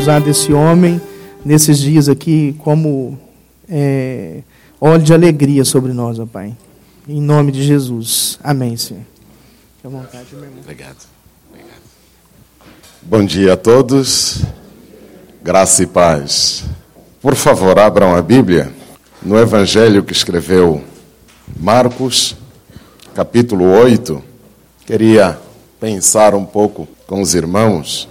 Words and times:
usar 0.00 0.20
desse 0.20 0.50
homem 0.50 0.98
nesses 1.44 1.78
dias 1.78 2.08
aqui 2.08 2.54
como 2.60 3.18
é, 3.68 4.40
óleo 4.80 5.02
de 5.02 5.12
alegria 5.12 5.62
sobre 5.62 5.92
nós, 5.92 6.18
ó 6.18 6.24
Pai. 6.24 6.56
Em 7.06 7.20
nome 7.20 7.52
de 7.52 7.62
Jesus. 7.62 8.38
Amém, 8.42 8.78
Senhor. 8.78 9.02
Fique 9.76 9.86
à 9.86 9.90
vontade, 9.90 10.26
meu 10.32 10.44
irmão. 10.44 10.60
Obrigado. 10.62 10.96
Obrigado. 11.50 11.82
Bom 13.02 13.24
dia 13.26 13.52
a 13.52 13.56
todos. 13.58 14.42
Graça 15.42 15.82
e 15.82 15.86
paz. 15.86 16.64
Por 17.20 17.34
favor, 17.34 17.78
abram 17.78 18.16
a 18.16 18.22
Bíblia 18.22 18.72
no 19.22 19.38
Evangelho 19.38 20.02
que 20.02 20.14
escreveu 20.14 20.82
Marcos, 21.58 22.34
capítulo 23.14 23.64
8. 23.66 24.22
Queria 24.86 25.38
pensar 25.78 26.34
um 26.34 26.46
pouco 26.46 26.88
com 27.06 27.20
os 27.20 27.34
irmãos 27.34 28.08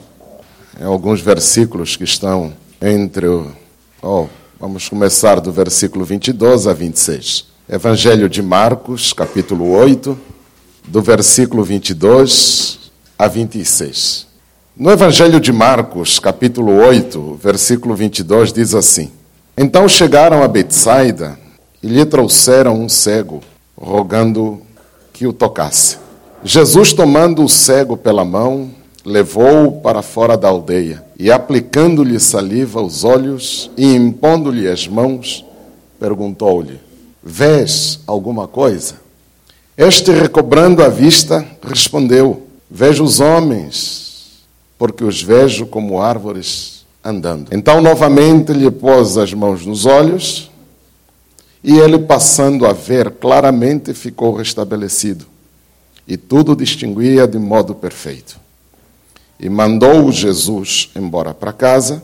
em 0.79 0.85
alguns 0.85 1.19
versículos 1.19 1.97
que 1.97 2.05
estão 2.05 2.53
entre 2.81 3.27
o. 3.27 3.51
Oh, 4.01 4.27
vamos 4.57 4.87
começar 4.87 5.41
do 5.41 5.51
versículo 5.51 6.05
22 6.05 6.67
a 6.67 6.73
26. 6.73 7.47
Evangelho 7.67 8.29
de 8.29 8.41
Marcos, 8.41 9.11
capítulo 9.11 9.71
8, 9.71 10.17
do 10.87 11.01
versículo 11.01 11.63
22 11.63 12.91
a 13.17 13.27
26. 13.27 14.27
No 14.75 14.89
Evangelho 14.89 15.41
de 15.41 15.51
Marcos, 15.51 16.17
capítulo 16.17 16.71
8, 16.77 17.37
versículo 17.43 17.93
22, 17.93 18.53
diz 18.53 18.73
assim: 18.73 19.11
Então 19.57 19.85
chegaram 19.89 20.41
a 20.41 20.47
Betsaida 20.47 21.37
e 21.83 21.87
lhe 21.87 22.05
trouxeram 22.05 22.79
um 22.79 22.87
cego, 22.87 23.41
rogando 23.77 24.61
que 25.11 25.27
o 25.27 25.33
tocasse. 25.33 25.97
Jesus, 26.41 26.93
tomando 26.93 27.43
o 27.43 27.49
cego 27.49 27.97
pela 27.97 28.23
mão, 28.23 28.71
levou-o 29.09 29.81
para 29.81 30.03
fora 30.03 30.37
da 30.37 30.47
aldeia 30.47 31.03
e, 31.17 31.31
aplicando-lhe 31.31 32.19
saliva 32.19 32.79
aos 32.79 33.03
olhos 33.03 33.71
e 33.75 33.95
impondo-lhe 33.95 34.67
as 34.67 34.87
mãos, 34.87 35.43
perguntou-lhe: 35.99 36.79
Vês 37.23 37.99
alguma 38.05 38.47
coisa? 38.47 38.95
Este, 39.75 40.11
recobrando 40.11 40.83
a 40.83 40.89
vista, 40.89 41.43
respondeu: 41.63 42.47
Vejo 42.69 43.03
os 43.03 43.19
homens, 43.19 44.43
porque 44.77 45.03
os 45.03 45.23
vejo 45.23 45.65
como 45.65 45.99
árvores 45.99 46.85
andando. 47.03 47.49
Então, 47.51 47.81
novamente, 47.81 48.53
lhe 48.53 48.69
pôs 48.69 49.17
as 49.17 49.33
mãos 49.33 49.65
nos 49.65 49.87
olhos 49.87 50.51
e 51.63 51.79
ele, 51.79 51.97
passando 51.97 52.65
a 52.67 52.73
ver 52.73 53.11
claramente, 53.11 53.91
ficou 53.93 54.35
restabelecido 54.35 55.25
e 56.07 56.15
tudo 56.15 56.55
distinguia 56.55 57.27
de 57.27 57.39
modo 57.39 57.73
perfeito. 57.73 58.48
E 59.39 59.49
mandou 59.49 60.11
Jesus 60.11 60.89
embora 60.95 61.33
para 61.33 61.53
casa, 61.53 62.03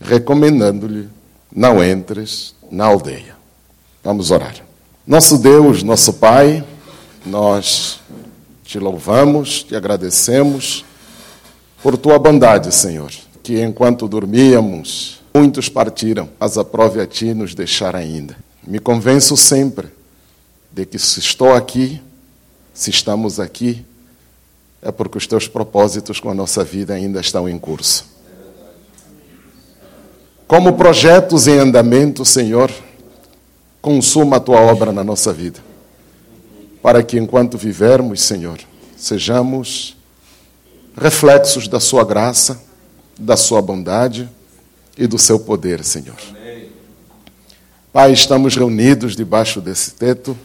recomendando-lhe: 0.00 1.08
Não 1.54 1.82
entres 1.82 2.54
na 2.70 2.86
aldeia. 2.86 3.34
Vamos 4.04 4.30
orar. 4.30 4.54
Nosso 5.06 5.38
Deus, 5.38 5.82
nosso 5.82 6.12
Pai, 6.14 6.64
nós 7.24 8.00
te 8.64 8.78
louvamos, 8.78 9.62
te 9.62 9.74
agradecemos 9.74 10.84
por 11.82 11.96
tua 11.96 12.18
bondade, 12.18 12.74
Senhor, 12.74 13.10
que 13.42 13.62
enquanto 13.62 14.08
dormíamos, 14.08 15.20
muitos 15.32 15.68
partiram, 15.68 16.28
mas 16.38 16.58
aprove 16.58 17.00
a 17.00 17.06
ti 17.06 17.32
nos 17.32 17.54
deixar 17.54 17.94
ainda. 17.94 18.36
Me 18.66 18.78
convenço 18.80 19.36
sempre 19.36 19.88
de 20.72 20.84
que 20.84 20.98
se 20.98 21.20
estou 21.20 21.54
aqui, 21.54 22.02
se 22.74 22.90
estamos 22.90 23.38
aqui, 23.38 23.84
é 24.86 24.92
porque 24.92 25.18
os 25.18 25.26
teus 25.26 25.48
propósitos 25.48 26.20
com 26.20 26.30
a 26.30 26.34
nossa 26.34 26.62
vida 26.62 26.94
ainda 26.94 27.20
estão 27.20 27.48
em 27.48 27.58
curso. 27.58 28.06
Como 30.46 30.74
projetos 30.74 31.48
em 31.48 31.58
andamento, 31.58 32.24
Senhor, 32.24 32.70
consuma 33.82 34.36
a 34.36 34.40
tua 34.40 34.60
obra 34.60 34.92
na 34.92 35.02
nossa 35.02 35.32
vida, 35.32 35.58
para 36.80 37.02
que 37.02 37.18
enquanto 37.18 37.58
vivermos, 37.58 38.22
Senhor, 38.22 38.60
sejamos 38.96 39.96
reflexos 40.96 41.66
da 41.66 41.80
Sua 41.80 42.04
graça, 42.04 42.62
da 43.18 43.36
Sua 43.36 43.60
bondade 43.60 44.28
e 44.96 45.08
do 45.08 45.18
Seu 45.18 45.40
poder, 45.40 45.82
Senhor. 45.82 46.16
Pai, 47.92 48.12
estamos 48.12 48.54
reunidos 48.54 49.16
debaixo 49.16 49.60
desse 49.60 49.90
teto 49.94 50.38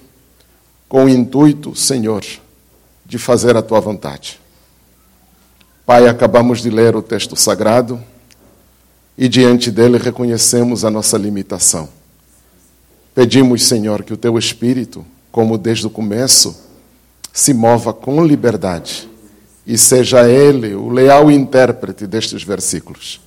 com 0.90 1.06
o 1.06 1.10
intuito, 1.10 1.76
Senhor, 1.76 2.26
de 3.12 3.18
fazer 3.18 3.58
a 3.58 3.62
tua 3.62 3.82
vontade. 3.82 4.40
Pai, 5.86 6.08
acabamos 6.08 6.62
de 6.62 6.70
ler 6.70 6.96
o 6.96 7.02
texto 7.02 7.36
sagrado 7.36 8.02
e 9.18 9.28
diante 9.28 9.70
dele 9.70 9.98
reconhecemos 9.98 10.86
a 10.86 10.90
nossa 10.90 11.18
limitação. 11.18 11.90
Pedimos, 13.14 13.64
Senhor, 13.64 14.04
que 14.04 14.14
o 14.14 14.18
teu 14.18 14.38
espírito, 14.38 15.06
como 15.30 15.58
desde 15.58 15.86
o 15.86 15.90
começo, 15.90 16.56
se 17.34 17.54
mova 17.54 17.92
com 17.92 18.26
liberdade 18.26 19.10
e 19.68 19.78
seja 19.78 20.26
ele 20.30 20.74
o 20.74 20.88
leal 20.88 21.30
intérprete 21.30 22.08
destes 22.08 22.44
versículos. 22.44 23.20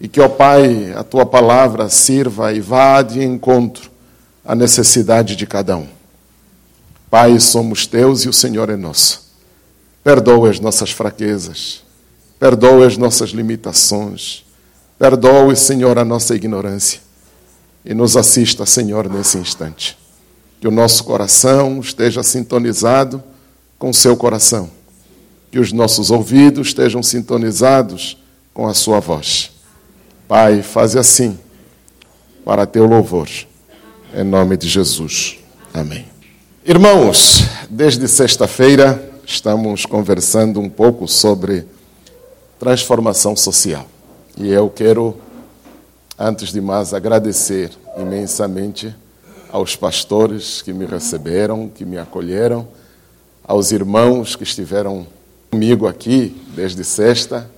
E 0.00 0.08
que, 0.08 0.20
ó 0.20 0.28
Pai, 0.28 0.92
a 0.96 1.04
tua 1.04 1.24
palavra 1.24 1.88
sirva 1.88 2.52
e 2.52 2.58
vá 2.58 3.02
de 3.02 3.22
encontro 3.22 3.88
à 4.44 4.56
necessidade 4.56 5.36
de 5.36 5.46
cada 5.46 5.76
um. 5.76 5.95
Pai, 7.16 7.40
somos 7.40 7.86
teus 7.86 8.26
e 8.26 8.28
o 8.28 8.32
Senhor 8.32 8.68
é 8.68 8.76
nosso. 8.76 9.32
Perdoa 10.04 10.50
as 10.50 10.60
nossas 10.60 10.90
fraquezas, 10.90 11.82
perdoa 12.38 12.86
as 12.86 12.98
nossas 12.98 13.30
limitações, 13.30 14.44
perdoa, 14.98 15.56
Senhor, 15.56 15.98
a 15.98 16.04
nossa 16.04 16.36
ignorância 16.36 17.00
e 17.86 17.94
nos 17.94 18.18
assista, 18.18 18.66
Senhor, 18.66 19.08
nesse 19.08 19.38
instante. 19.38 19.96
Que 20.60 20.68
o 20.68 20.70
nosso 20.70 21.04
coração 21.04 21.80
esteja 21.80 22.22
sintonizado 22.22 23.24
com 23.78 23.88
o 23.88 23.94
seu 23.94 24.14
coração, 24.14 24.70
que 25.50 25.58
os 25.58 25.72
nossos 25.72 26.10
ouvidos 26.10 26.68
estejam 26.68 27.02
sintonizados 27.02 28.22
com 28.52 28.66
a 28.68 28.74
sua 28.74 29.00
voz. 29.00 29.52
Pai, 30.28 30.62
faze 30.62 30.98
assim, 30.98 31.38
para 32.44 32.66
teu 32.66 32.84
louvor, 32.84 33.30
em 34.14 34.22
nome 34.22 34.58
de 34.58 34.68
Jesus. 34.68 35.38
Amém. 35.72 36.15
Irmãos, 36.68 37.44
desde 37.70 38.08
sexta-feira 38.08 39.00
estamos 39.24 39.86
conversando 39.86 40.58
um 40.58 40.68
pouco 40.68 41.06
sobre 41.06 41.64
transformação 42.58 43.36
social. 43.36 43.86
E 44.36 44.50
eu 44.50 44.68
quero, 44.68 45.16
antes 46.18 46.48
de 46.48 46.60
mais, 46.60 46.92
agradecer 46.92 47.70
imensamente 47.96 48.92
aos 49.48 49.76
pastores 49.76 50.60
que 50.60 50.72
me 50.72 50.86
receberam, 50.86 51.68
que 51.68 51.84
me 51.84 51.98
acolheram, 51.98 52.66
aos 53.44 53.70
irmãos 53.70 54.34
que 54.34 54.42
estiveram 54.42 55.06
comigo 55.52 55.86
aqui 55.86 56.36
desde 56.56 56.82
sexta, 56.82 57.48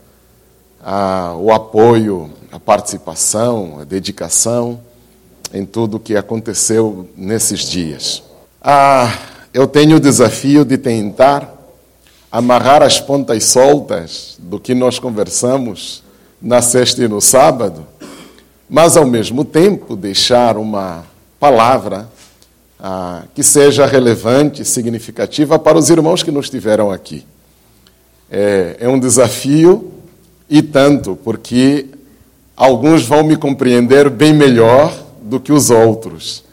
a, 0.85 1.35
o 1.35 1.51
apoio, 1.51 2.31
a 2.53 2.61
participação, 2.61 3.79
a 3.81 3.85
dedicação 3.85 4.83
em 5.51 5.65
tudo 5.65 5.97
o 5.97 6.01
que 6.01 6.15
aconteceu 6.15 7.09
nesses 7.17 7.61
dias. 7.61 8.28
Ah, 8.71 9.11
eu 9.55 9.67
tenho 9.67 9.97
o 9.97 10.01
desafio 10.01 10.63
de 10.63 10.77
tentar 10.77 11.51
amarrar 12.31 12.83
as 12.83 13.01
pontas 13.01 13.45
soltas 13.45 14.37
do 14.39 14.61
que 14.61 14.75
nós 14.75 14.99
conversamos 14.99 16.03
na 16.39 16.61
sexta 16.61 17.03
e 17.03 17.09
no 17.09 17.19
sábado, 17.19 17.87
mas 18.69 18.95
ao 18.95 19.07
mesmo 19.07 19.43
tempo 19.43 19.97
deixar 19.97 20.59
uma 20.59 21.07
palavra 21.41 22.11
ah, 22.79 23.23
que 23.35 23.43
seja 23.43 23.87
relevante, 23.87 24.63
significativa 24.67 25.59
para 25.59 25.79
os 25.79 25.89
irmãos 25.89 26.23
que 26.23 26.31
nos 26.31 26.51
tiveram 26.51 26.91
aqui. 26.91 27.25
É, 28.31 28.77
é 28.81 28.89
um 28.91 29.01
desafio 29.01 29.91
e 30.47 30.61
tanto, 30.61 31.19
porque 31.25 31.87
alguns 32.55 33.03
vão 33.03 33.25
me 33.25 33.35
compreender 33.35 34.11
bem 34.11 34.35
melhor 34.35 34.93
do 35.23 35.41
que 35.41 35.55
os 35.55 35.71
outros 35.71 36.47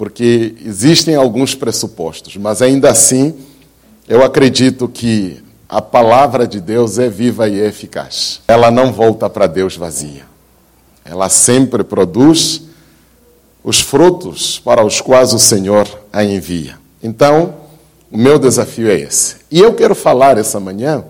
porque 0.00 0.54
existem 0.64 1.14
alguns 1.14 1.54
pressupostos, 1.54 2.34
mas 2.38 2.62
ainda 2.62 2.90
assim 2.90 3.34
eu 4.08 4.24
acredito 4.24 4.88
que 4.88 5.44
a 5.68 5.82
palavra 5.82 6.48
de 6.48 6.58
Deus 6.58 6.98
é 6.98 7.06
viva 7.06 7.46
e 7.50 7.60
eficaz. 7.60 8.40
Ela 8.48 8.70
não 8.70 8.94
volta 8.94 9.28
para 9.28 9.46
Deus 9.46 9.76
vazia. 9.76 10.22
Ela 11.04 11.28
sempre 11.28 11.84
produz 11.84 12.62
os 13.62 13.82
frutos 13.82 14.58
para 14.58 14.82
os 14.82 15.02
quais 15.02 15.34
o 15.34 15.38
Senhor 15.38 15.86
a 16.10 16.24
envia. 16.24 16.78
Então, 17.02 17.56
o 18.10 18.16
meu 18.16 18.38
desafio 18.38 18.90
é 18.90 18.98
esse. 18.98 19.36
E 19.50 19.60
eu 19.60 19.74
quero 19.74 19.94
falar 19.94 20.38
essa 20.38 20.58
manhã 20.58 21.04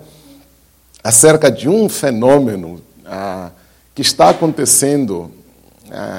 acerca 1.00 1.48
de 1.48 1.68
um 1.68 1.88
fenômeno 1.88 2.82
ah, 3.06 3.50
que 3.94 4.02
está 4.02 4.30
acontecendo 4.30 5.30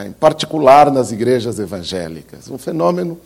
em 0.05 0.11
particular 0.11 0.91
nas 0.91 1.11
igrejas 1.11 1.59
evangélicas. 1.59 2.49
Um 2.49 2.57
fenômeno 2.57 3.17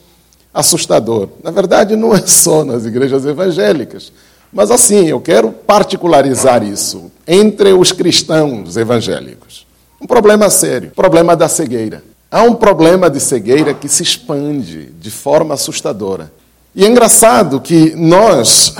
assustador. 0.54 1.30
Na 1.44 1.52
verdade, 1.52 1.96
não 1.96 2.16
é 2.16 2.26
só 2.26 2.64
nas 2.64 2.86
igrejas 2.86 3.26
evangélicas, 3.26 4.12
Mas 4.54 4.72
assim, 4.72 5.08
eu 5.08 5.20
quero 5.20 5.52
particularizar 5.52 6.64
isso 6.64 7.12
entre 7.28 7.74
os 7.74 7.92
cristãos 7.92 8.78
evangélicos. 8.78 9.68
Um 10.00 10.08
problema 10.08 10.50
sério, 10.50 10.92
problema 10.96 11.36
da 11.36 11.50
cegueira. 11.50 12.02
Há 12.32 12.44
um 12.44 12.56
problema 12.56 13.10
de 13.10 13.20
cegueira 13.20 13.74
que 13.74 13.90
se 13.90 14.02
expande 14.02 14.86
de 15.00 15.12
forma 15.12 15.54
assustadora. 15.54 16.32
E 16.74 16.86
é 16.86 16.88
engraçado 16.88 17.60
que 17.60 17.96
nós, 17.96 18.76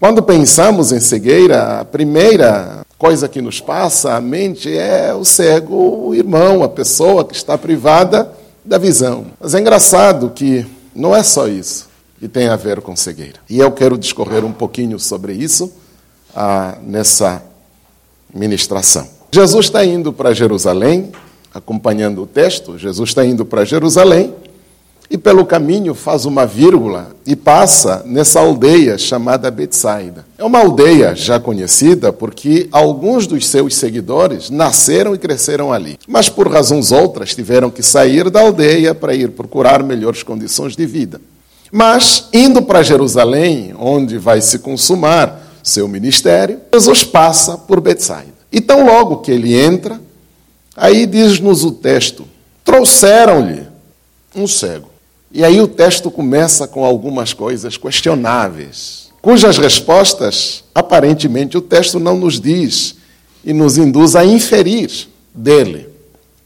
quando 0.00 0.22
pensamos 0.22 0.92
em 0.92 1.00
cegueira, 1.00 1.80
a 1.80 1.84
primeira 1.84 2.84
coisa 3.04 3.28
que 3.28 3.42
nos 3.42 3.60
passa 3.60 4.14
à 4.14 4.20
mente 4.20 4.74
é 4.74 5.12
o 5.12 5.26
cego, 5.26 6.06
o 6.06 6.14
irmão, 6.14 6.62
a 6.62 6.68
pessoa 6.70 7.22
que 7.22 7.34
está 7.34 7.58
privada 7.58 8.32
da 8.64 8.78
visão. 8.78 9.26
Mas 9.38 9.54
é 9.54 9.60
engraçado 9.60 10.30
que 10.30 10.64
não 10.94 11.14
é 11.14 11.22
só 11.22 11.46
isso 11.46 11.86
que 12.18 12.26
tem 12.26 12.48
a 12.48 12.56
ver 12.56 12.80
com 12.80 12.96
cegueira. 12.96 13.40
E 13.46 13.58
eu 13.58 13.70
quero 13.72 13.98
discorrer 13.98 14.42
um 14.42 14.52
pouquinho 14.52 14.98
sobre 14.98 15.34
isso 15.34 15.70
ah, 16.34 16.78
nessa 16.80 17.42
ministração. 18.32 19.06
Jesus 19.30 19.66
está 19.66 19.84
indo 19.84 20.10
para 20.10 20.32
Jerusalém, 20.32 21.12
acompanhando 21.52 22.22
o 22.22 22.26
texto, 22.26 22.78
Jesus 22.78 23.10
está 23.10 23.22
indo 23.22 23.44
para 23.44 23.66
Jerusalém 23.66 24.32
e 25.10 25.18
pelo 25.18 25.44
caminho 25.44 25.94
faz 25.94 26.24
uma 26.24 26.46
vírgula 26.46 27.10
e 27.26 27.36
passa 27.36 28.02
nessa 28.06 28.40
aldeia 28.40 28.98
chamada 28.98 29.50
Betsaida. 29.50 30.24
É 30.38 30.44
uma 30.44 30.60
aldeia 30.60 31.14
já 31.14 31.38
conhecida 31.38 32.12
porque 32.12 32.68
alguns 32.72 33.26
dos 33.26 33.46
seus 33.46 33.76
seguidores 33.76 34.50
nasceram 34.50 35.14
e 35.14 35.18
cresceram 35.18 35.72
ali, 35.72 35.98
mas 36.08 36.28
por 36.28 36.50
razões 36.50 36.90
outras 36.90 37.34
tiveram 37.34 37.70
que 37.70 37.82
sair 37.82 38.30
da 38.30 38.40
aldeia 38.40 38.94
para 38.94 39.14
ir 39.14 39.30
procurar 39.30 39.82
melhores 39.82 40.22
condições 40.22 40.74
de 40.74 40.86
vida. 40.86 41.20
Mas 41.70 42.28
indo 42.32 42.62
para 42.62 42.82
Jerusalém, 42.82 43.74
onde 43.78 44.18
vai 44.18 44.40
se 44.40 44.58
consumar 44.58 45.42
seu 45.62 45.88
ministério, 45.88 46.60
Jesus 46.72 47.02
passa 47.02 47.58
por 47.58 47.80
Betsaida. 47.80 48.34
E 48.52 48.60
tão 48.60 48.86
logo 48.86 49.16
que 49.18 49.32
ele 49.32 49.54
entra, 49.58 50.00
aí 50.76 51.06
diz-nos 51.06 51.64
o 51.64 51.72
texto: 51.72 52.24
trouxeram-lhe 52.64 53.66
um 54.36 54.46
cego. 54.46 54.93
E 55.34 55.44
aí 55.44 55.60
o 55.60 55.66
texto 55.66 56.12
começa 56.12 56.68
com 56.68 56.84
algumas 56.84 57.32
coisas 57.32 57.76
questionáveis, 57.76 59.10
cujas 59.20 59.58
respostas, 59.58 60.62
aparentemente, 60.72 61.58
o 61.58 61.60
texto 61.60 61.98
não 61.98 62.16
nos 62.16 62.40
diz 62.40 62.94
e 63.44 63.52
nos 63.52 63.76
induz 63.76 64.14
a 64.14 64.24
inferir 64.24 65.08
dele. 65.34 65.88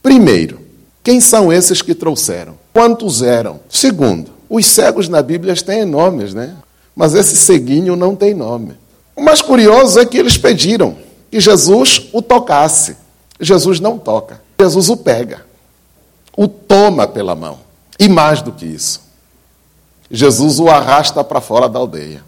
Primeiro, 0.03 0.61
quem 1.05 1.21
são 1.21 1.53
esses 1.53 1.83
que 1.83 1.95
trouxeram? 1.95 2.55
Quantos 2.73 3.21
eram? 3.21 3.61
Segundo, 3.69 4.31
os 4.49 4.65
cegos 4.65 5.07
na 5.07 5.21
Bíblia 5.21 5.55
têm 5.55 5.85
nomes, 5.85 6.33
né? 6.33 6.57
Mas 6.97 7.13
esse 7.13 7.37
ceguinho 7.37 7.95
não 7.95 8.17
tem 8.17 8.33
nome. 8.33 8.73
O 9.15 9.23
mais 9.23 9.43
curioso 9.43 10.01
é 10.01 10.07
que 10.07 10.17
eles 10.17 10.39
pediram 10.39 10.97
que 11.31 11.39
Jesus 11.39 12.09
o 12.11 12.23
tocasse. 12.23 12.97
Jesus 13.39 13.81
não 13.81 13.99
toca. 13.99 14.41
Jesus 14.59 14.89
o 14.89 14.97
pega, 14.97 15.45
o 16.35 16.49
toma 16.49 17.07
pela 17.07 17.35
mão. 17.35 17.68
E 17.99 18.09
mais 18.09 18.43
do 18.43 18.53
que 18.53 18.65
isso, 18.65 19.01
Jesus 20.11 20.61
o 20.61 20.69
arrasta 20.69 21.23
para 21.25 21.41
fora 21.41 21.69
da 21.69 21.79
aldeia. 21.79 22.23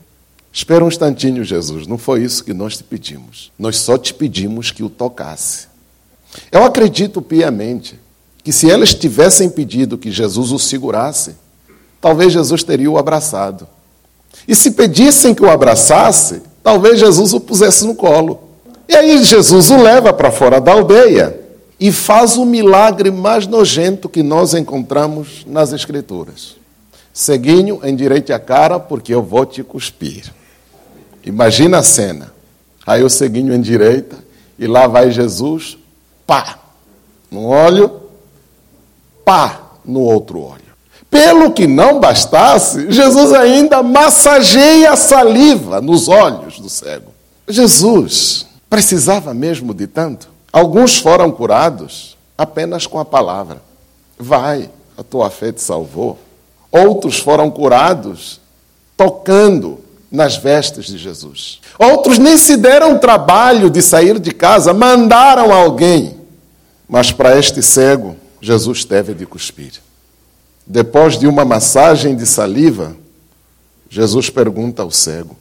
Espera 0.53 0.85
um 0.85 0.89
instantinho, 0.89 1.45
Jesus, 1.45 1.87
não 1.87 1.97
foi 1.97 2.25
isso 2.25 2.43
que 2.43 2.53
nós 2.53 2.77
te 2.77 2.83
pedimos. 2.83 3.53
Nós 3.59 3.79
só 3.79 3.97
te 3.97 4.13
pedimos 4.13 4.73
que 4.73 4.83
o 4.83 4.91
tocasse. 4.91 5.69
Eu 6.51 6.65
acredito 6.65 7.23
piamente 7.23 7.99
que 8.43 8.53
se 8.53 8.69
eles 8.69 8.93
tivessem 8.93 9.49
pedido 9.49 9.97
que 9.97 10.11
Jesus 10.11 10.51
o 10.51 10.59
segurasse, 10.59 11.37
talvez 12.01 12.33
Jesus 12.33 12.65
teria 12.65 12.91
o 12.91 12.99
abraçado. 12.99 13.69
E 14.47 14.55
se 14.55 14.73
pedissem 14.73 15.35
que 15.35 15.43
o 15.43 15.51
abraçasse, 15.51 16.43
talvez 16.63 16.99
Jesus 16.99 17.33
o 17.33 17.41
pusesse 17.41 17.85
no 17.85 17.95
colo. 17.95 18.41
E 18.89 18.97
aí 18.97 19.23
Jesus 19.23 19.71
o 19.71 19.81
leva 19.81 20.13
para 20.13 20.33
fora 20.33 20.61
da 20.61 20.73
aldeia 20.73 21.40
e 21.81 21.91
faz 21.91 22.37
o 22.37 22.45
milagre 22.45 23.11
mais 23.11 23.47
nojento 23.47 24.07
que 24.07 24.23
nós 24.23 24.53
encontramos 24.53 25.47
nas 25.47 25.73
Escrituras. 25.73 26.57
Seguinho, 27.13 27.81
endireite 27.83 28.35
a 28.35 28.39
cara, 28.39 28.79
porque 28.79 29.15
eu 29.15 29.23
vou 29.23 29.47
te 29.47 29.63
cuspir. 29.63 30.31
Imagina 31.25 31.79
a 31.79 31.83
cena. 31.83 32.33
Aí 32.87 33.03
o 33.03 33.09
ceguinho 33.09 33.55
endireita 33.55 34.17
e 34.59 34.67
lá 34.67 34.87
vai 34.87 35.11
Jesus, 35.11 35.79
pá, 36.27 36.59
num 37.31 37.47
olho, 37.47 38.01
pá, 39.25 39.61
no 39.85 40.01
outro 40.01 40.41
olho. 40.41 40.61
Pelo 41.11 41.51
que 41.51 41.67
não 41.67 41.99
bastasse, 41.99 42.91
Jesus 42.91 43.33
ainda 43.33 43.83
massageia 43.83 44.93
a 44.93 44.97
saliva 44.97 45.81
nos 45.81 46.09
olhos 46.09 46.61
do 46.61 46.69
cego. 46.69 47.13
Jesus 47.49 48.47
precisava 48.69 49.35
mesmo 49.35 49.75
de 49.75 49.87
tanto? 49.87 50.30
Alguns 50.53 50.99
foram 50.99 51.31
curados 51.31 52.17
apenas 52.37 52.87
com 52.87 52.99
a 52.99 53.05
palavra. 53.05 53.63
Vai, 54.19 54.71
a 54.97 55.03
tua 55.03 55.31
fé 55.31 55.53
te 55.53 55.61
salvou. 55.61 56.19
Outros 56.73 57.19
foram 57.19 57.51
curados 57.51 58.41
tocando 58.97 59.79
nas 60.11 60.37
vestes 60.37 60.87
de 60.87 60.99
Jesus. 60.99 61.61
Outros 61.79 62.19
nem 62.19 62.37
se 62.37 62.57
deram 62.57 62.99
trabalho 62.99 63.71
de 63.71 63.81
sair 63.81 64.19
de 64.19 64.33
casa, 64.33 64.75
mandaram 64.75 65.53
alguém. 65.53 66.19
Mas 66.89 67.13
para 67.13 67.39
este 67.39 67.63
cego, 67.63 68.17
Jesus 68.41 68.85
teve 68.85 69.15
de 69.15 69.25
cuspir. 69.25 69.75
Depois 70.67 71.19
de 71.19 71.27
uma 71.27 71.45
massagem 71.45 72.17
de 72.17 72.27
saliva, 72.27 72.97
Jesus 73.89 74.29
pergunta 74.29 74.83
ao 74.83 74.91
cego: 74.91 75.37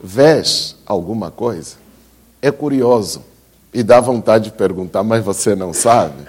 Vês 0.00 0.76
alguma 0.86 1.30
coisa? 1.30 1.76
É 2.42 2.50
curioso 2.50 3.22
e 3.76 3.82
dá 3.82 4.00
vontade 4.00 4.44
de 4.44 4.52
perguntar, 4.52 5.02
mas 5.02 5.22
você 5.22 5.54
não 5.54 5.70
sabe? 5.74 6.26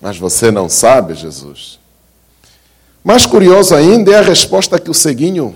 Mas 0.00 0.16
você 0.16 0.52
não 0.52 0.68
sabe, 0.68 1.14
Jesus? 1.14 1.80
Mais 3.02 3.26
curioso 3.26 3.74
ainda 3.74 4.12
é 4.12 4.18
a 4.20 4.22
resposta 4.22 4.78
que 4.78 4.88
o 4.88 4.94
ceguinho 4.94 5.52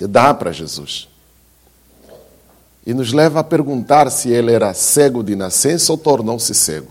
dá 0.00 0.34
para 0.34 0.50
Jesus. 0.50 1.08
E 2.84 2.92
nos 2.92 3.12
leva 3.12 3.38
a 3.38 3.44
perguntar 3.44 4.10
se 4.10 4.30
ele 4.30 4.50
era 4.50 4.74
cego 4.74 5.22
de 5.22 5.36
nascença 5.36 5.92
ou 5.92 5.98
tornou-se 5.98 6.52
cego. 6.52 6.90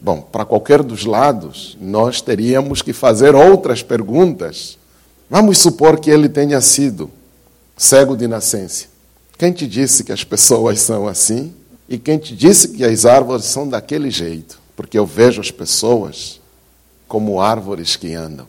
Bom, 0.00 0.20
para 0.20 0.44
qualquer 0.44 0.80
dos 0.80 1.04
lados, 1.04 1.76
nós 1.80 2.20
teríamos 2.20 2.82
que 2.82 2.92
fazer 2.92 3.34
outras 3.34 3.82
perguntas. 3.82 4.78
Vamos 5.28 5.58
supor 5.58 5.98
que 5.98 6.08
ele 6.08 6.28
tenha 6.28 6.60
sido 6.60 7.10
cego 7.76 8.16
de 8.16 8.28
nascença. 8.28 8.86
Quem 9.36 9.50
te 9.50 9.66
disse 9.66 10.04
que 10.04 10.12
as 10.12 10.22
pessoas 10.22 10.78
são 10.80 11.08
assim? 11.08 11.52
E 11.88 11.98
quem 11.98 12.18
te 12.18 12.34
disse 12.34 12.68
que 12.68 12.84
as 12.84 13.04
árvores 13.04 13.44
são 13.44 13.68
daquele 13.68 14.10
jeito? 14.10 14.58
Porque 14.76 14.98
eu 14.98 15.06
vejo 15.06 15.40
as 15.40 15.50
pessoas 15.50 16.40
como 17.06 17.40
árvores 17.40 17.96
que 17.96 18.14
andam. 18.14 18.46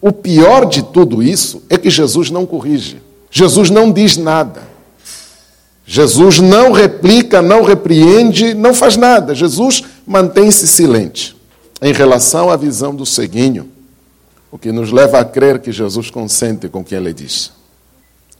O 0.00 0.12
pior 0.12 0.64
de 0.64 0.82
tudo 0.82 1.22
isso 1.22 1.62
é 1.68 1.76
que 1.76 1.90
Jesus 1.90 2.30
não 2.30 2.46
corrige. 2.46 3.02
Jesus 3.30 3.68
não 3.70 3.92
diz 3.92 4.16
nada. 4.16 4.62
Jesus 5.84 6.38
não 6.38 6.72
replica, 6.72 7.42
não 7.42 7.62
repreende, 7.62 8.54
não 8.54 8.72
faz 8.72 8.96
nada. 8.96 9.34
Jesus 9.34 9.82
mantém-se 10.06 10.66
silente 10.68 11.36
em 11.82 11.92
relação 11.92 12.48
à 12.50 12.56
visão 12.56 12.94
do 12.94 13.04
ceguinho, 13.04 13.68
o 14.52 14.58
que 14.58 14.70
nos 14.70 14.92
leva 14.92 15.18
a 15.18 15.24
crer 15.24 15.58
que 15.58 15.72
Jesus 15.72 16.10
consente 16.10 16.68
com 16.68 16.80
o 16.80 16.84
que 16.84 16.94
ele 16.94 17.12
diz. 17.12 17.52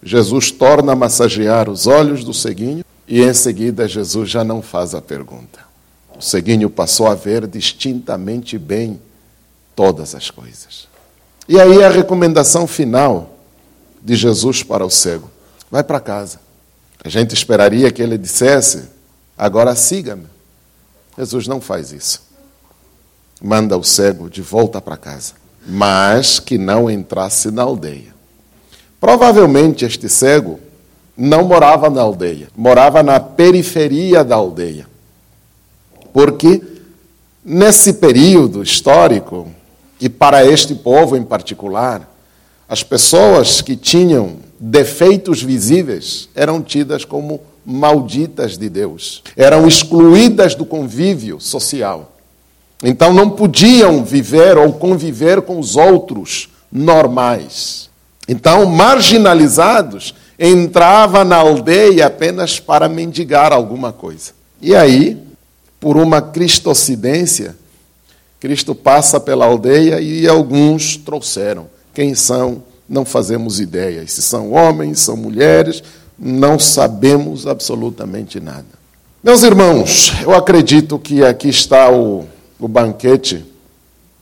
Jesus 0.02 0.50
torna 0.50 0.92
a 0.92 0.96
massagear 0.96 1.68
os 1.68 1.86
olhos 1.86 2.24
do 2.24 2.32
ceguinho 2.32 2.84
e 3.10 3.22
em 3.22 3.34
seguida, 3.34 3.88
Jesus 3.88 4.30
já 4.30 4.44
não 4.44 4.62
faz 4.62 4.94
a 4.94 5.02
pergunta. 5.02 5.58
O 6.16 6.22
ceguinho 6.22 6.70
passou 6.70 7.08
a 7.08 7.14
ver 7.16 7.44
distintamente 7.48 8.56
bem 8.56 9.02
todas 9.74 10.14
as 10.14 10.30
coisas. 10.30 10.86
E 11.48 11.58
aí 11.58 11.82
a 11.82 11.88
recomendação 11.88 12.68
final 12.68 13.36
de 14.00 14.14
Jesus 14.14 14.62
para 14.62 14.86
o 14.86 14.90
cego: 14.90 15.28
vai 15.68 15.82
para 15.82 15.98
casa. 15.98 16.38
A 17.02 17.08
gente 17.08 17.34
esperaria 17.34 17.90
que 17.90 18.00
ele 18.00 18.16
dissesse: 18.16 18.84
agora 19.36 19.74
siga-me. 19.74 20.26
Jesus 21.18 21.48
não 21.48 21.60
faz 21.60 21.90
isso. 21.90 22.22
Manda 23.42 23.76
o 23.76 23.82
cego 23.82 24.30
de 24.30 24.40
volta 24.40 24.80
para 24.80 24.96
casa, 24.96 25.32
mas 25.66 26.38
que 26.38 26.56
não 26.56 26.88
entrasse 26.88 27.50
na 27.50 27.62
aldeia. 27.62 28.14
Provavelmente 29.00 29.84
este 29.84 30.08
cego 30.08 30.60
não 31.20 31.44
morava 31.44 31.90
na 31.90 32.00
aldeia, 32.00 32.48
morava 32.56 33.02
na 33.02 33.20
periferia 33.20 34.24
da 34.24 34.36
aldeia. 34.36 34.86
Porque 36.14 36.62
nesse 37.44 37.92
período 37.94 38.62
histórico, 38.62 39.46
e 40.00 40.08
para 40.08 40.46
este 40.46 40.74
povo 40.74 41.18
em 41.18 41.22
particular, 41.22 42.10
as 42.66 42.82
pessoas 42.82 43.60
que 43.60 43.76
tinham 43.76 44.36
defeitos 44.58 45.42
visíveis 45.42 46.30
eram 46.34 46.62
tidas 46.62 47.04
como 47.04 47.42
malditas 47.66 48.56
de 48.56 48.70
Deus, 48.70 49.22
eram 49.36 49.68
excluídas 49.68 50.54
do 50.54 50.64
convívio 50.64 51.38
social. 51.38 52.12
Então 52.82 53.12
não 53.12 53.28
podiam 53.28 54.02
viver 54.02 54.56
ou 54.56 54.72
conviver 54.72 55.42
com 55.42 55.58
os 55.58 55.76
outros 55.76 56.48
normais. 56.72 57.90
Então, 58.26 58.64
marginalizados, 58.64 60.14
entrava 60.42 61.22
na 61.22 61.36
aldeia 61.36 62.06
apenas 62.06 62.58
para 62.58 62.88
mendigar 62.88 63.52
alguma 63.52 63.92
coisa. 63.92 64.32
E 64.62 64.74
aí, 64.74 65.22
por 65.78 65.98
uma 65.98 66.22
cristocidência, 66.22 67.54
Cristo 68.40 68.74
passa 68.74 69.20
pela 69.20 69.44
aldeia 69.44 70.00
e 70.00 70.26
alguns 70.26 70.96
trouxeram. 70.96 71.68
Quem 71.92 72.14
são? 72.14 72.62
Não 72.88 73.04
fazemos 73.04 73.60
ideia. 73.60 74.06
Se 74.06 74.22
são 74.22 74.52
homens, 74.52 75.00
são 75.00 75.14
mulheres, 75.14 75.82
não 76.18 76.58
sabemos 76.58 77.46
absolutamente 77.46 78.40
nada. 78.40 78.80
Meus 79.22 79.42
irmãos, 79.42 80.14
eu 80.22 80.34
acredito 80.34 80.98
que 80.98 81.22
aqui 81.22 81.50
está 81.50 81.90
o, 81.90 82.24
o 82.58 82.66
banquete 82.66 83.44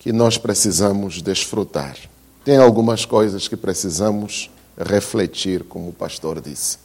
que 0.01 0.13
nós 0.13 0.37
precisamos 0.37 1.23
desfrutar. 1.23 1.97
Tem 2.45 2.57
algumas 2.57 3.05
coisas 3.05 3.47
que 3.47 3.57
precisamos 3.57 4.51
refletir, 4.79 5.65
como 5.65 5.89
o 5.89 5.93
pastor 5.93 6.41
disse. 6.41 6.79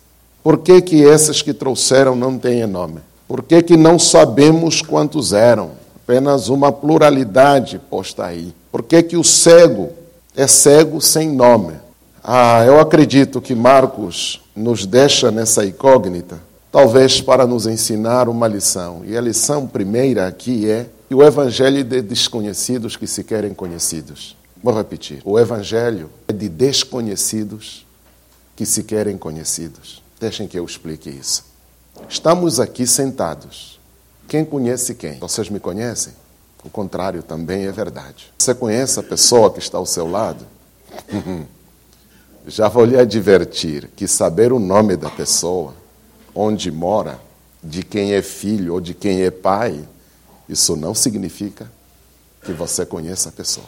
Por 0.43 0.57
que, 0.57 0.81
que 0.81 1.01
esses 1.01 1.41
que 1.41 1.53
trouxeram 1.53 2.15
não 2.15 2.37
têm 2.37 2.65
nome? 2.65 2.99
Por 3.27 3.43
que, 3.43 3.61
que 3.61 3.77
não 3.77 3.97
sabemos 3.97 4.81
quantos 4.81 5.31
eram? 5.31 5.71
Apenas 5.95 6.49
uma 6.49 6.71
pluralidade 6.71 7.79
posta 7.89 8.25
aí. 8.25 8.53
Por 8.71 8.83
que, 8.83 9.01
que 9.03 9.15
o 9.15 9.23
cego 9.23 9.91
é 10.35 10.45
cego 10.47 10.99
sem 10.99 11.29
nome? 11.29 11.73
Ah, 12.21 12.63
eu 12.65 12.79
acredito 12.79 13.39
que 13.39 13.55
Marcos 13.55 14.41
nos 14.55 14.85
deixa 14.85 15.31
nessa 15.31 15.65
incógnita, 15.65 16.39
talvez 16.71 17.21
para 17.21 17.47
nos 17.47 17.65
ensinar 17.65 18.27
uma 18.27 18.47
lição. 18.47 19.01
E 19.05 19.17
a 19.17 19.21
lição 19.21 19.65
primeira 19.65 20.27
aqui 20.27 20.69
é 20.69 20.87
que 21.07 21.15
o 21.15 21.23
evangelho 21.23 21.83
de 21.83 22.01
desconhecidos 22.01 22.95
que 22.97 23.07
se 23.07 23.23
querem 23.23 23.53
conhecidos. 23.53 24.35
Vou 24.63 24.73
repetir. 24.73 25.21
O 25.25 25.37
evangelho 25.37 26.09
é 26.25 26.31
de 26.31 26.47
desconhecidos 26.47 27.85
que 28.55 28.65
se 28.65 28.83
querem 28.83 29.17
conhecidos. 29.17 30.01
Deixem 30.21 30.47
que 30.47 30.57
eu 30.57 30.63
explique 30.63 31.09
isso. 31.09 31.43
Estamos 32.07 32.61
aqui 32.61 32.87
sentados. 32.87 33.77
Quem 34.25 34.45
conhece 34.45 34.95
quem? 34.95 35.19
Vocês 35.19 35.49
me 35.49 35.59
conhecem? 35.59 36.13
O 36.63 36.69
contrário 36.69 37.21
também 37.21 37.65
é 37.65 37.71
verdade. 37.73 38.33
Você 38.39 38.55
conhece 38.55 38.97
a 38.97 39.03
pessoa 39.03 39.51
que 39.51 39.59
está 39.59 39.77
ao 39.77 39.85
seu 39.85 40.09
lado? 40.09 40.45
Já 42.47 42.69
vou 42.69 42.85
lhe 42.85 42.97
advertir 42.97 43.89
que 43.95 44.07
saber 44.07 44.53
o 44.53 44.59
nome 44.59 44.95
da 44.95 45.09
pessoa, 45.09 45.73
onde 46.33 46.71
mora, 46.71 47.19
de 47.61 47.83
quem 47.83 48.13
é 48.13 48.21
filho 48.21 48.73
ou 48.73 48.81
de 48.81 48.93
quem 48.93 49.23
é 49.23 49.31
pai, 49.31 49.85
isso 50.47 50.75
não 50.75 50.95
significa 50.95 51.69
que 52.43 52.51
você 52.51 52.85
conheça 52.85 53.29
a 53.29 53.31
pessoa. 53.31 53.65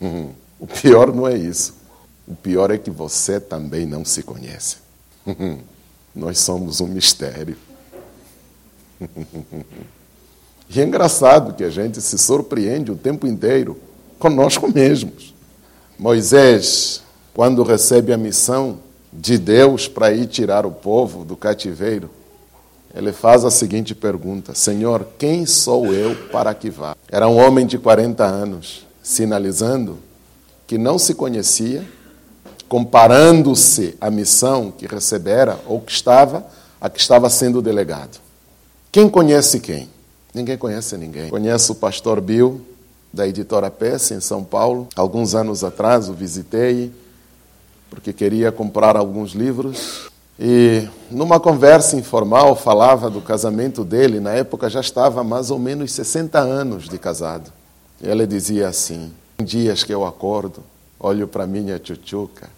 Uhum. 0.00 0.30
O 0.58 0.66
pior 0.66 1.14
não 1.14 1.26
é 1.26 1.36
isso. 1.36 1.74
O 2.26 2.34
pior 2.34 2.70
é 2.70 2.78
que 2.78 2.90
você 2.90 3.38
também 3.38 3.86
não 3.86 4.04
se 4.04 4.22
conhece. 4.22 4.78
Uhum. 5.26 5.58
Nós 6.14 6.38
somos 6.38 6.80
um 6.80 6.86
mistério. 6.86 7.56
E 10.68 10.80
é 10.80 10.84
engraçado 10.84 11.54
que 11.54 11.62
a 11.62 11.70
gente 11.70 12.00
se 12.00 12.18
surpreende 12.18 12.90
o 12.90 12.96
tempo 12.96 13.26
inteiro 13.26 13.78
conosco 14.18 14.70
mesmos. 14.70 15.32
Moisés, 15.98 17.02
quando 17.32 17.62
recebe 17.62 18.12
a 18.12 18.18
missão 18.18 18.78
de 19.12 19.38
Deus 19.38 19.86
para 19.86 20.12
ir 20.12 20.26
tirar 20.26 20.66
o 20.66 20.72
povo 20.72 21.24
do 21.24 21.36
cativeiro, 21.36 22.10
ele 22.94 23.12
faz 23.12 23.44
a 23.44 23.50
seguinte 23.50 23.94
pergunta: 23.94 24.54
Senhor, 24.54 25.06
quem 25.18 25.46
sou 25.46 25.92
eu 25.92 26.16
para 26.30 26.52
que 26.54 26.68
vá? 26.68 26.96
Era 27.10 27.28
um 27.28 27.36
homem 27.36 27.66
de 27.66 27.78
40 27.78 28.24
anos, 28.24 28.85
sinalizando 29.06 30.00
que 30.66 30.76
não 30.76 30.98
se 30.98 31.14
conhecia, 31.14 31.86
comparando-se 32.68 33.96
à 34.00 34.10
missão 34.10 34.72
que 34.72 34.84
recebera 34.84 35.60
ou 35.64 35.80
que 35.80 35.92
estava, 35.92 36.44
a 36.80 36.90
que 36.90 36.98
estava 36.98 37.30
sendo 37.30 37.62
delegado. 37.62 38.18
Quem 38.90 39.08
conhece 39.08 39.60
quem? 39.60 39.88
Ninguém 40.34 40.58
conhece 40.58 40.96
ninguém. 40.96 41.30
Conheço 41.30 41.70
o 41.70 41.76
pastor 41.76 42.20
Bill, 42.20 42.60
da 43.12 43.28
editora 43.28 43.70
Peça, 43.70 44.12
em 44.12 44.20
São 44.20 44.42
Paulo. 44.42 44.88
Alguns 44.96 45.36
anos 45.36 45.62
atrás 45.62 46.08
o 46.08 46.12
visitei, 46.12 46.90
porque 47.88 48.12
queria 48.12 48.50
comprar 48.50 48.96
alguns 48.96 49.34
livros. 49.34 50.10
E 50.36 50.88
numa 51.12 51.38
conversa 51.38 51.94
informal 51.94 52.56
falava 52.56 53.08
do 53.08 53.20
casamento 53.20 53.84
dele, 53.84 54.18
na 54.18 54.32
época 54.32 54.68
já 54.68 54.80
estava 54.80 55.22
mais 55.22 55.52
ou 55.52 55.60
menos 55.60 55.92
60 55.92 56.40
anos 56.40 56.88
de 56.88 56.98
casado. 56.98 57.52
E 58.00 58.08
ele 58.08 58.26
dizia 58.26 58.68
assim: 58.68 59.12
dias 59.42 59.84
que 59.84 59.92
eu 59.92 60.04
acordo, 60.04 60.62
olho 60.98 61.26
para 61.26 61.46
minha 61.46 61.78
tchutchuca 61.78 62.48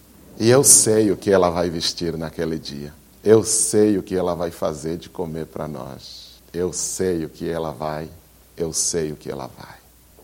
e 0.40 0.48
eu 0.48 0.62
sei 0.62 1.10
o 1.10 1.16
que 1.16 1.32
ela 1.32 1.50
vai 1.50 1.68
vestir 1.68 2.16
naquele 2.16 2.58
dia. 2.58 2.92
Eu 3.24 3.42
sei 3.42 3.98
o 3.98 4.02
que 4.02 4.14
ela 4.14 4.34
vai 4.36 4.52
fazer 4.52 4.96
de 4.96 5.08
comer 5.08 5.46
para 5.46 5.66
nós. 5.66 6.38
Eu 6.52 6.72
sei 6.72 7.24
o 7.24 7.28
que 7.28 7.48
ela 7.48 7.72
vai, 7.72 8.08
eu 8.56 8.72
sei 8.72 9.10
o 9.10 9.16
que 9.16 9.28
ela 9.28 9.50
vai. 9.58 9.76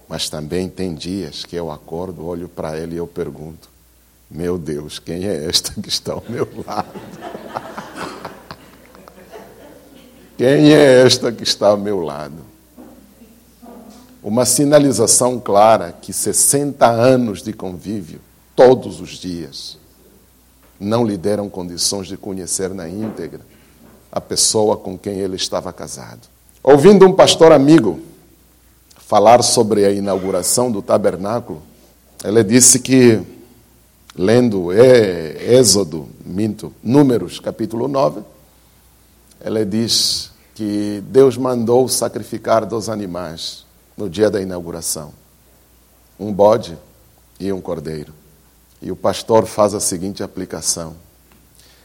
Mas 0.08 0.28
também 0.28 0.68
tem 0.68 0.94
dias 0.94 1.44
que 1.44 1.56
eu 1.56 1.68
acordo, 1.70 2.24
olho 2.24 2.48
para 2.48 2.76
ela 2.76 2.94
e 2.94 2.96
eu 2.96 3.08
pergunto: 3.08 3.68
Meu 4.30 4.56
Deus, 4.56 5.00
quem 5.00 5.26
é 5.26 5.46
esta 5.46 5.72
que 5.82 5.88
está 5.88 6.12
ao 6.12 6.22
meu 6.28 6.48
lado? 6.64 6.88
Quem 10.36 10.72
é 10.72 11.02
esta 11.06 11.30
que 11.30 11.44
está 11.44 11.68
ao 11.68 11.76
meu 11.76 12.00
lado? 12.00 12.53
Uma 14.24 14.46
sinalização 14.46 15.38
clara 15.38 15.94
que 16.00 16.10
60 16.10 16.86
anos 16.90 17.42
de 17.42 17.52
convívio, 17.52 18.22
todos 18.56 18.98
os 18.98 19.10
dias, 19.10 19.76
não 20.80 21.04
lhe 21.04 21.18
deram 21.18 21.50
condições 21.50 22.06
de 22.06 22.16
conhecer 22.16 22.72
na 22.72 22.88
íntegra 22.88 23.42
a 24.10 24.22
pessoa 24.22 24.78
com 24.78 24.96
quem 24.96 25.18
ele 25.18 25.36
estava 25.36 25.70
casado. 25.74 26.22
Ouvindo 26.62 27.06
um 27.06 27.12
pastor 27.12 27.52
amigo 27.52 28.00
falar 28.96 29.42
sobre 29.42 29.84
a 29.84 29.90
inauguração 29.90 30.72
do 30.72 30.80
tabernáculo, 30.80 31.60
ele 32.24 32.42
disse 32.42 32.80
que, 32.80 33.20
lendo 34.16 34.72
Êxodo, 34.72 36.08
minto, 36.24 36.72
Números, 36.82 37.40
capítulo 37.40 37.88
9, 37.88 38.22
ela 39.38 39.66
diz 39.66 40.30
que 40.54 41.02
Deus 41.08 41.36
mandou 41.36 41.86
sacrificar 41.90 42.64
dois 42.64 42.88
animais 42.88 43.63
no 43.96 44.08
dia 44.08 44.30
da 44.30 44.40
inauguração: 44.40 45.12
um 46.18 46.32
bode 46.32 46.76
e 47.38 47.52
um 47.52 47.60
cordeiro. 47.60 48.12
E 48.80 48.90
o 48.90 48.96
pastor 48.96 49.46
faz 49.46 49.74
a 49.74 49.80
seguinte 49.80 50.22
aplicação: 50.22 50.94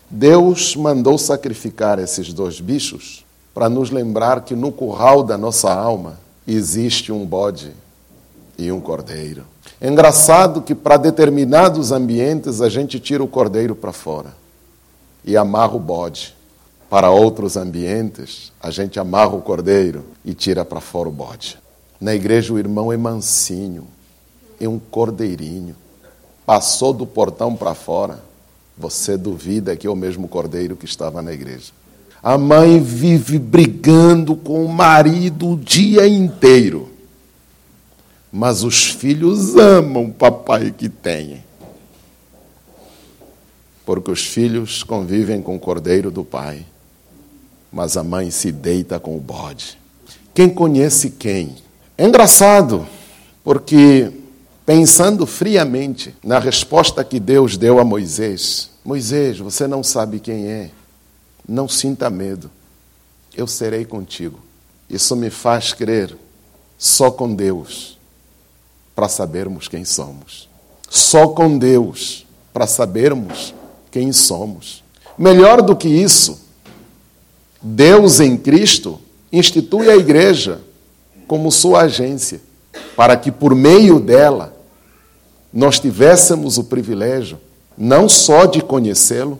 Deus 0.09 0.75
mandou 0.75 1.17
sacrificar 1.17 1.99
esses 1.99 2.33
dois 2.33 2.59
bichos 2.59 3.25
para 3.53 3.69
nos 3.69 3.89
lembrar 3.89 4.41
que 4.41 4.55
no 4.55 4.71
curral 4.71 5.23
da 5.23 5.37
nossa 5.37 5.73
alma 5.73 6.19
existe 6.47 7.11
um 7.11 7.25
bode 7.25 7.73
e 8.57 8.71
um 8.71 8.81
cordeiro. 8.81 9.45
É 9.79 9.87
engraçado 9.87 10.61
que 10.61 10.75
para 10.75 10.97
determinados 10.97 11.91
ambientes 11.91 12.61
a 12.61 12.69
gente 12.69 12.99
tira 12.99 13.23
o 13.23 13.27
cordeiro 13.27 13.75
para 13.75 13.93
fora 13.93 14.33
e 15.23 15.37
amarra 15.37 15.75
o 15.75 15.79
bode. 15.79 16.35
Para 16.89 17.11
outros 17.11 17.55
ambientes, 17.55 18.51
a 18.59 18.71
gente 18.71 18.99
amarra 18.99 19.35
o 19.35 19.41
cordeiro 19.41 20.03
e 20.25 20.33
tira 20.33 20.65
para 20.65 20.81
fora 20.81 21.07
o 21.07 21.11
bode. 21.11 21.59
Na 21.99 22.15
igreja, 22.15 22.53
o 22.53 22.59
irmão 22.59 22.91
é 22.91 22.97
mansinho, 22.97 23.87
é 24.59 24.67
um 24.67 24.79
cordeirinho. 24.79 25.75
Passou 26.45 26.93
do 26.93 27.05
portão 27.05 27.55
para 27.55 27.75
fora, 27.75 28.23
você 28.77 29.17
duvida 29.17 29.75
que 29.75 29.85
é 29.85 29.89
o 29.89 29.95
mesmo 29.95 30.27
cordeiro 30.27 30.75
que 30.75 30.85
estava 30.85 31.21
na 31.21 31.33
igreja. 31.33 31.71
A 32.21 32.37
mãe 32.37 32.81
vive 32.81 33.37
brigando 33.37 34.35
com 34.35 34.63
o 34.63 34.69
marido 34.69 35.51
o 35.51 35.57
dia 35.57 36.07
inteiro. 36.07 36.89
Mas 38.31 38.63
os 38.63 38.85
filhos 38.85 39.55
amam 39.55 40.05
o 40.05 40.13
papai 40.13 40.71
que 40.71 40.89
tem. 40.89 41.43
Porque 43.85 44.11
os 44.11 44.25
filhos 44.25 44.83
convivem 44.83 45.41
com 45.41 45.55
o 45.55 45.59
cordeiro 45.59 46.11
do 46.11 46.23
pai 46.23 46.65
mas 47.71 47.95
a 47.97 48.03
mãe 48.03 48.31
se 48.31 48.51
deita 48.51 48.99
com 48.99 49.15
o 49.15 49.19
bode. 49.19 49.77
Quem 50.33 50.49
conhece 50.49 51.11
quem? 51.11 51.55
É 51.99 52.05
engraçado, 52.05 52.87
porque 53.43 54.09
pensando 54.65 55.25
friamente 55.25 56.15
na 56.23 56.39
resposta 56.39 57.03
que 57.03 57.19
Deus 57.19 57.57
deu 57.57 57.77
a 57.77 57.83
Moisés: 57.83 58.69
Moisés, 58.85 59.37
você 59.37 59.67
não 59.67 59.83
sabe 59.83 60.21
quem 60.21 60.47
é, 60.47 60.71
não 61.45 61.67
sinta 61.67 62.09
medo, 62.09 62.49
eu 63.35 63.45
serei 63.45 63.83
contigo. 63.83 64.39
Isso 64.89 65.13
me 65.13 65.29
faz 65.29 65.73
crer 65.73 66.15
só 66.77 67.11
com 67.11 67.35
Deus 67.35 67.99
para 68.95 69.09
sabermos 69.09 69.67
quem 69.67 69.83
somos. 69.83 70.47
Só 70.89 71.27
com 71.27 71.57
Deus 71.57 72.25
para 72.53 72.65
sabermos 72.65 73.53
quem 73.91 74.13
somos. 74.13 74.85
Melhor 75.17 75.61
do 75.61 75.75
que 75.75 75.89
isso, 75.89 76.39
Deus 77.61 78.21
em 78.21 78.37
Cristo 78.37 79.01
institui 79.33 79.89
a 79.89 79.97
igreja 79.97 80.61
como 81.29 81.51
sua 81.51 81.81
agência, 81.81 82.41
para 82.95 83.15
que 83.15 83.31
por 83.31 83.53
meio 83.53 83.99
dela 83.99 84.51
nós 85.53 85.79
tivéssemos 85.79 86.57
o 86.57 86.63
privilégio 86.63 87.37
não 87.77 88.09
só 88.09 88.45
de 88.45 88.61
conhecê-lo, 88.63 89.39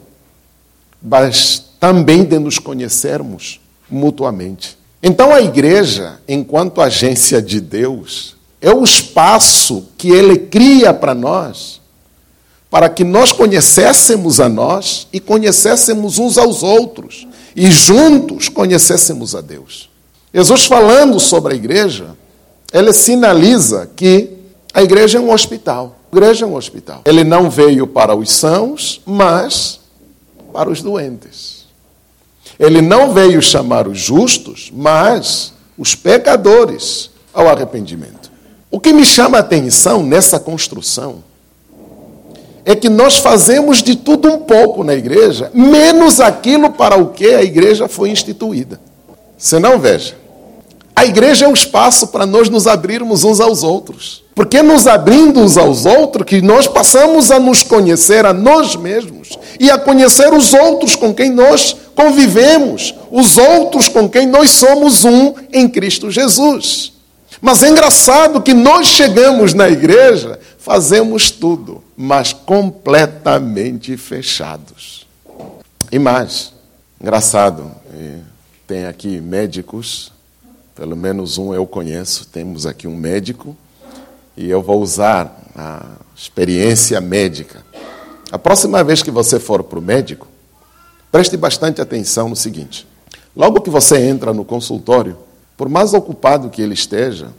mas 1.02 1.64
também 1.80 2.24
de 2.24 2.38
nos 2.38 2.60
conhecermos 2.60 3.60
mutuamente. 3.90 4.78
Então 5.02 5.34
a 5.34 5.42
igreja, 5.42 6.20
enquanto 6.28 6.80
agência 6.80 7.42
de 7.42 7.60
Deus, 7.60 8.36
é 8.60 8.72
o 8.72 8.84
espaço 8.84 9.88
que 9.98 10.10
ele 10.10 10.38
cria 10.38 10.94
para 10.94 11.12
nós, 11.12 11.80
para 12.70 12.88
que 12.88 13.02
nós 13.02 13.32
conhecêssemos 13.32 14.38
a 14.38 14.48
nós 14.48 15.08
e 15.12 15.18
conhecêssemos 15.18 16.18
uns 16.18 16.38
aos 16.38 16.62
outros, 16.62 17.26
e 17.56 17.68
juntos 17.68 18.48
conhecêssemos 18.48 19.34
a 19.34 19.40
Deus. 19.40 19.89
Jesus 20.32 20.64
falando 20.64 21.18
sobre 21.18 21.54
a 21.54 21.56
igreja, 21.56 22.16
ele 22.72 22.92
sinaliza 22.92 23.90
que 23.96 24.30
a 24.72 24.82
igreja 24.82 25.18
é 25.18 25.20
um 25.20 25.32
hospital. 25.32 25.96
A 26.12 26.16
igreja 26.16 26.44
é 26.44 26.48
um 26.48 26.54
hospital. 26.54 27.02
Ele 27.04 27.24
não 27.24 27.50
veio 27.50 27.86
para 27.86 28.14
os 28.14 28.30
sãos, 28.30 29.00
mas 29.04 29.80
para 30.52 30.70
os 30.70 30.82
doentes. 30.82 31.66
Ele 32.58 32.80
não 32.80 33.12
veio 33.12 33.40
chamar 33.40 33.88
os 33.88 33.98
justos, 33.98 34.70
mas 34.72 35.52
os 35.76 35.94
pecadores 35.94 37.10
ao 37.32 37.48
arrependimento. 37.48 38.30
O 38.70 38.78
que 38.78 38.92
me 38.92 39.04
chama 39.04 39.38
a 39.38 39.40
atenção 39.40 40.02
nessa 40.02 40.38
construção 40.38 41.24
é 42.64 42.76
que 42.76 42.88
nós 42.88 43.16
fazemos 43.16 43.82
de 43.82 43.96
tudo 43.96 44.28
um 44.28 44.38
pouco 44.38 44.84
na 44.84 44.94
igreja, 44.94 45.50
menos 45.52 46.20
aquilo 46.20 46.70
para 46.70 46.96
o 46.96 47.08
que 47.08 47.34
a 47.34 47.42
igreja 47.42 47.88
foi 47.88 48.10
instituída. 48.10 48.80
Você 49.40 49.58
não 49.58 49.78
veja. 49.78 50.14
A 50.94 51.06
igreja 51.06 51.46
é 51.46 51.48
um 51.48 51.54
espaço 51.54 52.08
para 52.08 52.26
nós 52.26 52.50
nos 52.50 52.66
abrirmos 52.66 53.24
uns 53.24 53.40
aos 53.40 53.62
outros. 53.62 54.22
Porque 54.34 54.62
nos 54.62 54.86
abrindo 54.86 55.40
uns 55.40 55.56
aos 55.56 55.86
outros 55.86 56.26
que 56.26 56.42
nós 56.42 56.66
passamos 56.66 57.30
a 57.30 57.40
nos 57.40 57.62
conhecer 57.62 58.26
a 58.26 58.34
nós 58.34 58.76
mesmos 58.76 59.30
e 59.58 59.70
a 59.70 59.78
conhecer 59.78 60.30
os 60.34 60.52
outros 60.52 60.94
com 60.96 61.14
quem 61.14 61.30
nós 61.30 61.74
convivemos, 61.94 62.94
os 63.10 63.38
outros 63.38 63.88
com 63.88 64.06
quem 64.10 64.26
nós 64.26 64.50
somos 64.50 65.04
um 65.04 65.32
em 65.50 65.66
Cristo 65.66 66.10
Jesus. 66.10 66.92
Mas 67.40 67.62
é 67.62 67.70
engraçado 67.70 68.42
que 68.42 68.52
nós 68.52 68.86
chegamos 68.86 69.54
na 69.54 69.70
igreja, 69.70 70.38
fazemos 70.58 71.30
tudo, 71.30 71.82
mas 71.96 72.34
completamente 72.34 73.96
fechados. 73.96 75.06
E 75.90 75.98
mais, 75.98 76.52
engraçado, 77.00 77.70
tem 78.70 78.86
aqui 78.86 79.20
médicos, 79.20 80.12
pelo 80.76 80.96
menos 80.96 81.38
um 81.38 81.52
eu 81.52 81.66
conheço, 81.66 82.28
temos 82.28 82.66
aqui 82.66 82.86
um 82.86 82.94
médico, 82.94 83.56
e 84.36 84.48
eu 84.48 84.62
vou 84.62 84.80
usar 84.80 85.42
a 85.56 85.86
experiência 86.14 87.00
médica. 87.00 87.64
A 88.30 88.38
próxima 88.38 88.84
vez 88.84 89.02
que 89.02 89.10
você 89.10 89.40
for 89.40 89.64
para 89.64 89.80
o 89.80 89.82
médico, 89.82 90.28
Preste 91.10 91.36
bastante 91.36 91.80
atenção 91.80 92.28
no 92.28 92.36
seguinte: 92.36 92.86
logo 93.34 93.60
que 93.60 93.68
você 93.68 94.06
entra 94.06 94.32
no 94.32 94.44
consultório, 94.44 95.18
por 95.56 95.68
mais 95.68 95.92
ocupado 95.92 96.48
que 96.48 96.62
ele 96.62 96.74
esteja, 96.74 97.32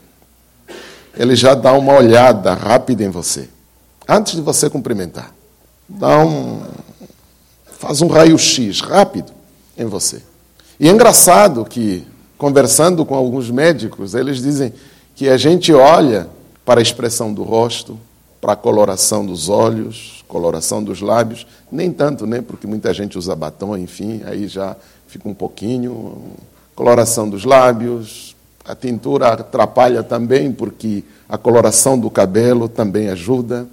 ele 1.16 1.34
já 1.34 1.54
dá 1.54 1.72
uma 1.72 1.94
olhada 1.94 2.52
rápida 2.52 3.02
em 3.02 3.08
você, 3.08 3.48
antes 4.06 4.34
de 4.34 4.42
você 4.42 4.68
cumprimentar. 4.68 5.34
Dá 5.88 6.18
um, 6.18 6.62
faz 7.78 8.02
um 8.02 8.08
raio-x 8.08 8.80
rápido 8.80 9.32
em 9.78 9.86
você. 9.86 10.22
E 10.82 10.88
é 10.88 10.90
engraçado 10.90 11.64
que, 11.64 12.04
conversando 12.36 13.06
com 13.06 13.14
alguns 13.14 13.48
médicos, 13.48 14.14
eles 14.14 14.42
dizem 14.42 14.72
que 15.14 15.28
a 15.28 15.36
gente 15.36 15.72
olha 15.72 16.26
para 16.64 16.80
a 16.80 16.82
expressão 16.82 17.32
do 17.32 17.44
rosto, 17.44 17.96
para 18.40 18.54
a 18.54 18.56
coloração 18.56 19.24
dos 19.24 19.48
olhos, 19.48 20.24
coloração 20.26 20.82
dos 20.82 21.00
lábios, 21.00 21.46
nem 21.70 21.92
tanto, 21.92 22.26
né? 22.26 22.42
Porque 22.42 22.66
muita 22.66 22.92
gente 22.92 23.16
usa 23.16 23.36
batom, 23.36 23.76
enfim, 23.76 24.22
aí 24.26 24.48
já 24.48 24.74
fica 25.06 25.28
um 25.28 25.34
pouquinho. 25.34 26.20
Coloração 26.74 27.30
dos 27.30 27.44
lábios, 27.44 28.34
a 28.64 28.74
tintura 28.74 29.28
atrapalha 29.28 30.02
também, 30.02 30.50
porque 30.50 31.04
a 31.28 31.38
coloração 31.38 31.96
do 31.96 32.10
cabelo 32.10 32.68
também 32.68 33.08
ajuda 33.08 33.68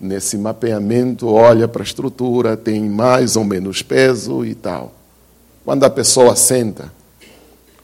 nesse 0.00 0.38
mapeamento, 0.38 1.26
olha 1.26 1.66
para 1.66 1.82
a 1.82 1.84
estrutura, 1.84 2.56
tem 2.56 2.88
mais 2.88 3.34
ou 3.34 3.42
menos 3.42 3.82
peso 3.82 4.44
e 4.44 4.54
tal. 4.54 5.01
Quando 5.64 5.84
a 5.84 5.90
pessoa 5.90 6.34
senta, 6.34 6.92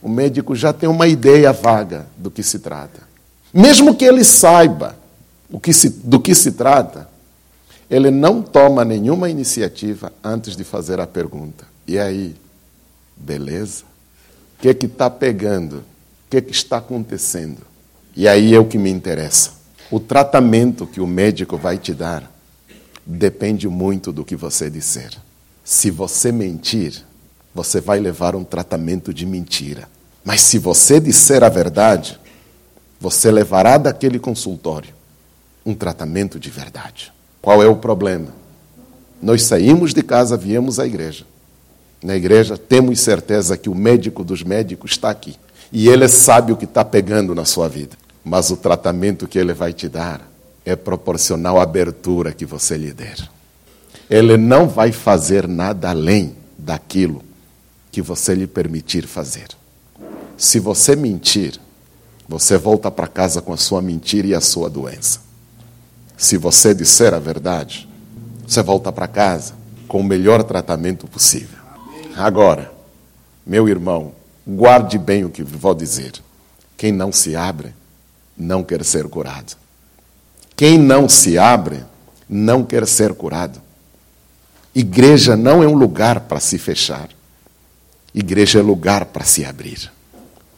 o 0.03 0.09
médico 0.09 0.55
já 0.55 0.73
tem 0.73 0.89
uma 0.89 1.07
ideia 1.07 1.53
vaga 1.53 2.07
do 2.17 2.31
que 2.31 2.43
se 2.43 2.59
trata. 2.59 3.07
Mesmo 3.53 3.95
que 3.95 4.05
ele 4.05 4.25
saiba 4.25 4.97
que 5.63 5.73
se, 5.73 5.89
do 5.89 6.21
que 6.21 6.35
se 6.35 6.53
trata, 6.53 7.09
ele 7.91 8.11
não 8.11 8.43
toma 8.43 8.85
nenhuma 8.85 9.31
iniciativa 9.31 10.13
antes 10.23 10.57
de 10.57 10.65
fazer 10.65 11.01
a 11.01 11.07
pergunta. 11.07 11.67
E 11.87 11.99
aí, 11.99 12.37
beleza? 13.17 13.85
O 14.59 14.63
que 14.63 14.69
é 14.69 14.75
que 14.75 14.87
está 14.87 15.09
pegando? 15.09 15.79
O 15.79 16.31
que 16.31 16.37
é 16.37 16.41
que 16.41 16.53
está 16.53 16.79
acontecendo? 16.79 17.63
E 18.15 18.29
aí 18.29 18.55
é 18.55 18.59
o 18.59 18.67
que 18.67 18.77
me 18.77 18.91
interessa. 18.91 19.53
O 19.91 19.99
tratamento 19.99 20.87
que 20.87 21.01
o 21.01 21.07
médico 21.07 21.57
vai 21.57 21.79
te 21.79 21.95
dar 21.95 22.31
depende 23.07 23.69
muito 23.69 24.13
do 24.13 24.25
que 24.25 24.37
você 24.37 24.69
disser. 24.69 25.13
Se 25.65 25.91
você 25.91 26.31
mentir, 26.31 27.05
você 27.59 27.81
vai 27.81 27.99
levar 27.99 28.37
um 28.37 28.45
tratamento 28.45 29.13
de 29.13 29.27
mentira. 29.27 29.89
Mas 30.25 30.43
se 30.43 30.61
você 30.61 31.01
disser 31.01 31.43
a 31.43 31.49
verdade, 31.49 32.17
você 33.01 33.33
levará 33.33 33.77
daquele 33.77 34.21
consultório 34.21 34.95
um 35.67 35.75
tratamento 35.75 36.39
de 36.39 36.51
verdade. 36.51 37.13
Qual 37.43 37.61
é 37.61 37.67
o 37.67 37.75
problema? 37.75 38.29
Nós 39.21 39.43
saímos 39.43 39.93
de 39.93 40.05
casa, 40.05 40.37
viemos 40.37 40.79
à 40.79 40.87
igreja. 40.87 41.25
Na 42.01 42.15
igreja 42.15 42.57
temos 42.57 43.01
certeza 43.01 43.57
que 43.57 43.69
o 43.69 43.75
médico 43.75 44.23
dos 44.23 44.45
médicos 44.45 44.93
está 44.93 45.11
aqui. 45.11 45.35
E 45.73 45.89
ele 45.89 46.07
sabe 46.07 46.53
o 46.53 46.57
que 46.57 46.65
está 46.65 46.85
pegando 46.85 47.35
na 47.35 47.45
sua 47.45 47.69
vida. 47.69 47.97
Mas 48.25 48.51
o 48.51 48.57
tratamento 48.57 49.27
que 49.27 49.37
ele 49.37 49.53
vai 49.53 49.73
te 49.73 49.89
dar 49.89 50.21
é 50.65 50.77
proporcional 50.77 51.59
à 51.59 51.65
abertura 51.65 52.31
que 52.31 52.47
você 52.47 52.77
lhe 52.77 52.93
der. 52.93 53.29
Ele 54.09 54.37
não 54.37 54.69
vai 54.69 54.93
fazer 54.93 55.49
nada 55.49 55.91
além 55.91 56.37
daquilo 56.57 57.27
que 57.99 58.03
você 58.03 58.33
lhe 58.33 58.47
permitir 58.47 59.09
fazer. 59.09 59.49
Se 60.37 60.61
você 60.61 60.95
mentir, 60.95 61.59
você 62.29 62.57
volta 62.57 62.93
para 62.93 63.09
casa 63.09 63.43
com 63.43 63.53
a 63.53 63.57
sua 63.57 63.83
mentira 63.83 64.29
e 64.29 64.35
a 64.37 64.41
sua 64.41 64.71
doença. 64.71 65.19
Se 66.17 66.37
você 66.37 66.73
disser 66.73 67.13
a 67.13 67.19
verdade, 67.19 67.89
você 68.47 68.63
volta 68.63 68.93
para 68.93 69.09
casa 69.09 69.55
com 69.89 69.99
o 69.99 70.05
melhor 70.05 70.45
tratamento 70.45 71.09
possível. 71.09 71.59
Agora, 72.17 72.71
meu 73.45 73.69
irmão, 73.69 74.13
guarde 74.47 74.97
bem 74.97 75.25
o 75.25 75.31
que 75.31 75.43
vou 75.43 75.75
dizer. 75.75 76.13
Quem 76.77 76.93
não 76.93 77.11
se 77.11 77.35
abre, 77.35 77.75
não 78.37 78.63
quer 78.63 78.85
ser 78.85 79.09
curado. 79.09 79.57
Quem 80.55 80.79
não 80.79 81.09
se 81.09 81.37
abre, 81.37 81.85
não 82.29 82.65
quer 82.65 82.87
ser 82.87 83.13
curado. 83.13 83.61
Igreja 84.73 85.37
não 85.37 85.65
é 85.65 85.67
um 85.67 85.75
lugar 85.75 86.21
para 86.21 86.39
se 86.39 86.59
fechar. 86.59 87.18
Igreja 88.15 88.59
é 88.59 88.63
lugar 88.63 89.05
para 89.07 89.25
se 89.25 89.45
abrir. 89.45 89.91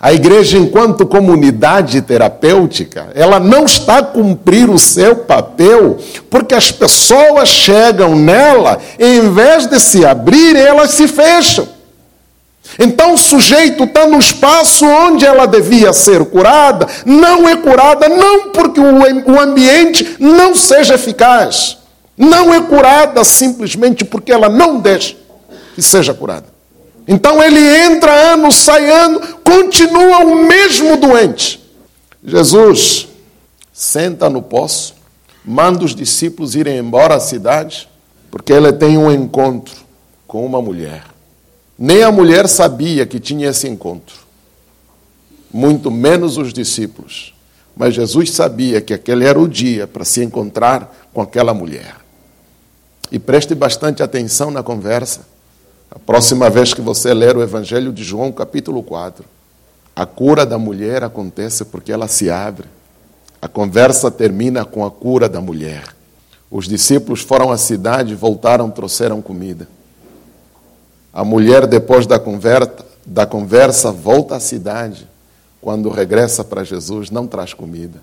A 0.02 0.14
igreja, 0.14 0.56
enquanto 0.56 1.06
comunidade 1.06 2.00
terapêutica, 2.00 3.08
ela 3.14 3.38
não 3.38 3.66
está 3.66 3.98
a 3.98 4.02
cumprir 4.02 4.70
o 4.70 4.78
seu 4.78 5.14
papel, 5.14 5.98
porque 6.30 6.54
as 6.54 6.72
pessoas 6.72 7.50
chegam 7.50 8.16
nela, 8.16 8.78
e 8.98 9.18
em 9.18 9.30
vez 9.30 9.66
de 9.66 9.78
se 9.78 10.06
abrirem, 10.06 10.62
elas 10.62 10.92
se 10.92 11.06
fecham. 11.06 11.68
Então 12.78 13.12
o 13.12 13.18
sujeito 13.18 13.84
está 13.84 14.06
no 14.06 14.18
espaço 14.18 14.86
onde 14.86 15.26
ela 15.26 15.44
devia 15.44 15.92
ser 15.92 16.24
curada, 16.24 16.86
não 17.04 17.46
é 17.46 17.56
curada, 17.56 18.08
não 18.08 18.52
porque 18.52 18.80
o 18.80 19.38
ambiente 19.38 20.16
não 20.18 20.54
seja 20.54 20.94
eficaz, 20.94 21.76
não 22.16 22.54
é 22.54 22.60
curada 22.62 23.22
simplesmente 23.22 24.04
porque 24.04 24.32
ela 24.32 24.48
não 24.48 24.78
deixa 24.78 25.14
que 25.74 25.82
seja 25.82 26.14
curada. 26.14 26.59
Então 27.06 27.42
ele 27.42 27.60
entra 27.60 28.12
ano, 28.32 28.50
sai 28.52 28.88
ano, 28.90 29.20
continua 29.44 30.18
o 30.18 30.46
mesmo 30.46 30.96
doente. 30.96 31.60
Jesus 32.24 33.08
senta 33.72 34.28
no 34.28 34.42
poço, 34.42 34.94
manda 35.44 35.84
os 35.84 35.94
discípulos 35.94 36.54
irem 36.54 36.78
embora 36.78 37.14
à 37.14 37.20
cidade, 37.20 37.88
porque 38.30 38.52
ele 38.52 38.72
tem 38.72 38.98
um 38.98 39.10
encontro 39.10 39.74
com 40.26 40.44
uma 40.44 40.60
mulher. 40.60 41.04
Nem 41.78 42.02
a 42.02 42.12
mulher 42.12 42.46
sabia 42.46 43.06
que 43.06 43.18
tinha 43.18 43.48
esse 43.48 43.66
encontro, 43.66 44.14
muito 45.52 45.90
menos 45.90 46.36
os 46.36 46.52
discípulos. 46.52 47.34
Mas 47.74 47.94
Jesus 47.94 48.32
sabia 48.32 48.80
que 48.80 48.92
aquele 48.92 49.24
era 49.24 49.40
o 49.40 49.48
dia 49.48 49.86
para 49.86 50.04
se 50.04 50.22
encontrar 50.22 50.94
com 51.14 51.22
aquela 51.22 51.54
mulher. 51.54 51.96
E 53.10 53.18
preste 53.18 53.54
bastante 53.54 54.02
atenção 54.02 54.50
na 54.50 54.62
conversa. 54.62 55.26
A 55.90 55.98
próxima 55.98 56.48
vez 56.48 56.72
que 56.72 56.80
você 56.80 57.12
ler 57.12 57.36
o 57.36 57.42
Evangelho 57.42 57.92
de 57.92 58.04
João, 58.04 58.30
capítulo 58.30 58.80
4, 58.82 59.24
a 59.96 60.06
cura 60.06 60.46
da 60.46 60.56
mulher 60.56 61.02
acontece 61.02 61.64
porque 61.64 61.90
ela 61.90 62.06
se 62.06 62.30
abre. 62.30 62.68
A 63.42 63.48
conversa 63.48 64.10
termina 64.10 64.64
com 64.64 64.84
a 64.84 64.90
cura 64.90 65.28
da 65.28 65.40
mulher. 65.40 65.94
Os 66.48 66.68
discípulos 66.68 67.22
foram 67.22 67.50
à 67.50 67.58
cidade, 67.58 68.14
voltaram, 68.14 68.70
trouxeram 68.70 69.20
comida. 69.20 69.66
A 71.12 71.24
mulher, 71.24 71.66
depois 71.66 72.06
da 72.06 72.20
conversa, 72.20 72.86
da 73.04 73.26
conversa 73.26 73.90
volta 73.90 74.36
à 74.36 74.40
cidade. 74.40 75.08
Quando 75.60 75.90
regressa 75.90 76.44
para 76.44 76.62
Jesus, 76.62 77.10
não 77.10 77.26
traz 77.26 77.52
comida, 77.52 78.00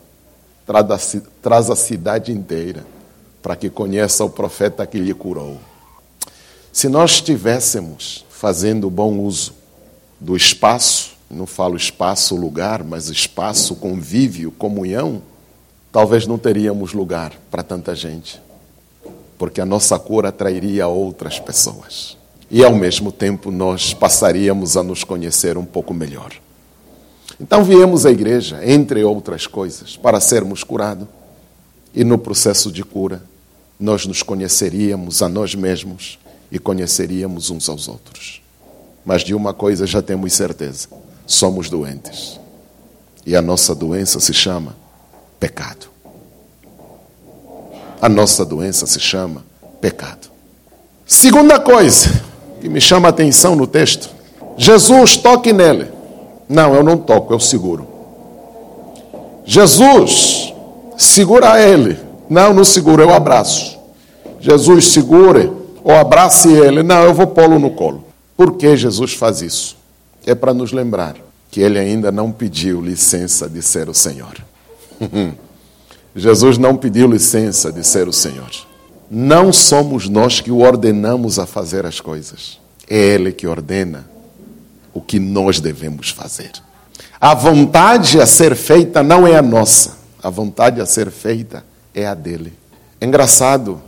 traz 1.42 1.70
a 1.70 1.76
cidade 1.76 2.32
inteira 2.32 2.86
para 3.42 3.56
que 3.56 3.70
conheça 3.70 4.26
o 4.26 4.30
profeta 4.30 4.86
que 4.86 5.00
lhe 5.00 5.14
curou. 5.14 5.58
Se 6.78 6.88
nós 6.88 7.14
estivéssemos 7.14 8.24
fazendo 8.30 8.88
bom 8.88 9.18
uso 9.22 9.52
do 10.20 10.38
espaço, 10.38 11.14
não 11.28 11.48
falo 11.48 11.76
espaço, 11.76 12.36
lugar, 12.36 12.84
mas 12.84 13.08
espaço, 13.08 13.76
convívio, 13.78 14.52
comunhão, 14.52 15.24
talvez 15.92 16.28
não 16.28 16.38
teríamos 16.38 16.94
lugar 16.94 17.34
para 17.50 17.64
tanta 17.64 17.96
gente, 17.96 18.40
porque 19.40 19.60
a 19.60 19.66
nossa 19.66 19.98
cura 19.98 20.30
atrairia 20.30 20.88
outras 20.88 21.40
pessoas. 21.40 22.16
E 22.48 22.64
ao 22.64 22.76
mesmo 22.76 23.12
tempo 23.12 23.50
nós 23.50 23.96
passaríamos 23.96 24.78
a 24.78 24.84
nos 24.84 25.04
conhecer 25.04 25.58
um 25.58 25.66
pouco 25.66 25.96
melhor. 25.96 26.32
Então 27.40 27.64
viemos 27.64 28.06
à 28.06 28.12
igreja, 28.12 28.64
entre 28.64 29.04
outras 29.04 29.48
coisas, 29.48 29.98
para 29.98 30.20
sermos 30.20 30.64
curados. 30.64 31.08
E 31.96 32.04
no 32.04 32.20
processo 32.20 32.72
de 32.72 32.84
cura, 32.84 33.24
nós 33.80 34.06
nos 34.06 34.22
conheceríamos 34.22 35.24
a 35.24 35.28
nós 35.28 35.56
mesmos 35.56 36.20
e 36.52 36.60
conheceríamos 36.60 37.50
uns 37.50 37.68
aos 37.70 37.88
outros. 37.88 38.42
Mas 39.06 39.22
de 39.22 39.34
uma 39.34 39.54
coisa 39.54 39.86
já 39.86 40.02
temos 40.02 40.34
certeza: 40.34 40.88
somos 41.26 41.70
doentes. 41.70 42.40
E 43.26 43.36
a 43.36 43.42
nossa 43.42 43.76
doença 43.76 44.20
se 44.20 44.34
chama 44.34 44.76
pecado. 45.40 45.88
A 48.02 48.08
nossa 48.08 48.46
doença 48.46 48.86
se 48.86 49.00
chama 49.00 49.44
pecado. 49.82 50.30
Segunda 51.06 51.60
coisa 51.60 52.22
que 52.62 52.70
me 52.70 52.80
chama 52.80 53.08
a 53.08 53.10
atenção 53.10 53.56
no 53.56 53.68
texto: 53.68 54.10
Jesus, 54.58 55.18
toque 55.18 55.52
nele. 55.54 55.90
Não, 56.50 56.74
eu 56.74 56.84
não 56.84 56.98
toco, 56.98 57.34
eu 57.34 57.40
seguro. 57.40 57.88
Jesus, 59.46 60.54
segura 60.98 61.62
ele. 61.62 61.98
Não, 62.30 62.54
não 62.54 62.64
seguro, 62.64 63.02
eu 63.02 63.14
abraço. 63.14 63.78
Jesus, 64.40 64.86
segure 64.88 65.52
ou 65.88 65.96
abrace 65.96 66.52
ele. 66.52 66.84
Não, 66.84 67.02
eu 67.04 67.14
vou 67.14 67.28
pô-lo 67.28 67.58
no 67.58 67.72
colo. 67.72 68.04
Por 68.36 68.58
que 68.58 68.76
Jesus 68.76 69.14
faz 69.14 69.42
isso? 69.42 69.78
É 70.26 70.36
para 70.36 70.54
nos 70.54 70.74
lembrar 70.74 71.16
que 71.50 71.62
ele 71.62 71.80
ainda 71.80 72.12
não 72.12 72.30
pediu 72.30 72.82
licença 72.82 73.48
de 73.48 73.62
ser 73.62 73.88
o 73.88 73.94
Senhor. 73.94 74.36
Jesus 76.14 76.58
não 76.58 76.76
pediu 76.76 77.10
licença 77.10 77.72
de 77.72 77.88
ser 77.88 78.06
o 78.06 78.12
Senhor. 78.12 78.50
Não 79.10 79.54
somos 79.54 80.10
nós 80.10 80.42
que 80.42 80.52
o 80.52 80.60
ordenamos 80.60 81.40
a 81.40 81.46
fazer 81.46 81.86
as 81.86 82.02
coisas. 82.02 82.60
É 82.90 82.98
Ele 82.98 83.32
que 83.32 83.48
ordena 83.48 84.10
o 84.94 85.00
que 85.00 85.20
nós 85.20 85.62
devemos 85.62 86.10
fazer. 86.10 86.52
A 87.20 87.34
vontade 87.34 88.20
a 88.20 88.26
ser 88.26 88.58
feita 88.58 89.02
não 89.02 89.26
é 89.26 89.38
a 89.38 89.42
nossa, 89.42 89.98
a 90.22 90.30
vontade 90.30 90.82
a 90.82 90.86
ser 90.86 91.10
feita 91.10 91.64
é 91.96 92.06
a 92.06 92.14
dele. 92.14 92.52
É 93.00 93.06
engraçado 93.06 93.82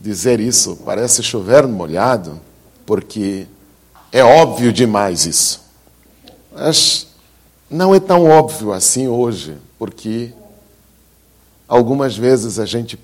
dizer 0.00 0.40
isso, 0.40 0.76
parece 0.84 1.22
chover 1.22 1.66
molhado, 1.66 2.40
porque 2.86 3.46
é 4.12 4.22
óbvio 4.22 4.72
demais 4.72 5.26
isso. 5.26 5.62
Mas 6.54 7.08
não 7.68 7.94
é 7.94 8.00
tão 8.00 8.24
óbvio 8.24 8.72
assim 8.72 9.08
hoje, 9.08 9.56
porque 9.78 10.32
algumas 11.68 12.16
vezes 12.16 12.58
a 12.58 12.64
gente 12.64 12.98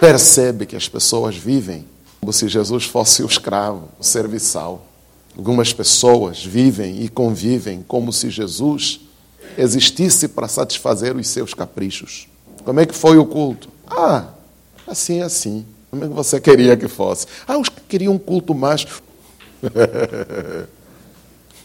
percebe 0.00 0.66
que 0.66 0.76
as 0.76 0.88
pessoas 0.88 1.36
vivem 1.36 1.84
como 2.20 2.32
se 2.32 2.48
Jesus 2.48 2.84
fosse 2.84 3.22
o 3.22 3.26
escravo, 3.26 3.88
o 3.98 4.04
serviçal. 4.04 4.86
Algumas 5.36 5.72
pessoas 5.72 6.44
vivem 6.44 7.02
e 7.02 7.08
convivem 7.08 7.84
como 7.86 8.12
se 8.12 8.28
Jesus 8.28 9.00
existisse 9.56 10.28
para 10.28 10.48
satisfazer 10.48 11.16
os 11.16 11.28
seus 11.28 11.54
caprichos. 11.54 12.28
Como 12.64 12.80
é 12.80 12.86
que 12.86 12.94
foi 12.94 13.18
o 13.18 13.24
culto? 13.24 13.68
Ah, 13.86 14.26
assim, 14.88 15.20
assim. 15.20 15.66
Como 15.90 16.04
é 16.04 16.08
que 16.08 16.14
você 16.14 16.40
queria 16.40 16.76
que 16.76 16.88
fosse? 16.88 17.26
Ah, 17.46 17.54
eu 17.54 17.62
queria 17.88 18.10
um 18.10 18.18
culto 18.18 18.54
mais. 18.54 18.86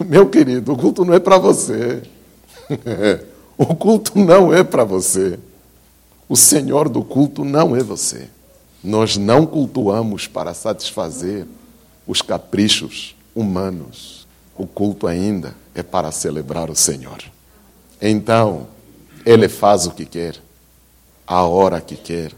Meu 0.05 0.29
querido, 0.29 0.73
o 0.73 0.77
culto 0.77 1.05
não 1.05 1.13
é 1.13 1.19
para 1.19 1.37
você. 1.37 2.01
o 3.57 3.75
culto 3.75 4.17
não 4.17 4.53
é 4.53 4.63
para 4.63 4.83
você. 4.83 5.37
O 6.27 6.35
Senhor 6.35 6.89
do 6.89 7.03
culto 7.03 7.43
não 7.43 7.75
é 7.75 7.83
você. 7.83 8.29
Nós 8.83 9.17
não 9.17 9.45
cultuamos 9.45 10.27
para 10.27 10.53
satisfazer 10.53 11.45
os 12.07 12.21
caprichos 12.21 13.15
humanos. 13.35 14.27
O 14.57 14.65
culto 14.65 15.07
ainda 15.07 15.55
é 15.75 15.83
para 15.83 16.11
celebrar 16.11 16.69
o 16.69 16.75
Senhor. 16.75 17.19
Então, 18.01 18.67
Ele 19.25 19.47
faz 19.47 19.85
o 19.85 19.91
que 19.91 20.05
quer, 20.05 20.35
a 21.25 21.43
hora 21.43 21.79
que 21.79 21.95
quer, 21.95 22.33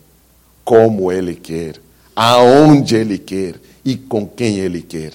como 0.66 1.12
Ele 1.12 1.36
quer, 1.36 1.76
aonde 2.16 2.96
Ele 2.96 3.18
quer 3.18 3.56
e 3.86 3.96
com 3.96 4.28
quem 4.28 4.60
Ele 4.60 4.82
quer. 4.82 5.14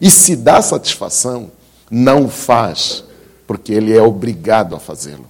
E 0.00 0.10
se 0.10 0.34
dá 0.34 0.60
satisfação, 0.60 1.52
não 1.90 2.28
faz 2.28 3.04
porque 3.46 3.72
Ele 3.72 3.96
é 3.96 4.02
obrigado 4.02 4.74
a 4.74 4.80
fazê-lo. 4.80 5.26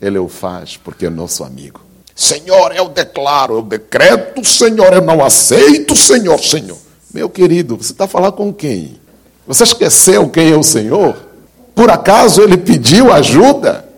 Ele 0.00 0.18
o 0.18 0.28
faz 0.28 0.76
porque 0.76 1.06
é 1.06 1.10
nosso 1.10 1.42
amigo. 1.42 1.80
Senhor, 2.14 2.76
eu 2.76 2.88
declaro, 2.88 3.54
eu 3.54 3.62
decreto, 3.62 4.44
Senhor, 4.44 4.92
eu 4.92 5.00
não 5.00 5.24
aceito, 5.24 5.96
Senhor, 5.96 6.38
Senhor. 6.38 6.76
Meu 7.12 7.28
querido, 7.30 7.76
você 7.76 7.92
está 7.92 8.06
falando 8.06 8.34
com 8.34 8.52
quem? 8.52 9.00
Você 9.46 9.64
esqueceu 9.64 10.28
quem 10.28 10.50
é 10.50 10.56
o 10.56 10.62
Senhor? 10.62 11.16
Por 11.74 11.90
acaso 11.90 12.42
ele 12.42 12.56
pediu 12.56 13.12
ajuda? 13.12 13.88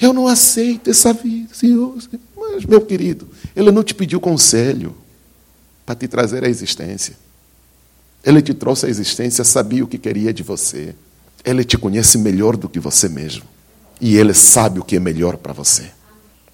Eu 0.00 0.12
não 0.12 0.26
aceito 0.28 0.90
essa 0.90 1.12
vida, 1.12 1.48
Senhor. 1.54 1.94
Mas, 2.38 2.64
meu 2.64 2.80
querido, 2.80 3.28
ele 3.56 3.70
não 3.70 3.82
te 3.82 3.94
pediu 3.94 4.20
conselho 4.20 4.94
para 5.84 5.94
te 5.94 6.06
trazer 6.06 6.44
à 6.44 6.48
existência. 6.48 7.16
Ele 8.24 8.42
te 8.42 8.54
trouxe 8.54 8.86
à 8.86 8.88
existência, 8.88 9.42
sabia 9.44 9.82
o 9.82 9.88
que 9.88 9.98
queria 9.98 10.32
de 10.32 10.42
você. 10.42 10.94
Ele 11.44 11.64
te 11.64 11.76
conhece 11.78 12.18
melhor 12.18 12.56
do 12.56 12.68
que 12.68 12.78
você 12.78 13.08
mesmo. 13.08 13.44
E 14.00 14.16
ele 14.16 14.34
sabe 14.34 14.78
o 14.78 14.84
que 14.84 14.96
é 14.96 15.00
melhor 15.00 15.36
para 15.36 15.52
você. 15.52 15.90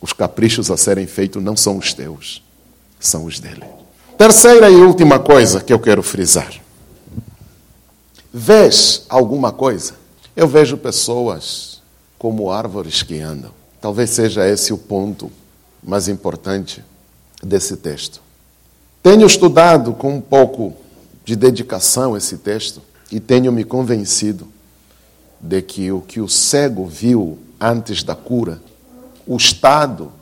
Os 0.00 0.12
caprichos 0.12 0.70
a 0.70 0.76
serem 0.76 1.06
feitos 1.06 1.42
não 1.42 1.56
são 1.56 1.78
os 1.78 1.92
teus, 1.92 2.42
são 3.00 3.24
os 3.24 3.40
dele. 3.40 3.64
Terceira 4.16 4.70
e 4.70 4.76
última 4.76 5.18
coisa 5.18 5.60
que 5.60 5.72
eu 5.72 5.78
quero 5.78 6.02
frisar. 6.02 6.52
Vês 8.32 9.04
alguma 9.08 9.50
coisa? 9.50 9.94
Eu 10.36 10.46
vejo 10.46 10.76
pessoas 10.76 11.82
como 12.18 12.50
árvores 12.50 13.02
que 13.02 13.20
andam. 13.20 13.50
Talvez 13.80 14.10
seja 14.10 14.48
esse 14.48 14.72
o 14.72 14.78
ponto 14.78 15.30
mais 15.84 16.08
importante 16.08 16.82
desse 17.42 17.76
texto. 17.76 18.20
Tenho 19.02 19.26
estudado 19.26 19.92
com 19.92 20.16
um 20.16 20.20
pouco 20.20 20.74
de 21.24 21.36
dedicação 21.36 22.16
esse 22.16 22.38
texto 22.38 22.80
e 23.12 23.20
tenho 23.20 23.52
me 23.52 23.64
convencido 23.64 24.48
de 25.40 25.60
que 25.60 25.92
o 25.92 26.00
que 26.00 26.20
o 26.20 26.28
cego 26.28 26.86
viu 26.86 27.38
antes 27.60 28.02
da 28.02 28.14
cura 28.14 28.60
o 29.26 29.36
estado, 29.36 30.12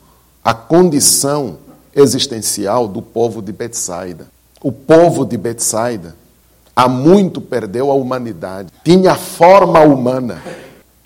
a 0.44 0.54
condição 0.54 1.58
existencial 1.94 2.86
do 2.86 3.02
povo 3.02 3.42
de 3.42 3.52
Betsaida. 3.52 4.26
O 4.62 4.70
povo 4.70 5.24
de 5.24 5.36
Betsaida 5.36 6.16
há 6.74 6.88
muito 6.88 7.40
perdeu 7.40 7.90
a 7.90 7.94
humanidade. 7.94 8.72
Tinha 8.84 9.14
forma 9.14 9.80
humana, 9.80 10.42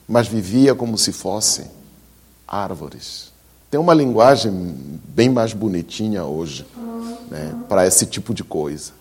mas 0.07 0.29
vivia 0.29 0.75
como 0.75 0.97
se 0.99 1.13
fossem 1.13 1.67
árvores. 2.47 3.33
Tem 3.71 3.81
uma 3.81 3.95
linguagem 3.95 4.53
bem 5.09 5.29
mais 5.29 5.53
bonitinha 5.53 6.25
hoje 6.25 6.67
né, 7.31 7.55
para 7.69 7.87
esse 7.87 8.07
tipo 8.07 8.33
de 8.33 8.45
coisa. 8.45 8.93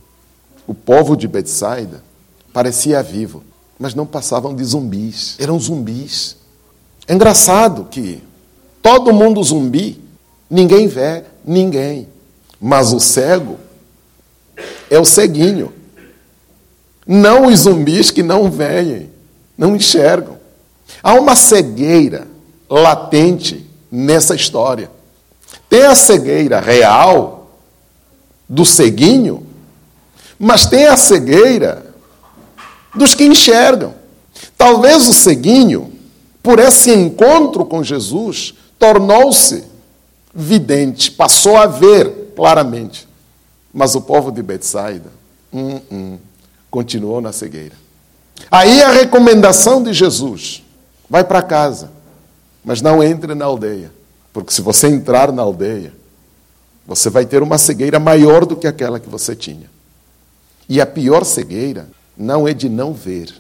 O 0.68 0.74
povo 0.74 1.16
de 1.16 1.28
Betsaida 1.28 2.04
parecia 2.52 3.04
vivo, 3.04 3.44
mas 3.80 3.94
não 3.94 4.06
passavam 4.06 4.56
de 4.56 4.64
zumbis. 4.64 5.36
Eram 5.40 5.60
zumbis. 5.60 6.38
É 7.08 7.14
engraçado 7.14 7.86
que 7.86 8.22
Todo 8.86 9.12
mundo 9.12 9.42
zumbi, 9.42 10.00
ninguém 10.48 10.86
vê 10.86 11.24
ninguém. 11.44 12.08
Mas 12.62 12.94
o 12.94 13.00
cego 13.00 13.58
é 14.92 15.00
o 15.00 15.04
ceguinho. 15.04 15.74
Não 17.08 17.48
os 17.48 17.62
zumbis 17.62 18.12
que 18.12 18.22
não 18.22 18.52
veem, 18.52 19.10
não 19.58 19.76
enxergam. 19.76 20.38
Há 21.02 21.16
uma 21.16 21.36
cegueira 21.36 22.28
latente 22.70 23.65
nessa 23.96 24.36
história. 24.36 24.92
Tem 25.70 25.84
a 25.84 25.96
cegueira 25.96 26.60
real 26.60 27.50
do 28.48 28.66
ceguinho, 28.66 29.48
mas 30.38 30.66
tem 30.66 30.88
a 30.88 30.98
cegueira 30.98 31.94
dos 32.94 33.16
que 33.16 33.24
enxergam. 33.26 33.94
Talvez 34.58 35.08
o 35.08 35.14
ceguinho, 35.14 35.94
por 36.44 36.60
esse 36.60 36.92
encontro 36.92 37.66
com 37.66 37.82
Jesus, 37.84 38.54
tornou-se 38.78 39.64
vidente, 40.34 41.12
passou 41.12 41.56
a 41.56 41.66
ver. 41.66 42.34
claramente. 42.36 43.08
Mas 43.74 43.96
o 43.96 44.02
povo 44.02 44.30
de 44.30 44.44
Betsaida 44.44 45.10
hum, 45.54 45.80
hum, 45.90 46.18
continuou 46.70 47.22
na 47.22 47.32
cegueira. 47.32 47.76
Aí 48.52 48.84
a 48.84 48.90
recomendação 48.90 49.82
de 49.82 49.94
Jesus: 49.94 50.62
vai 51.10 51.24
para 51.24 51.42
casa, 51.42 51.92
mas 52.66 52.82
não 52.82 53.04
entre 53.04 53.36
na 53.36 53.46
aldeia. 53.46 53.92
Porque 54.34 54.52
se 54.52 54.62
você 54.62 54.88
entrar 54.88 55.32
na 55.32 55.44
aldeia, 55.44 55.94
você 56.86 57.10
vai 57.10 57.26
ter 57.26 57.42
uma 57.44 57.60
cegueira 57.60 58.00
maior 58.00 58.46
do 58.46 58.58
que 58.58 58.68
aquela 58.68 59.00
que 59.00 59.08
você 59.08 59.36
tinha. 59.36 59.70
E 60.68 60.82
a 60.82 60.86
pior 60.86 61.24
cegueira 61.24 61.88
não 62.18 62.48
é 62.48 62.54
de 62.54 62.68
não 62.68 62.92
ver. 62.92 63.34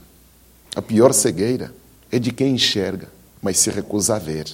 A 0.75 0.81
pior 0.81 1.11
cegueira 1.11 1.73
é 2.11 2.19
de 2.19 2.31
quem 2.31 2.53
enxerga, 2.53 3.09
mas 3.41 3.57
se 3.57 3.69
recusa 3.71 4.15
a 4.15 4.19
ver. 4.19 4.45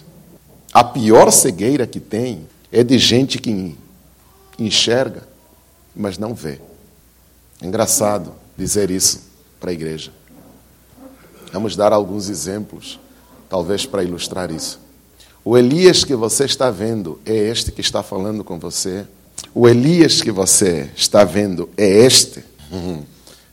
A 0.73 0.83
pior 0.83 1.31
cegueira 1.31 1.85
que 1.85 1.99
tem 1.99 2.47
é 2.71 2.83
de 2.83 2.97
gente 2.97 3.37
que 3.37 3.77
enxerga, 4.57 5.27
mas 5.93 6.17
não 6.17 6.33
vê. 6.33 6.59
É 7.61 7.65
engraçado 7.65 8.33
dizer 8.57 8.89
isso 8.89 9.21
para 9.59 9.71
a 9.71 9.73
igreja. 9.73 10.11
Vamos 11.51 11.75
dar 11.75 11.91
alguns 11.91 12.29
exemplos, 12.29 12.99
talvez 13.51 13.85
para 13.85 14.01
ilustrar 14.01 14.49
isso. 14.49 14.79
O 15.43 15.57
Elias 15.57 16.05
que 16.05 16.15
você 16.15 16.45
está 16.45 16.71
vendo 16.71 17.19
é 17.25 17.35
este 17.35 17.69
que 17.69 17.81
está 17.81 18.01
falando 18.01 18.45
com 18.45 18.57
você. 18.57 19.05
O 19.53 19.67
Elias 19.67 20.21
que 20.21 20.31
você 20.31 20.89
está 20.95 21.25
vendo 21.25 21.69
é 21.75 21.85
este. 21.85 22.45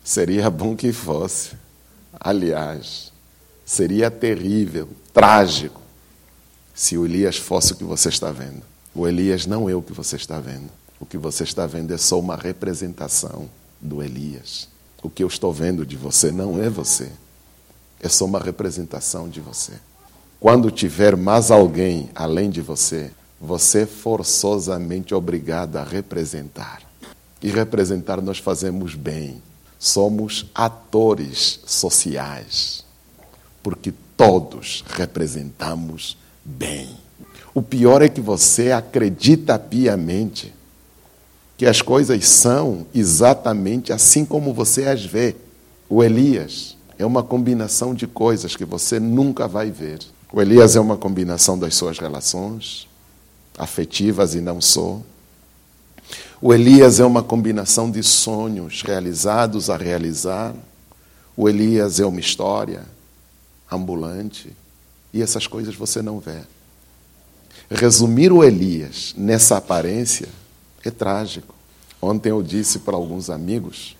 Seria 0.05 0.49
bom 0.51 0.77
que 0.77 0.93
fosse. 0.93 1.57
Aliás, 2.21 3.13
seria 3.67 4.09
terrível, 4.09 4.89
trágico, 5.13 5.81
se 6.73 6.97
o 6.97 7.05
Elias 7.05 7.37
fosse 7.37 7.73
o 7.73 7.77
que 7.77 7.83
você 7.83 8.09
está 8.09 8.31
vendo. 8.31 8.63
O 8.95 9.09
Elias 9.09 9.47
não 9.47 9.69
é 9.69 9.75
o 9.75 9.83
que 9.83 9.93
você 9.93 10.15
está 10.15 10.39
vendo. 10.39 10.71
O 11.01 11.07
que 11.07 11.19
você 11.19 11.43
está 11.43 11.67
vendo 11.67 11.93
é 11.93 11.99
só 11.99 12.21
uma 12.21 12.37
representação 12.37 13.51
do 13.81 14.01
Elias. 14.01 14.69
O 15.03 15.11
que 15.11 15.25
eu 15.25 15.29
estou 15.29 15.53
vendo 15.53 15.85
de 15.85 15.97
você 15.97 16.31
não 16.31 16.63
é 16.63 16.71
você. 16.71 17.11
É 18.01 18.09
só 18.09 18.27
uma 18.27 18.39
representação 18.39 19.29
de 19.29 19.41
você. 19.41 19.73
Quando 20.41 20.71
tiver 20.71 21.17
mais 21.17 21.51
alguém 21.51 22.11
além 22.15 22.49
de 22.49 22.61
você, 22.61 23.11
você 23.41 23.81
é 23.81 23.87
forçosamente 23.87 25.13
obrigado 25.13 25.77
a 25.77 25.83
representar. 25.83 26.81
E 27.43 27.51
representar 27.51 28.23
nós 28.23 28.39
fazemos 28.39 28.95
bem. 28.95 29.43
Somos 29.81 30.47
atores 30.55 31.59
sociais. 31.67 32.85
Porque 33.65 33.93
todos 34.17 34.85
representamos 34.91 36.17
bem. 36.45 36.89
O 37.53 37.61
pior 37.61 38.01
é 38.01 38.09
que 38.09 38.21
você 38.21 38.71
acredita 38.71 39.59
piamente 39.59 40.55
que 41.57 41.67
as 41.67 41.83
coisas 41.83 42.29
são 42.29 42.87
exatamente 42.95 43.93
assim 43.93 44.25
como 44.25 44.55
você 44.55 44.85
as 44.85 45.05
vê. 45.05 45.35
O 45.89 46.05
Elias 46.05 46.77
é 46.97 47.05
uma 47.05 47.25
combinação 47.25 47.93
de 47.93 48.07
coisas 48.07 48.55
que 48.55 48.65
você 48.65 49.01
nunca 49.01 49.49
vai 49.49 49.73
ver. 49.73 49.99
O 50.33 50.43
Elias 50.43 50.77
é 50.77 50.81
uma 50.81 50.97
combinação 50.97 51.59
das 51.59 51.75
suas 51.75 51.99
relações 51.99 52.87
afetivas 53.59 54.35
e 54.35 54.41
não 54.41 54.61
só. 54.61 55.01
O 56.41 56.55
Elias 56.55 57.01
é 57.01 57.05
uma 57.05 57.23
combinação 57.23 57.91
de 57.91 58.03
sonhos 58.03 58.83
realizados 58.83 59.69
a 59.69 59.77
realizar. 59.77 60.55
O 61.37 61.49
Elias 61.49 61.99
é 61.99 62.07
uma 62.07 62.21
história 62.21 62.85
ambulante. 63.71 64.55
E 65.13 65.21
essas 65.21 65.47
coisas 65.47 65.75
você 65.75 66.01
não 66.01 66.21
vê. 66.21 66.41
Resumir 67.71 68.33
o 68.33 68.45
Elias 68.45 69.15
nessa 69.17 69.57
aparência 69.57 70.29
é 70.85 70.91
trágico. 70.91 71.55
Ontem 72.01 72.31
eu 72.31 72.43
disse 72.43 72.79
para 72.81 72.95
alguns 72.95 73.29
amigos: 73.29 73.97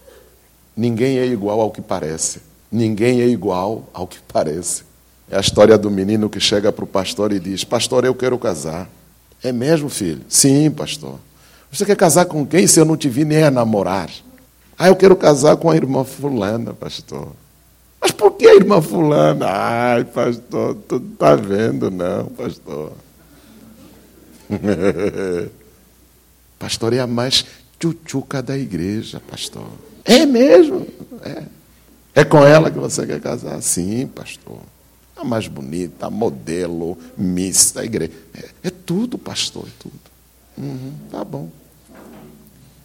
ninguém 0.77 1.19
é 1.19 1.27
igual 1.27 1.61
ao 1.61 1.71
que 1.71 1.83
parece. 1.83 2.41
Ninguém 2.71 3.21
é 3.21 3.27
igual 3.27 3.89
ao 3.93 4.07
que 4.07 4.19
parece. 4.21 4.88
É 5.31 5.37
a 5.37 5.41
história 5.41 5.77
do 5.77 5.91
menino 5.91 6.31
que 6.31 6.41
chega 6.41 6.73
para 6.73 6.85
o 6.85 6.89
pastor 6.89 7.33
e 7.33 7.39
diz: 7.39 7.65
Pastor, 7.65 8.05
eu 8.05 8.15
quero 8.15 8.39
casar. 8.39 8.89
É 9.43 9.53
mesmo, 9.53 9.89
filho? 9.89 10.23
Sim, 10.29 10.71
pastor. 10.71 11.19
Você 11.71 11.85
quer 11.85 11.97
casar 11.97 12.25
com 12.25 12.47
quem 12.47 12.67
se 12.67 12.81
eu 12.81 12.85
não 12.85 12.97
te 12.97 13.09
vi 13.09 13.25
nem 13.25 13.43
a 13.43 13.51
namorar? 13.51 14.11
Ah, 14.79 14.89
eu 14.89 14.97
quero 14.97 15.15
casar 15.15 15.57
com 15.57 15.71
a 15.71 15.77
irmã 15.77 16.03
Fulana, 16.03 16.73
pastor. 16.73 17.33
Mas 18.01 18.11
por 18.13 18.33
que 18.33 18.47
a 18.47 18.55
irmã 18.55 18.81
Fulana? 18.81 19.47
Ai, 19.49 20.05
pastor, 20.05 20.77
tu 20.89 20.99
não 20.99 21.13
está 21.13 21.35
vendo, 21.35 21.91
não, 21.91 22.27
pastor. 22.27 22.93
pastor 26.59 26.93
é 26.95 27.01
a 27.01 27.07
mais 27.07 27.45
tchutchuca 27.79 28.43
da 28.43 28.57
igreja, 28.57 29.21
pastor. 29.29 29.67
É 30.05 30.25
mesmo? 30.25 30.87
É. 31.23 31.43
É 32.15 32.25
com 32.25 32.45
ela 32.45 32.71
que 32.71 32.79
você 32.79 33.07
quer 33.07 33.21
casar? 33.21 33.61
Sim, 33.61 34.07
pastor. 34.07 34.59
A 35.19 35.25
mais 35.25 35.49
bonita, 35.49 36.09
modelo, 36.09 36.97
miss 37.17 37.73
da 37.73 37.85
igreja. 37.85 38.13
É, 38.33 38.69
é 38.69 38.71
tudo, 38.71 39.19
pastor, 39.19 39.65
é 39.67 39.73
tudo. 39.79 39.99
Uhum, 40.57 40.93
tá 41.11 41.25
bom. 41.25 41.51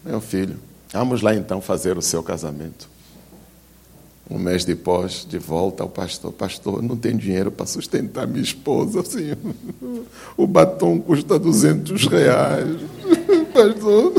Meu 0.04 0.20
filho, 0.20 0.58
vamos 0.92 1.22
lá 1.22 1.34
então 1.34 1.60
fazer 1.60 1.96
o 1.96 2.02
seu 2.02 2.24
casamento. 2.24 2.88
Um 4.28 4.38
mês 4.38 4.64
depois, 4.64 5.24
de 5.24 5.38
volta 5.38 5.82
ao 5.82 5.88
pastor. 5.88 6.32
Pastor, 6.32 6.82
não 6.82 6.96
tenho 6.96 7.18
dinheiro 7.18 7.52
para 7.52 7.66
sustentar 7.66 8.26
minha 8.26 8.42
esposa. 8.42 9.00
Assim, 9.00 9.32
o 10.36 10.46
batom 10.46 10.98
custa 10.98 11.38
200 11.38 12.06
reais. 12.06 12.80
Pastor. 13.54 14.12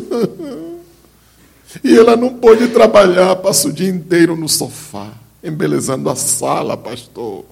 E 1.84 1.98
ela 1.98 2.16
não 2.16 2.34
pôde 2.36 2.70
trabalhar, 2.70 3.36
passa 3.38 3.68
o 3.68 3.74
dia 3.74 3.90
inteiro 3.90 4.38
no 4.38 4.48
sofá, 4.48 5.12
embelezando 5.44 6.10
a 6.10 6.16
sala, 6.16 6.78
pastor. 6.78 7.44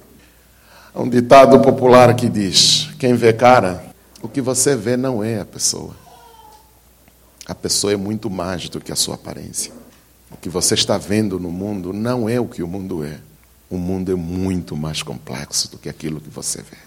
Há 0.96 1.02
um 1.02 1.10
ditado 1.10 1.60
popular 1.60 2.16
que 2.16 2.30
diz: 2.30 2.90
quem 3.00 3.16
vê 3.16 3.34
cara, 3.34 3.84
o 4.22 4.30
que 4.30 4.42
você 4.42 4.76
vê 4.76 4.96
não 4.96 5.24
é 5.24 5.40
a 5.40 5.46
pessoa. 5.46 5.96
A 7.48 7.56
pessoa 7.56 7.94
é 7.94 7.98
muito 7.98 8.30
mais 8.30 8.70
do 8.70 8.80
que 8.80 8.92
a 8.92 8.96
sua 8.96 9.16
aparência. 9.16 9.74
O 10.32 10.38
que 10.38 10.50
você 10.50 10.76
está 10.76 10.98
vendo 10.98 11.40
no 11.40 11.52
mundo 11.52 11.92
não 11.92 12.30
é 12.30 12.40
o 12.40 12.48
que 12.48 12.62
o 12.62 12.68
mundo 12.68 13.04
é. 13.04 13.20
O 13.70 13.78
mundo 13.78 14.12
é 14.12 14.16
muito 14.16 14.78
mais 14.78 15.02
complexo 15.02 15.72
do 15.72 15.78
que 15.80 15.90
aquilo 15.90 16.22
que 16.22 16.30
você 16.30 16.62
vê. 16.62 16.78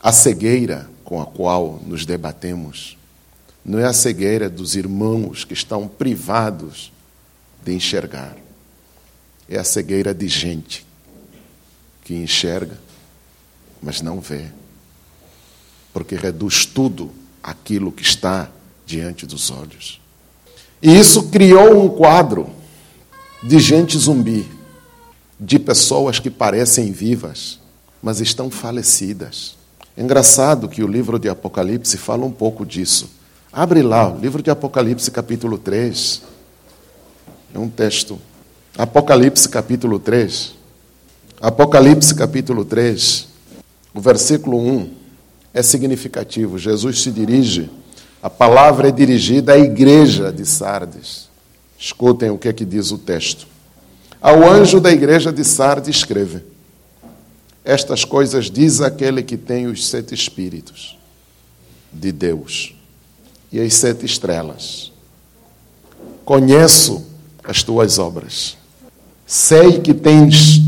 A 0.00 0.12
cegueira 0.12 0.88
com 1.04 1.20
a 1.20 1.26
qual 1.26 1.80
nos 1.84 2.06
debatemos 2.06 2.96
não 3.64 3.78
é 3.78 3.84
a 3.84 3.92
cegueira 3.92 4.48
dos 4.48 4.76
irmãos 4.76 5.44
que 5.44 5.52
estão 5.52 5.86
privados 5.86 6.92
de 7.64 7.74
enxergar. 7.74 8.36
É 9.48 9.58
a 9.58 9.64
cegueira 9.64 10.14
de 10.14 10.26
gente 10.26 10.86
que 12.04 12.14
enxerga, 12.14 12.76
mas 13.82 14.00
não 14.00 14.20
vê. 14.20 14.46
Porque 15.92 16.14
reduz 16.14 16.64
tudo 16.64 17.10
aquilo 17.42 17.90
que 17.90 18.02
está 18.02 18.48
diante 18.86 19.26
dos 19.26 19.50
olhos. 19.50 20.00
E 20.80 20.96
isso 20.98 21.24
criou 21.24 21.84
um 21.84 21.88
quadro 21.88 22.48
de 23.42 23.58
gente 23.58 23.98
zumbi, 23.98 24.48
de 25.38 25.58
pessoas 25.58 26.18
que 26.18 26.30
parecem 26.30 26.92
vivas, 26.92 27.58
mas 28.02 28.20
estão 28.20 28.50
falecidas. 28.50 29.56
Engraçado 29.96 30.68
que 30.68 30.82
o 30.82 30.86
livro 30.86 31.18
de 31.18 31.28
Apocalipse 31.28 31.98
fala 31.98 32.24
um 32.24 32.30
pouco 32.30 32.64
disso. 32.64 33.10
Abre 33.52 33.82
lá, 33.82 34.10
o 34.10 34.18
livro 34.18 34.42
de 34.42 34.50
Apocalipse, 34.50 35.10
capítulo 35.10 35.58
3. 35.58 36.22
É 37.54 37.58
um 37.58 37.68
texto. 37.68 38.18
Apocalipse, 38.78 39.48
capítulo 39.48 39.98
3. 39.98 40.54
Apocalipse, 41.40 42.14
capítulo 42.14 42.64
3. 42.64 43.31
O 43.94 44.00
versículo 44.00 44.58
1 44.58 44.90
é 45.52 45.62
significativo. 45.62 46.58
Jesus 46.58 47.02
se 47.02 47.10
dirige, 47.10 47.70
a 48.22 48.30
palavra 48.30 48.88
é 48.88 48.92
dirigida 48.92 49.52
à 49.52 49.58
igreja 49.58 50.32
de 50.32 50.46
Sardes. 50.46 51.28
Escutem 51.78 52.30
o 52.30 52.38
que 52.38 52.48
é 52.48 52.52
que 52.52 52.64
diz 52.64 52.90
o 52.90 52.98
texto. 52.98 53.46
Ao 54.20 54.48
anjo 54.48 54.80
da 54.80 54.92
igreja 54.92 55.32
de 55.32 55.44
Sardes 55.44 55.96
escreve: 55.96 56.44
Estas 57.64 58.04
coisas 58.04 58.50
diz 58.50 58.80
aquele 58.80 59.22
que 59.22 59.36
tem 59.36 59.66
os 59.66 59.88
sete 59.88 60.14
espíritos 60.14 60.96
de 61.92 62.12
Deus 62.12 62.74
e 63.50 63.60
as 63.60 63.74
sete 63.74 64.06
estrelas. 64.06 64.92
Conheço 66.24 67.04
as 67.42 67.62
tuas 67.64 67.98
obras. 67.98 68.56
Sei 69.26 69.80
que 69.80 69.92
tens 69.92 70.62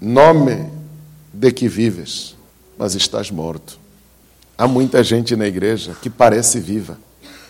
nome 0.00 0.77
de 1.38 1.52
que 1.52 1.68
vives, 1.68 2.34
mas 2.76 2.94
estás 2.94 3.30
morto. 3.30 3.78
Há 4.56 4.66
muita 4.66 5.04
gente 5.04 5.36
na 5.36 5.46
igreja 5.46 5.96
que 6.02 6.10
parece 6.10 6.58
viva, 6.58 6.98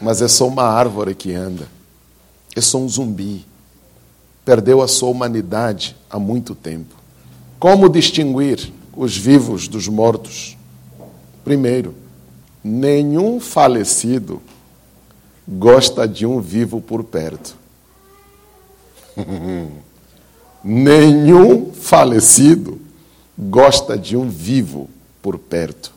mas 0.01 0.21
é 0.21 0.29
só 0.29 0.47
uma 0.47 0.65
árvore 0.65 1.15
que 1.15 1.33
anda 1.33 1.79
é 2.59 2.61
só 2.61 2.79
um 2.79 2.89
zumbi. 2.89 3.47
Perdeu 4.45 4.83
a 4.83 4.89
sua 4.89 5.09
humanidade 5.09 5.97
há 6.11 6.19
muito 6.19 6.55
tempo. 6.55 6.95
Como 7.59 7.89
distinguir 7.89 8.73
os 8.97 9.17
vivos 9.17 9.69
dos 9.69 9.89
mortos? 9.89 10.57
Primeiro, 11.45 11.95
nenhum 12.63 13.41
falecido 13.41 14.43
gosta 15.47 16.07
de 16.07 16.27
um 16.27 16.41
vivo 16.41 16.81
por 16.81 17.05
perto. 17.05 17.57
Nenhum 20.63 21.73
falecido 21.73 22.81
gosta 23.39 23.97
de 23.97 24.17
um 24.17 24.29
vivo 24.29 24.91
por 25.23 25.39
perto. 25.39 25.93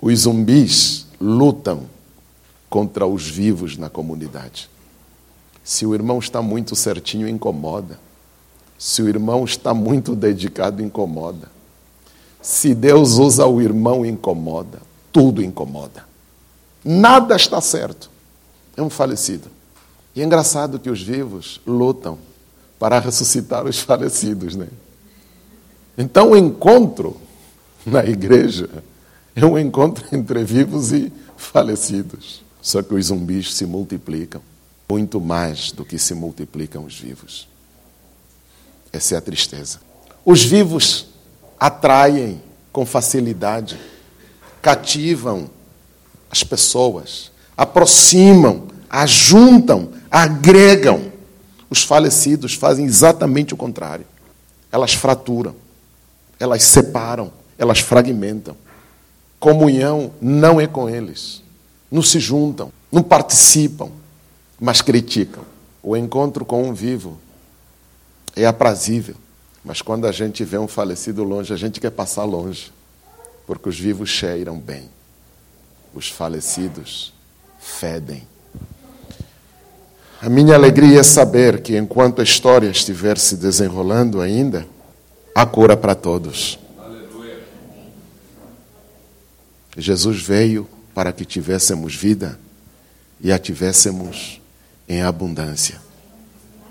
Os 0.00 0.20
zumbis 0.20 1.06
lutam 1.18 1.84
contra 2.68 3.06
os 3.06 3.26
vivos 3.26 3.78
na 3.78 3.88
comunidade. 3.88 4.68
Se 5.64 5.86
o 5.86 5.94
irmão 5.94 6.18
está 6.18 6.42
muito 6.42 6.76
certinho, 6.76 7.26
incomoda. 7.26 7.98
Se 8.78 9.00
o 9.00 9.08
irmão 9.08 9.44
está 9.44 9.72
muito 9.72 10.14
dedicado, 10.14 10.82
incomoda. 10.82 11.50
Se 12.42 12.74
Deus 12.74 13.14
usa 13.14 13.46
o 13.46 13.62
irmão, 13.62 14.04
incomoda. 14.04 14.82
Tudo 15.10 15.42
incomoda. 15.42 16.04
Nada 16.84 17.34
está 17.34 17.60
certo. 17.60 18.10
É 18.76 18.82
um 18.82 18.90
falecido. 18.90 19.48
E 20.14 20.20
é 20.20 20.24
engraçado 20.24 20.78
que 20.78 20.90
os 20.90 21.02
vivos 21.02 21.60
lutam 21.66 22.18
para 22.78 22.98
ressuscitar 22.98 23.64
os 23.64 23.80
falecidos, 23.80 24.54
né? 24.54 24.68
Então 25.96 26.30
o 26.30 26.36
encontro 26.36 27.16
na 27.84 28.04
igreja 28.04 28.68
é 29.34 29.44
um 29.44 29.58
encontro 29.58 30.04
entre 30.16 30.44
vivos 30.44 30.92
e 30.92 31.12
falecidos. 31.36 32.44
Só 32.60 32.82
que 32.82 32.94
os 32.94 33.06
zumbis 33.06 33.54
se 33.54 33.64
multiplicam 33.64 34.42
muito 34.88 35.20
mais 35.20 35.72
do 35.72 35.84
que 35.84 35.98
se 35.98 36.14
multiplicam 36.14 36.84
os 36.84 36.98
vivos. 36.98 37.48
Essa 38.92 39.14
é 39.14 39.18
a 39.18 39.20
tristeza. 39.20 39.80
Os 40.24 40.44
vivos 40.44 41.08
atraem 41.58 42.40
com 42.72 42.86
facilidade, 42.86 43.78
cativam 44.62 45.50
as 46.30 46.42
pessoas, 46.42 47.30
aproximam, 47.56 48.66
ajuntam, 48.88 49.92
agregam. 50.10 51.12
Os 51.68 51.82
falecidos 51.82 52.54
fazem 52.54 52.84
exatamente 52.84 53.54
o 53.54 53.56
contrário. 53.56 54.06
Elas 54.70 54.94
fraturam, 54.94 55.54
elas 56.38 56.62
separam, 56.62 57.32
elas 57.58 57.80
fragmentam. 57.80 58.56
Comunhão 59.38 60.12
não 60.20 60.60
é 60.60 60.66
com 60.66 60.88
eles. 60.88 61.42
Não 61.90 62.02
se 62.02 62.18
juntam, 62.18 62.72
não 62.90 63.02
participam, 63.02 63.90
mas 64.58 64.82
criticam. 64.82 65.44
O 65.82 65.96
encontro 65.96 66.44
com 66.44 66.68
um 66.68 66.74
vivo 66.74 67.18
é 68.34 68.44
aprazível, 68.44 69.14
mas 69.64 69.80
quando 69.80 70.06
a 70.06 70.12
gente 70.12 70.44
vê 70.44 70.58
um 70.58 70.68
falecido 70.68 71.22
longe, 71.22 71.52
a 71.52 71.56
gente 71.56 71.80
quer 71.80 71.90
passar 71.90 72.24
longe, 72.24 72.72
porque 73.46 73.68
os 73.68 73.78
vivos 73.78 74.08
cheiram 74.08 74.58
bem, 74.58 74.88
os 75.94 76.08
falecidos 76.08 77.12
fedem. 77.58 78.26
A 80.20 80.28
minha 80.28 80.54
alegria 80.54 81.00
é 81.00 81.02
saber 81.02 81.60
que 81.62 81.76
enquanto 81.76 82.20
a 82.20 82.24
história 82.24 82.68
estiver 82.68 83.18
se 83.18 83.36
desenrolando 83.36 84.20
ainda, 84.20 84.66
há 85.36 85.44
cura 85.44 85.76
para 85.76 85.94
todos. 85.94 86.58
Aleluia. 86.78 87.44
Jesus 89.76 90.22
veio 90.22 90.66
para 90.94 91.12
que 91.12 91.26
tivéssemos 91.26 91.94
vida 91.94 92.40
e 93.20 93.30
a 93.30 93.38
tivéssemos 93.38 94.40
em 94.88 95.02
abundância. 95.02 95.78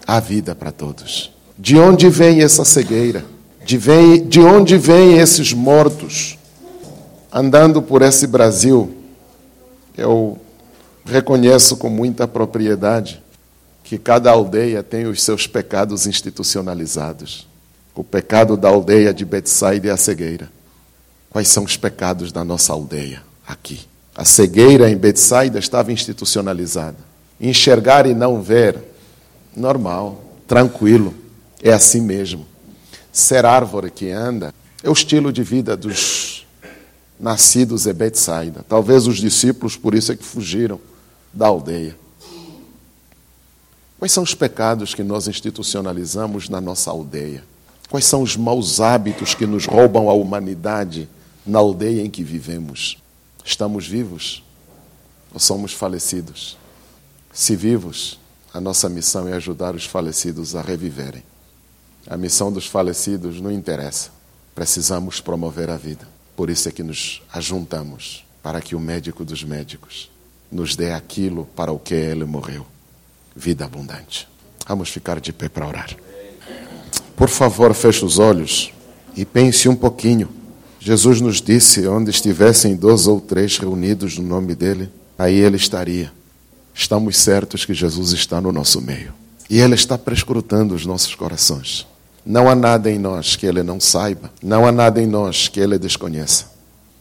Há 0.07 0.19
vida 0.19 0.55
para 0.55 0.71
todos. 0.71 1.31
De 1.55 1.77
onde 1.77 2.09
vem 2.09 2.41
essa 2.41 2.65
cegueira? 2.65 3.23
De, 3.63 3.77
vem, 3.77 4.27
de 4.27 4.39
onde 4.39 4.79
vêm 4.79 5.19
esses 5.19 5.53
mortos 5.53 6.35
andando 7.31 7.83
por 7.83 8.01
esse 8.01 8.25
Brasil? 8.25 8.97
Eu 9.95 10.39
reconheço 11.05 11.77
com 11.77 11.89
muita 11.89 12.27
propriedade 12.27 13.21
que 13.83 13.99
cada 13.99 14.31
aldeia 14.31 14.81
tem 14.81 15.05
os 15.05 15.21
seus 15.21 15.45
pecados 15.45 16.07
institucionalizados. 16.07 17.47
O 17.95 18.03
pecado 18.03 18.57
da 18.57 18.67
aldeia 18.67 19.13
de 19.13 19.23
Betsaida 19.23 19.87
é 19.87 19.91
a 19.91 19.97
cegueira. 19.97 20.51
Quais 21.29 21.47
são 21.47 21.63
os 21.63 21.77
pecados 21.77 22.31
da 22.31 22.43
nossa 22.43 22.73
aldeia 22.73 23.23
aqui? 23.47 23.87
A 24.13 24.25
cegueira 24.25 24.89
em 24.89 24.97
Betsaida 24.97 25.59
estava 25.59 25.93
institucionalizada. 25.93 26.97
Enxergar 27.39 28.05
e 28.05 28.13
não 28.13 28.41
ver, 28.41 28.77
normal, 29.55 30.23
tranquilo, 30.45 31.13
é 31.63 31.71
assim 31.71 32.01
mesmo. 32.01 32.45
Ser 33.11 33.45
árvore 33.45 33.89
que 33.89 34.11
anda 34.11 34.53
é 34.83 34.89
o 34.89 34.93
estilo 34.93 35.31
de 35.31 35.41
vida 35.41 35.77
dos 35.77 36.45
nascidos 37.17 37.87
em 37.87 37.93
Betsaida. 37.93 38.65
Talvez 38.67 39.07
os 39.07 39.17
discípulos 39.17 39.77
por 39.77 39.95
isso 39.95 40.11
é 40.11 40.15
que 40.15 40.23
fugiram 40.23 40.79
da 41.33 41.47
aldeia. 41.47 41.95
Quais 43.97 44.11
são 44.11 44.23
os 44.23 44.35
pecados 44.35 44.93
que 44.93 45.03
nós 45.03 45.27
institucionalizamos 45.27 46.49
na 46.49 46.59
nossa 46.59 46.91
aldeia? 46.91 47.43
Quais 47.89 48.05
são 48.05 48.21
os 48.21 48.35
maus 48.35 48.79
hábitos 48.79 49.35
que 49.35 49.45
nos 49.45 49.65
roubam 49.65 50.09
a 50.09 50.13
humanidade 50.13 51.07
na 51.45 51.59
aldeia 51.59 52.01
em 52.01 52.09
que 52.09 52.23
vivemos? 52.23 52.97
Estamos 53.43 53.87
vivos 53.87 54.43
ou 55.33 55.39
somos 55.39 55.73
falecidos? 55.73 56.57
Se 57.31 57.55
vivos, 57.55 58.19
a 58.53 58.59
nossa 58.59 58.89
missão 58.89 59.27
é 59.27 59.33
ajudar 59.33 59.75
os 59.75 59.85
falecidos 59.85 60.55
a 60.55 60.61
reviverem. 60.61 61.23
A 62.07 62.17
missão 62.17 62.51
dos 62.51 62.65
falecidos 62.65 63.41
não 63.41 63.51
interessa. 63.51 64.09
Precisamos 64.53 65.19
promover 65.19 65.69
a 65.69 65.77
vida. 65.77 66.07
Por 66.35 66.49
isso 66.49 66.69
é 66.69 66.71
que 66.71 66.83
nos 66.83 67.21
ajuntamos 67.31 68.25
para 68.41 68.61
que 68.61 68.75
o 68.75 68.79
médico 68.79 69.25
dos 69.25 69.43
médicos 69.43 70.09
nos 70.51 70.75
dê 70.75 70.91
aquilo 70.91 71.45
para 71.55 71.71
o 71.71 71.79
que 71.79 71.93
ele 71.93 72.25
morreu 72.25 72.65
vida 73.35 73.65
abundante. 73.65 74.27
Vamos 74.65 74.89
ficar 74.89 75.19
de 75.19 75.33
pé 75.33 75.49
para 75.49 75.67
orar. 75.67 75.95
Por 77.15 77.29
favor, 77.29 77.73
feche 77.73 78.03
os 78.03 78.19
olhos 78.19 78.71
e 79.15 79.23
pense 79.23 79.69
um 79.69 79.75
pouquinho. 79.75 80.29
Jesus 80.79 81.21
nos 81.21 81.41
disse: 81.41 81.87
onde 81.87 82.09
estivessem 82.09 82.75
dois 82.75 83.07
ou 83.07 83.21
três 83.21 83.57
reunidos 83.57 84.17
no 84.17 84.27
nome 84.27 84.53
dele, 84.53 84.89
aí 85.17 85.35
ele 85.35 85.55
estaria. 85.55 86.11
Estamos 86.73 87.17
certos 87.17 87.63
que 87.63 87.73
Jesus 87.73 88.11
está 88.11 88.41
no 88.41 88.51
nosso 88.51 88.81
meio. 88.81 89.13
E 89.49 89.59
ele 89.59 89.75
está 89.75 89.97
prescrutando 89.97 90.75
os 90.75 90.85
nossos 90.85 91.15
corações. 91.15 91.87
Não 92.25 92.49
há 92.49 92.55
nada 92.55 92.91
em 92.91 92.97
nós 92.97 93.35
que 93.35 93.45
ele 93.45 93.61
não 93.61 93.79
saiba, 93.79 94.31
não 94.41 94.65
há 94.65 94.71
nada 94.71 95.01
em 95.01 95.05
nós 95.05 95.47
que 95.47 95.59
ele 95.59 95.77
desconheça. 95.77 96.51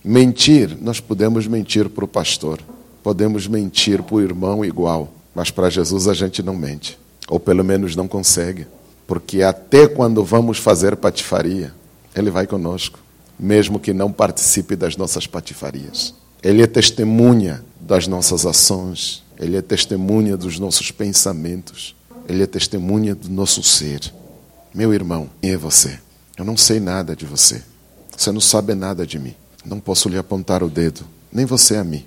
Mentir, 0.04 0.76
nós 0.80 1.00
podemos 1.00 1.46
mentir 1.46 1.88
para 1.88 2.04
o 2.04 2.08
pastor, 2.08 2.60
podemos 3.02 3.46
mentir 3.46 4.02
para 4.02 4.16
o 4.16 4.20
irmão 4.20 4.62
igual, 4.62 5.12
mas 5.34 5.50
para 5.50 5.70
Jesus 5.70 6.06
a 6.06 6.12
gente 6.12 6.42
não 6.42 6.54
mente, 6.54 6.98
ou 7.26 7.40
pelo 7.40 7.64
menos 7.64 7.96
não 7.96 8.06
consegue, 8.06 8.66
porque 9.06 9.42
até 9.42 9.86
quando 9.86 10.24
vamos 10.24 10.58
fazer 10.58 10.96
patifaria, 10.96 11.74
Ele 12.14 12.30
vai 12.30 12.46
conosco, 12.46 12.98
mesmo 13.38 13.78
que 13.78 13.92
não 13.92 14.12
participe 14.12 14.76
das 14.76 14.96
nossas 14.96 15.26
patifarias. 15.26 16.14
Ele 16.42 16.62
é 16.62 16.66
testemunha 16.66 17.64
das 17.80 18.06
nossas 18.06 18.46
ações, 18.46 19.22
Ele 19.38 19.56
é 19.56 19.62
testemunha 19.62 20.36
dos 20.36 20.58
nossos 20.58 20.90
pensamentos, 20.90 21.94
Ele 22.28 22.42
é 22.42 22.46
testemunha 22.46 23.14
do 23.14 23.28
nosso 23.28 23.62
ser. 23.62 24.12
Meu 24.74 24.92
irmão, 24.92 25.28
quem 25.40 25.52
é 25.52 25.56
você? 25.56 25.98
Eu 26.36 26.44
não 26.44 26.56
sei 26.56 26.80
nada 26.80 27.14
de 27.14 27.24
você. 27.24 27.62
Você 28.16 28.32
não 28.32 28.40
sabe 28.40 28.74
nada 28.74 29.06
de 29.06 29.18
mim. 29.18 29.34
Não 29.64 29.80
posso 29.80 30.08
lhe 30.08 30.18
apontar 30.18 30.62
o 30.62 30.68
dedo, 30.68 31.04
nem 31.32 31.46
você 31.46 31.76
a 31.76 31.84
mim. 31.84 32.04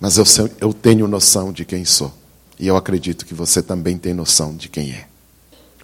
Mas 0.00 0.16
eu, 0.16 0.24
eu 0.60 0.72
tenho 0.72 1.06
noção 1.06 1.52
de 1.52 1.64
quem 1.64 1.84
sou. 1.84 2.12
E 2.58 2.66
eu 2.66 2.76
acredito 2.76 3.26
que 3.26 3.34
você 3.34 3.62
também 3.62 3.98
tem 3.98 4.14
noção 4.14 4.54
de 4.56 4.68
quem 4.68 4.92
é. 4.92 5.06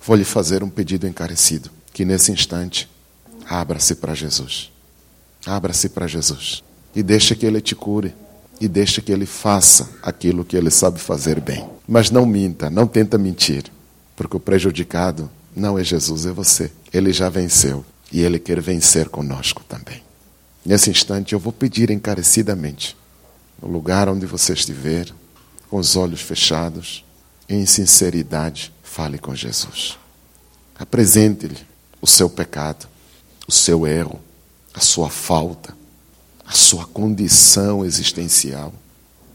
Vou 0.04 0.16
lhe 0.16 0.24
fazer 0.24 0.62
um 0.62 0.68
pedido 0.68 1.06
encarecido: 1.06 1.70
que 1.92 2.04
nesse 2.04 2.32
instante, 2.32 2.88
abra-se 3.48 3.94
para 3.94 4.14
Jesus. 4.14 4.70
Abra-se 5.46 5.88
para 5.88 6.06
Jesus. 6.06 6.62
E 6.94 7.02
deixe 7.02 7.34
que 7.34 7.46
Ele 7.46 7.60
te 7.60 7.74
cure. 7.74 8.14
E 8.60 8.68
deixe 8.68 9.02
que 9.02 9.10
Ele 9.10 9.26
faça 9.26 9.88
aquilo 10.02 10.44
que 10.44 10.56
Ele 10.56 10.70
sabe 10.70 11.00
fazer 11.00 11.40
bem. 11.40 11.68
Mas 11.86 12.10
não 12.10 12.24
minta, 12.24 12.70
não 12.70 12.86
tenta 12.86 13.18
mentir. 13.18 13.64
Porque 14.14 14.36
o 14.36 14.40
prejudicado 14.40 15.28
não 15.54 15.78
é 15.78 15.82
Jesus, 15.82 16.26
é 16.26 16.30
você. 16.30 16.70
Ele 16.92 17.12
já 17.12 17.28
venceu. 17.28 17.84
E 18.12 18.20
Ele 18.20 18.38
quer 18.38 18.60
vencer 18.60 19.08
conosco 19.08 19.62
também. 19.68 20.02
Nesse 20.64 20.90
instante, 20.90 21.32
eu 21.32 21.40
vou 21.40 21.52
pedir 21.52 21.90
encarecidamente, 21.90 22.96
no 23.60 23.68
lugar 23.68 24.08
onde 24.08 24.26
você 24.26 24.52
estiver, 24.52 25.08
com 25.68 25.78
os 25.78 25.96
olhos 25.96 26.20
fechados, 26.20 27.04
em 27.48 27.66
sinceridade, 27.66 28.72
fale 28.92 29.18
com 29.18 29.34
Jesus. 29.34 29.98
Apresente-lhe 30.78 31.58
o 32.00 32.06
seu 32.06 32.28
pecado, 32.28 32.86
o 33.48 33.52
seu 33.52 33.86
erro, 33.86 34.20
a 34.74 34.80
sua 34.80 35.08
falta, 35.08 35.74
a 36.46 36.52
sua 36.52 36.84
condição 36.84 37.84
existencial. 37.84 38.72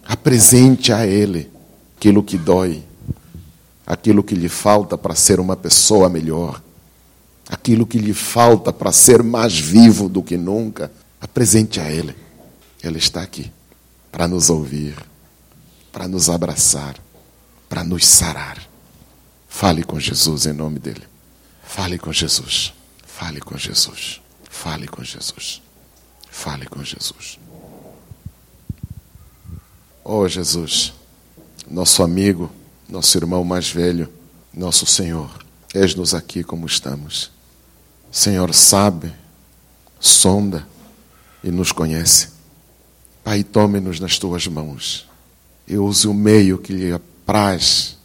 Apresente 0.06 0.94
a 0.94 1.06
Ele 1.06 1.50
aquilo 1.98 2.22
que 2.22 2.38
dói, 2.38 2.84
aquilo 3.86 4.24
que 4.24 4.36
lhe 4.36 4.50
falta 4.50 4.98
para 4.98 5.16
ser 5.16 5.40
uma 5.40 5.56
pessoa 5.56 6.10
melhor, 6.10 6.62
aquilo 7.50 7.86
que 7.86 7.98
lhe 7.98 8.14
falta 8.14 8.72
para 8.72 8.92
ser 8.92 9.24
mais 9.24 9.58
vivo 9.58 10.08
do 10.08 10.22
que 10.22 10.38
nunca. 10.38 10.92
Apresente 11.20 11.80
a 11.80 11.90
Ele. 11.90 12.16
Ele 12.84 13.00
está 13.00 13.22
aqui 13.22 13.52
para 14.12 14.28
nos 14.28 14.50
ouvir 14.50 14.96
para 15.98 16.08
nos 16.08 16.30
abraçar, 16.30 16.96
para 17.68 17.84
nos 17.84 18.06
sarar. 18.06 18.67
Fale 19.58 19.84
com 19.84 20.00
Jesus 20.00 20.46
em 20.46 20.54
nome 20.54 20.78
dele. 20.78 21.02
Fale 21.64 21.98
com 21.98 22.14
Jesus. 22.14 22.76
Fale 23.04 23.40
com 23.40 23.58
Jesus. 23.58 24.22
Fale 24.48 24.88
com 24.88 25.04
Jesus. 25.04 25.64
Fale 26.30 26.68
com 26.68 26.84
Jesus. 26.84 27.40
Oh 30.04 30.28
Jesus, 30.28 30.94
nosso 31.68 32.04
amigo, 32.04 32.52
nosso 32.88 33.18
irmão 33.18 33.44
mais 33.44 33.68
velho, 33.68 34.14
nosso 34.54 34.86
Senhor, 34.86 35.44
és-nos 35.74 36.14
aqui 36.14 36.44
como 36.44 36.68
estamos. 36.68 37.32
Senhor 38.12 38.54
sabe, 38.54 39.12
sonda 40.00 40.68
e 41.44 41.50
nos 41.50 41.72
conhece. 41.72 42.30
Pai, 43.24 43.44
tome-nos 43.44 44.00
nas 44.00 44.20
tuas 44.20 44.46
mãos 44.46 45.08
e 45.68 45.80
use 45.80 46.08
o 46.08 46.14
meio 46.14 46.60
que 46.60 46.74
lhe 46.74 46.94
apraz 46.94 47.97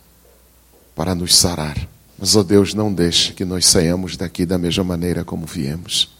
para 0.95 1.15
nos 1.15 1.35
sarar. 1.35 1.77
Mas, 2.19 2.37
ó 2.37 2.41
oh 2.41 2.45
Deus, 2.45 2.75
não 2.75 2.93
deixe 2.93 3.33
que 3.33 3.45
nós 3.45 3.67
saiamos 3.67 4.17
daqui 4.17 4.47
da 4.47 4.59
mesma 4.59 4.85
maneira 4.85 5.25
como 5.25 5.47
viemos. 5.47 6.11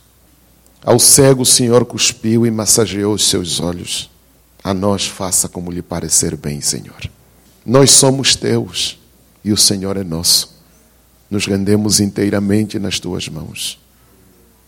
Ao 0.85 0.99
cego 0.99 1.43
o 1.43 1.47
Senhor 1.47 1.85
cuspiu 1.85 2.45
e 2.45 2.51
massageou 2.51 3.15
os 3.15 3.29
seus 3.29 3.61
olhos. 3.61 4.11
A 4.65 4.75
nós 4.75 5.07
faça 5.07 5.49
como 5.49 5.71
lhe 5.71 5.83
parecer 5.83 6.37
bem, 6.37 6.61
Senhor. 6.61 7.09
Nós 7.65 7.91
somos 7.91 8.35
teus 8.35 8.99
e 9.45 9.53
o 9.53 9.57
Senhor 9.57 9.97
é 9.97 10.03
nosso. 10.03 10.61
Nos 11.31 11.47
rendemos 11.47 12.01
inteiramente 12.01 12.79
nas 12.79 12.99
tuas 12.99 13.29
mãos, 13.29 13.79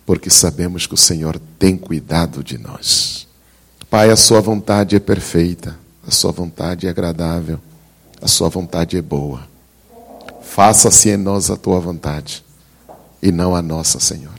porque 0.07 0.30
sabemos 0.30 0.86
que 0.86 0.94
o 0.94 0.98
Senhor 0.98 1.40
tem 1.59 1.76
cuidado 1.76 2.42
de 2.42 2.59
nós. 2.59 3.26
Pai, 3.90 4.11
a 4.11 4.16
sua 4.16 4.40
vontade 4.40 4.96
é 4.96 5.00
perfeita, 5.00 5.76
a 6.07 6.11
sua 6.11 6.32
vontade 6.32 6.86
é 6.86 6.90
agradável, 6.90 7.61
a 8.22 8.28
sua 8.28 8.48
vontade 8.48 8.96
é 8.96 9.02
boa. 9.02 9.53
Faça-se 10.45 11.11
em 11.11 11.16
nós 11.16 11.51
a 11.51 11.57
tua 11.57 11.80
vontade 11.80 12.45
e 13.20 13.32
não 13.32 13.57
a 13.57 13.62
nossa, 13.62 13.99
Senhor. 13.99 14.38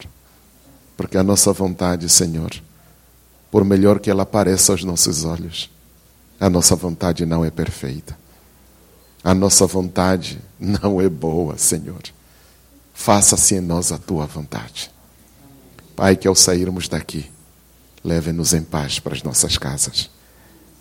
Porque 0.96 1.18
a 1.18 1.24
nossa 1.24 1.52
vontade, 1.52 2.08
Senhor, 2.08 2.52
por 3.52 3.66
melhor 3.66 4.00
que 4.00 4.10
ela 4.10 4.26
pareça 4.26 4.72
aos 4.72 4.84
nossos 4.84 5.26
olhos, 5.26 5.70
a 6.40 6.50
nossa 6.50 6.76
vontade 6.76 7.26
não 7.26 7.44
é 7.44 7.50
perfeita. 7.50 8.18
A 9.24 9.34
nossa 9.34 9.66
vontade 9.66 10.40
não 10.60 11.02
é 11.02 11.10
boa, 11.10 11.58
Senhor. 11.58 12.02
Faça-se 12.94 13.56
em 13.56 13.62
nós 13.62 13.92
a 13.92 13.98
tua 13.98 14.26
vontade. 14.26 14.92
Pai, 15.96 16.16
que 16.16 16.28
ao 16.28 16.36
sairmos 16.36 16.88
daqui, 16.88 17.30
leve-nos 18.04 18.54
em 18.54 18.62
paz 18.62 19.00
para 19.00 19.16
as 19.16 19.24
nossas 19.24 19.58
casas, 19.58 20.10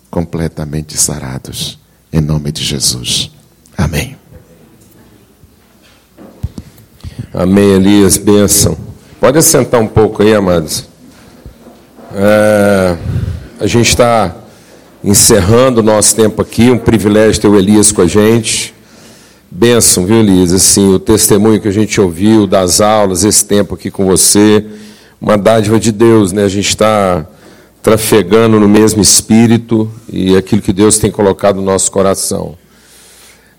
completamente 0.09 0.95
sarados, 0.97 1.79
em 2.13 2.21
nome 2.21 2.51
de 2.51 2.63
Jesus. 2.63 3.31
Amém. 3.77 4.24
Amém, 7.37 7.71
Elias, 7.71 8.15
bênção. 8.15 8.77
Pode 9.19 9.37
assentar 9.37 9.81
um 9.81 9.87
pouco 9.87 10.23
aí, 10.23 10.33
amados. 10.33 10.85
É, 12.15 12.95
a 13.59 13.67
gente 13.67 13.89
está 13.89 14.33
encerrando 15.03 15.81
o 15.81 15.83
nosso 15.83 16.15
tempo 16.15 16.41
aqui, 16.41 16.71
um 16.71 16.77
privilégio 16.77 17.41
ter 17.41 17.49
o 17.49 17.57
Elias 17.57 17.91
com 17.91 18.03
a 18.03 18.07
gente. 18.07 18.73
Bênção, 19.51 20.05
viu, 20.05 20.15
Elias? 20.15 20.53
Assim, 20.53 20.93
o 20.93 20.97
testemunho 20.97 21.59
que 21.59 21.67
a 21.67 21.73
gente 21.73 21.99
ouviu 21.99 22.47
das 22.47 22.79
aulas, 22.79 23.25
esse 23.25 23.43
tempo 23.43 23.75
aqui 23.75 23.91
com 23.91 24.05
você, 24.05 24.65
uma 25.19 25.37
dádiva 25.37 25.77
de 25.77 25.91
Deus, 25.91 26.31
né? 26.31 26.45
A 26.45 26.49
gente 26.49 26.69
está 26.69 27.25
trafegando 27.83 28.61
no 28.61 28.69
mesmo 28.69 29.01
espírito 29.01 29.91
e 30.07 30.37
aquilo 30.37 30.61
que 30.61 30.71
Deus 30.71 30.97
tem 30.99 31.11
colocado 31.11 31.57
no 31.57 31.63
nosso 31.63 31.91
coração. 31.91 32.57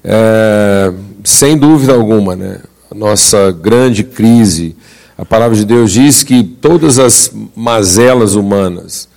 É, 0.03 0.95
sem 1.22 1.59
dúvida 1.59 1.93
alguma, 1.93 2.35
né? 2.35 2.61
Nossa 2.95 3.51
grande 3.51 4.05
crise. 4.05 4.76
A 5.18 5.24
palavra 5.24 5.57
de 5.57 5.64
Deus 5.64 5.91
diz 5.93 6.22
que 6.22 6.43
todas 6.43 6.99
as 6.99 7.32
mazelas 7.55 8.34
humanas, 8.34 9.09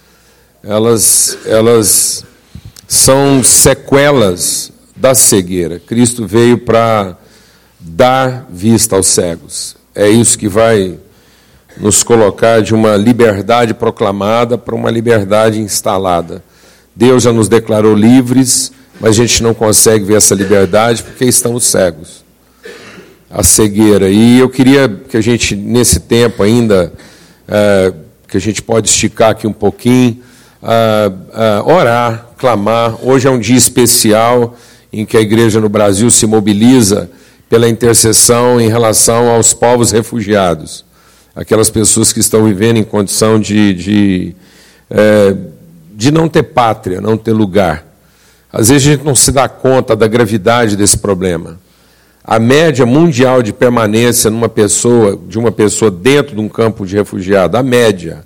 elas, 0.64 1.38
elas 1.46 2.24
são 2.88 3.44
sequelas 3.44 4.72
da 4.96 5.14
cegueira. 5.14 5.80
Cristo 5.80 6.26
veio 6.26 6.58
para 6.58 7.18
dar 7.80 8.48
vista 8.50 8.96
aos 8.96 9.08
cegos. 9.08 9.76
É 9.94 10.10
isso 10.10 10.38
que 10.38 10.48
vai 10.48 10.98
nos 11.78 12.04
colocar 12.04 12.62
de 12.62 12.74
uma 12.74 12.96
liberdade 12.96 13.74
proclamada 13.74 14.58
para 14.58 14.76
uma 14.76 14.90
liberdade 14.90 15.60
instalada. 15.60 16.44
Deus 16.96 17.24
já 17.24 17.32
nos 17.32 17.48
declarou 17.48 17.94
livres, 17.94 18.72
mas 19.00 19.12
a 19.12 19.14
gente 19.14 19.44
não 19.44 19.54
consegue 19.54 20.04
ver 20.04 20.16
essa 20.16 20.36
liberdade 20.36 21.04
porque 21.04 21.26
estamos 21.26 21.66
cegos 21.66 22.29
a 23.30 23.44
cegueira. 23.44 24.10
E 24.10 24.40
eu 24.40 24.50
queria 24.50 24.90
que 24.90 25.16
a 25.16 25.22
gente, 25.22 25.56
nesse 25.56 26.00
tempo 26.00 26.42
ainda, 26.42 26.92
é, 27.48 27.94
que 28.28 28.38
a 28.38 28.42
gente 28.42 28.62
pode 28.62 28.90
esticar 28.90 29.32
aqui 29.32 29.46
um 29.46 29.54
pouquinho, 29.54 30.20
é, 30.64 31.12
é, 31.34 31.62
orar, 31.62 32.30
clamar. 32.38 32.98
Hoje 33.06 33.28
é 33.28 33.32
um 33.32 33.40
dia 33.40 33.58
especial 33.58 34.58
em 34.92 35.06
que 35.06 35.16
a 35.16 35.22
igreja 35.22 35.60
no 35.60 35.70
Brasil 35.70 36.10
se 36.10 36.26
mobiliza 36.26 37.10
pela 37.48 37.70
intercessão 37.70 38.60
em 38.60 38.70
relação 38.70 39.30
aos 39.30 39.54
povos 39.54 39.92
refugiados, 39.92 40.86
aquelas 41.36 41.70
pessoas 41.70 42.14
que 42.14 42.20
estão 42.20 42.44
vivendo 42.46 42.78
em 42.78 42.84
condição 42.84 43.40
de, 43.40 43.74
de, 43.74 44.36
é, 44.90 45.36
de 45.96 46.12
não 46.12 46.28
ter 46.28 46.44
pátria, 46.44 47.02
não 47.02 47.18
ter 47.18 47.34
lugar. 47.34 47.86
Às 48.52 48.70
vezes 48.70 48.88
a 48.88 48.92
gente 48.92 49.06
não 49.06 49.16
se 49.16 49.32
dá 49.32 49.48
conta 49.48 49.96
da 49.96 50.08
gravidade 50.08 50.76
desse 50.76 50.98
problema. 50.98 51.60
A 52.24 52.40
média 52.40 52.86
mundial 52.86 53.42
de 53.42 53.54
permanência 53.54 54.30
numa 54.30 54.50
pessoa, 54.50 55.20
de 55.28 55.40
uma 55.40 55.52
pessoa 55.52 55.90
dentro 55.90 56.36
de 56.36 56.42
um 56.42 56.50
campo 56.50 56.86
de 56.86 56.96
refugiado, 56.96 57.58
a 57.58 57.64
média 57.64 58.26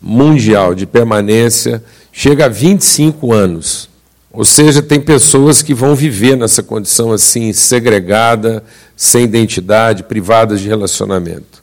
mundial 0.00 0.74
de 0.74 0.86
permanência 0.86 1.82
chega 2.12 2.46
a 2.46 2.48
25 2.48 3.32
anos. 3.32 3.88
Ou 4.32 4.44
seja, 4.44 4.82
tem 4.82 5.00
pessoas 5.00 5.62
que 5.62 5.72
vão 5.72 5.94
viver 5.94 6.36
nessa 6.36 6.62
condição 6.62 7.12
assim, 7.12 7.52
segregada, 7.52 8.64
sem 8.96 9.24
identidade, 9.24 10.02
privadas 10.02 10.60
de 10.60 10.68
relacionamento. 10.68 11.62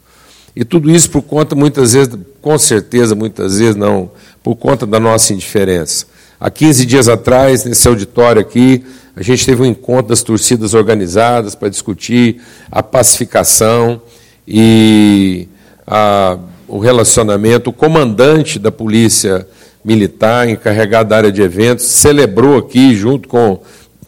E 0.55 0.63
tudo 0.63 0.89
isso 0.89 1.09
por 1.09 1.21
conta, 1.21 1.55
muitas 1.55 1.93
vezes, 1.93 2.13
com 2.41 2.57
certeza, 2.57 3.13
muitas 3.15 3.59
vezes 3.59 3.75
não, 3.75 4.11
por 4.41 4.55
conta 4.55 4.85
da 4.85 4.99
nossa 4.99 5.33
indiferença. 5.33 6.05
Há 6.39 6.49
15 6.49 6.85
dias 6.85 7.07
atrás, 7.07 7.65
nesse 7.65 7.87
auditório 7.87 8.41
aqui, 8.41 8.83
a 9.15 9.21
gente 9.21 9.45
teve 9.45 9.61
um 9.61 9.65
encontro 9.65 10.09
das 10.09 10.23
torcidas 10.23 10.73
organizadas 10.73 11.53
para 11.53 11.69
discutir 11.69 12.41
a 12.71 12.81
pacificação 12.81 14.01
e 14.47 15.47
a, 15.85 16.37
o 16.67 16.79
relacionamento. 16.79 17.69
O 17.69 17.73
comandante 17.73 18.57
da 18.57 18.71
Polícia 18.71 19.45
Militar, 19.83 20.47
encarregado 20.47 21.09
da 21.09 21.17
área 21.17 21.31
de 21.31 21.41
eventos, 21.41 21.85
celebrou 21.85 22.57
aqui, 22.57 22.95
junto 22.95 23.27
com 23.27 23.59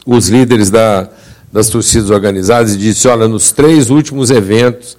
os 0.06 0.30
líderes 0.30 0.70
da, 0.70 1.10
das 1.52 1.68
torcidas 1.68 2.10
organizadas, 2.10 2.76
e 2.76 2.78
disse: 2.78 3.08
Olha, 3.08 3.28
nos 3.28 3.52
três 3.52 3.90
últimos 3.90 4.32
eventos, 4.32 4.98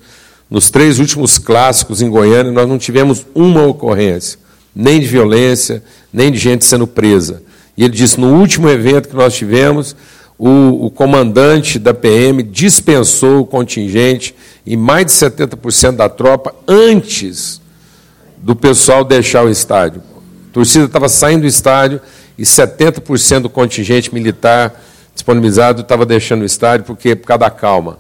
nos 0.51 0.69
três 0.69 0.99
últimos 0.99 1.39
clássicos 1.39 2.03
em 2.03 2.11
Goiânia, 2.11 2.53
nós 2.53 2.69
não 2.69 2.77
tivemos 2.77 3.25
uma 3.35 3.63
ocorrência, 3.67 4.39
nem 4.77 5.01
de 5.01 5.07
violência, 5.07 5.83
nem 6.13 6.31
de 6.31 6.39
gente 6.39 6.65
sendo 6.65 6.87
presa. 6.87 7.43
E 7.77 7.85
ele 7.85 7.95
disse: 7.95 8.21
no 8.21 8.39
último 8.39 8.69
evento 8.69 9.09
que 9.09 9.17
nós 9.17 9.35
tivemos, 9.35 9.97
o, 10.39 10.87
o 10.87 10.91
comandante 10.91 11.79
da 11.79 11.95
PM 11.95 12.43
dispensou 12.43 13.41
o 13.41 13.47
contingente 13.47 14.35
e 14.67 14.77
mais 14.77 15.07
de 15.07 15.13
70% 15.13 15.97
da 15.97 16.09
tropa 16.09 16.55
antes 16.67 17.61
do 18.39 18.55
pessoal 18.55 19.05
deixar 19.05 19.45
o 19.45 19.51
estádio. 19.51 20.03
A 20.51 20.53
torcida 20.53 20.85
estava 20.85 21.09
saindo 21.09 21.43
do 21.43 21.47
estádio 21.47 22.01
e 22.37 22.43
70% 22.43 23.41
do 23.41 23.49
contingente 23.49 24.13
militar 24.13 24.81
disponibilizado 25.15 25.83
estava 25.83 26.05
deixando 26.05 26.43
o 26.43 26.45
estádio 26.45 26.85
porque 26.85 27.15
por 27.15 27.27
causa 27.27 27.41
da 27.41 27.51
calma. 27.51 27.99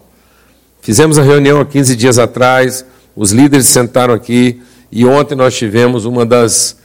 Fizemos 0.81 1.19
a 1.19 1.23
reunião 1.23 1.61
há 1.61 1.65
15 1.65 1.97
dias 1.97 2.19
atrás, 2.19 2.85
os 3.17 3.31
líderes 3.31 3.67
sentaram 3.69 4.13
aqui 4.13 4.61
e 4.91 5.07
ontem 5.07 5.35
nós 5.35 5.57
tivemos 5.57 6.05
uma 6.05 6.27
das 6.27 6.77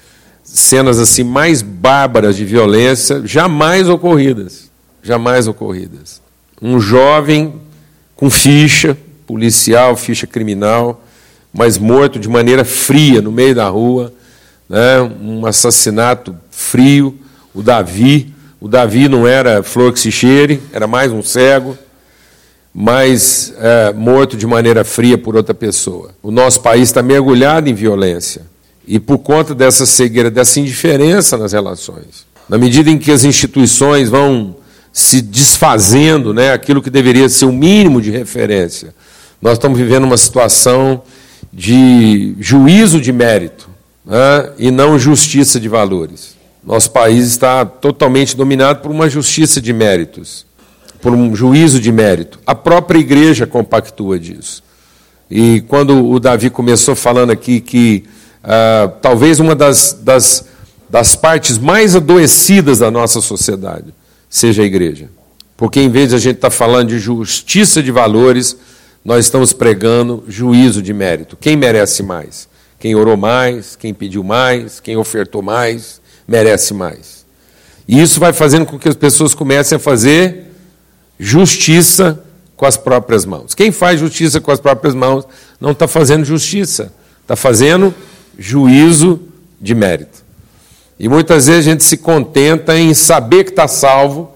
cenas 0.52 1.00
assim 1.00 1.24
mais 1.24 1.62
bárbaras 1.62 2.36
de 2.36 2.43
violência 2.43 3.22
jamais 3.26 3.88
ocorridas, 3.88 4.70
jamais 5.04 5.47
ocorridas. 5.47 6.22
Um 6.62 6.80
jovem 6.80 7.54
com 8.16 8.30
ficha 8.30 8.97
policial, 9.28 9.95
ficha 9.95 10.26
criminal, 10.26 11.04
mas 11.54 11.78
morto 11.78 12.20
de 12.20 12.28
maneira 12.28 12.66
fria 12.66 13.22
no 13.22 13.32
meio 13.32 13.54
da 13.54 13.70
rua, 13.70 14.12
né? 14.68 15.02
um 15.22 15.45
assassinato 15.45 16.36
frio. 16.50 17.18
O 17.54 17.62
Davi, 17.62 18.34
o 18.60 18.68
Davi 18.68 19.08
não 19.08 19.28
era 19.28 19.64
flor 19.64 19.93
que 19.93 20.00
se 20.00 20.12
cheire, 20.12 20.62
era 20.74 20.88
mais 20.88 21.12
um 21.12 21.22
cego, 21.22 21.78
mas 22.74 23.54
é, 23.58 23.93
morto 23.93 24.36
de 24.36 24.45
maneira 24.45 24.84
fria 24.84 25.18
por 25.18 25.36
outra 25.36 25.54
pessoa. 25.54 26.12
O 26.22 26.32
nosso 26.32 26.62
país 26.62 26.89
está 26.89 27.02
mergulhado 27.02 27.70
em 27.70 27.74
violência. 27.74 28.43
E 28.91 28.99
por 28.99 29.19
conta 29.19 29.53
dessa 29.53 29.85
cegueira, 29.85 30.31
dessa 30.31 30.59
indiferença 30.59 31.37
nas 31.37 31.53
relações, 31.53 32.25
na 32.49 32.57
medida 32.57 32.89
em 32.89 32.97
que 32.97 33.11
as 33.11 33.23
instituições 33.23 34.09
vão 34.09 34.55
se 34.91 35.21
desfazendo, 35.21 36.33
né, 36.33 36.51
aquilo 36.51 36.81
que 36.81 36.89
deveria 36.89 37.29
ser 37.29 37.45
o 37.45 37.51
mínimo 37.51 38.01
de 38.01 38.09
referência. 38.09 38.95
Nós 39.39 39.53
estamos 39.53 39.77
vivendo 39.77 40.05
uma 40.05 40.17
situação 40.17 41.03
de 41.53 42.33
juízo 42.39 42.99
de 42.99 43.13
mérito 43.13 43.69
né, 44.03 44.53
e 44.57 44.71
não 44.71 44.97
justiça 44.97 45.59
de 45.59 45.69
valores. 45.69 46.35
Nosso 46.65 46.89
país 46.89 47.27
está 47.27 47.63
totalmente 47.65 48.35
dominado 48.35 48.81
por 48.81 48.89
uma 48.89 49.07
justiça 49.07 49.61
de 49.61 49.71
méritos, 49.71 50.47
por 50.99 51.13
um 51.13 51.35
juízo 51.35 51.79
de 51.79 51.91
mérito. 51.91 52.39
A 52.43 52.55
própria 52.55 52.97
igreja 52.97 53.45
compactua 53.45 54.17
disso. 54.17 54.63
E 55.29 55.61
quando 55.67 56.09
o 56.09 56.19
Davi 56.19 56.49
começou 56.49 56.95
falando 56.95 57.29
aqui 57.29 57.61
que 57.61 58.03
ah, 58.43 58.91
talvez 59.01 59.39
uma 59.39 59.55
das, 59.55 59.99
das, 60.01 60.45
das 60.89 61.15
partes 61.15 61.57
mais 61.57 61.95
adoecidas 61.95 62.79
da 62.79 62.89
nossa 62.89 63.21
sociedade 63.21 63.93
seja 64.29 64.61
a 64.61 64.65
igreja. 64.65 65.09
Porque 65.57 65.81
em 65.81 65.89
vez 65.89 66.09
de 66.09 66.15
a 66.15 66.19
gente 66.19 66.35
estar 66.35 66.49
tá 66.49 66.55
falando 66.55 66.89
de 66.89 66.99
justiça 66.99 67.83
de 67.83 67.91
valores, 67.91 68.55
nós 69.03 69.25
estamos 69.25 69.51
pregando 69.51 70.23
juízo 70.27 70.81
de 70.81 70.93
mérito. 70.93 71.35
Quem 71.35 71.57
merece 71.57 72.01
mais? 72.03 72.47
Quem 72.79 72.95
orou 72.95 73.17
mais, 73.17 73.75
quem 73.75 73.93
pediu 73.93 74.23
mais, 74.23 74.79
quem 74.79 74.95
ofertou 74.95 75.41
mais, 75.41 75.99
merece 76.27 76.73
mais. 76.73 77.25
E 77.87 78.01
isso 78.01 78.19
vai 78.19 78.31
fazendo 78.31 78.65
com 78.65 78.79
que 78.79 78.87
as 78.87 78.95
pessoas 78.95 79.33
comecem 79.33 79.75
a 79.75 79.79
fazer 79.79 80.45
justiça 81.19 82.23
com 82.55 82.65
as 82.65 82.77
próprias 82.77 83.25
mãos. 83.25 83.53
Quem 83.53 83.71
faz 83.71 83.99
justiça 83.99 84.39
com 84.39 84.51
as 84.51 84.59
próprias 84.59 84.95
mãos 84.95 85.25
não 85.59 85.71
está 85.71 85.87
fazendo 85.87 86.23
justiça, 86.23 86.93
está 87.21 87.35
fazendo 87.35 87.93
juízo 88.39 89.19
de 89.59 89.75
mérito. 89.75 90.23
E 90.97 91.09
muitas 91.09 91.47
vezes 91.47 91.67
a 91.67 91.71
gente 91.71 91.83
se 91.83 91.97
contenta 91.97 92.77
em 92.77 92.93
saber 92.93 93.43
que 93.43 93.49
está 93.51 93.67
salvo 93.67 94.31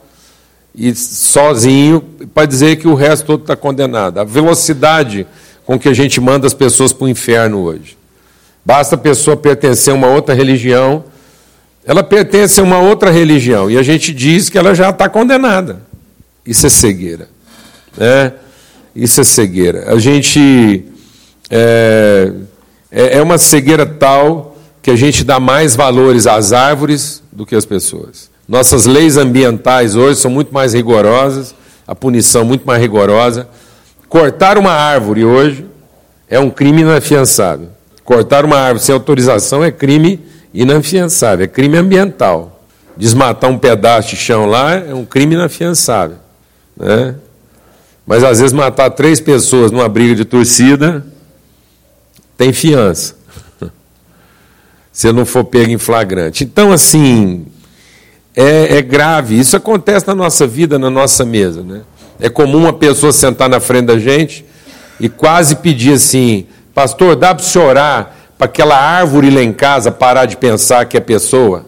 e 0.76 0.94
sozinho 0.94 2.02
para 2.34 2.46
dizer 2.46 2.76
que 2.76 2.88
o 2.88 2.94
resto 2.94 3.26
todo 3.26 3.42
está 3.42 3.56
condenado. 3.56 4.20
A 4.20 4.24
velocidade 4.24 5.26
com 5.66 5.80
que 5.80 5.88
a 5.88 5.94
gente 5.94 6.20
manda 6.20 6.46
as 6.46 6.54
pessoas 6.54 6.92
para 6.92 7.06
o 7.06 7.10
inferno 7.10 7.60
hoje. 7.60 7.98
Basta 8.66 8.96
a 8.96 8.98
pessoa 8.98 9.38
pertencer 9.38 9.94
a 9.94 9.96
uma 9.96 10.08
outra 10.08 10.34
religião, 10.34 11.06
ela 11.86 12.04
pertence 12.04 12.60
a 12.60 12.64
uma 12.64 12.80
outra 12.80 13.12
religião 13.12 13.70
e 13.70 13.78
a 13.78 13.84
gente 13.84 14.14
diz 14.14 14.50
que 14.50 14.58
ela 14.58 14.74
já 14.74 14.90
está 14.90 15.10
condenada. 15.10 15.82
Isso 16.46 16.66
é 16.68 16.70
cegueira. 16.70 17.30
Né? 17.98 18.34
Isso 18.96 19.22
é 19.22 19.24
cegueira. 19.24 19.94
A 19.94 20.00
gente. 20.00 20.86
É, 21.50 22.32
é, 22.94 23.18
é 23.18 23.22
uma 23.22 23.40
cegueira 23.40 23.88
tal 23.88 24.56
que 24.82 24.92
a 24.92 24.96
gente 24.96 25.24
dá 25.24 25.40
mais 25.40 25.76
valores 25.76 26.28
às 26.28 26.54
árvores 26.54 27.24
do 27.32 27.46
que 27.46 27.56
às 27.56 27.66
pessoas. 27.66 28.30
Nossas 28.48 28.86
leis 28.86 29.18
ambientais 29.18 29.96
hoje 29.96 30.20
são 30.20 30.30
muito 30.30 30.54
mais 30.54 30.74
rigorosas, 30.74 31.56
a 31.88 31.96
punição 31.96 32.46
muito 32.46 32.68
mais 32.68 32.80
rigorosa. 32.80 33.48
Cortar 34.08 34.60
uma 34.60 34.72
árvore 34.72 35.26
hoje 35.26 35.66
é 36.30 36.40
um 36.40 36.52
crime 36.52 36.82
inafiançável. 36.82 37.70
Cortar 38.04 38.46
uma 38.46 38.58
árvore 38.58 38.84
sem 38.84 38.94
autorização 38.94 39.64
é 39.64 39.72
crime 39.72 40.20
inafiançável, 40.54 41.46
é 41.46 41.48
crime 41.48 41.78
ambiental. 41.78 42.64
Desmatar 42.96 43.50
um 43.50 43.58
pedaço 43.58 44.10
de 44.10 44.18
chão 44.18 44.46
lá 44.46 44.76
é 44.76 44.94
um 44.94 45.06
crime 45.06 45.34
inafiançável. 45.34 46.18
Né? 46.78 47.16
Mas 48.06 48.24
às 48.24 48.40
vezes 48.40 48.54
matar 48.54 48.92
três 48.92 49.20
pessoas 49.20 49.72
numa 49.72 49.90
briga 49.90 50.14
de 50.14 50.26
torcida 50.26 51.04
tem 52.44 52.52
fiança 52.52 53.16
se 54.92 55.10
não 55.14 55.26
for 55.26 55.46
pego 55.46 55.72
em 55.72 55.78
flagrante. 55.78 56.44
Então, 56.44 56.74
assim, 56.74 57.46
é, 58.36 58.78
é, 58.78 58.82
grave. 58.82 59.40
Isso 59.40 59.56
acontece 59.56 60.06
na 60.06 60.14
nossa 60.14 60.46
vida, 60.46 60.78
na 60.78 60.90
nossa 60.90 61.24
mesa. 61.24 61.64
Né? 61.64 61.82
É 62.20 62.28
comum 62.28 62.60
uma 62.60 62.74
pessoa 62.74 63.14
sentar 63.14 63.48
na 63.48 63.62
frente 63.62 63.86
da 63.86 63.98
gente 63.98 64.46
e 65.00 65.08
quase 65.08 65.56
pedir 65.58 65.94
assim: 65.94 66.46
Pastor, 66.74 67.16
dá 67.16 67.34
para 67.34 67.46
chorar 67.46 68.20
para 68.38 68.46
aquela 68.46 68.78
árvore 68.78 69.30
lá 69.30 69.42
em 69.42 69.54
casa 69.54 69.90
parar 69.90 70.26
de 70.26 70.36
pensar 70.36 70.86
que 70.86 70.98
é 70.98 71.00
pessoa? 71.00 71.66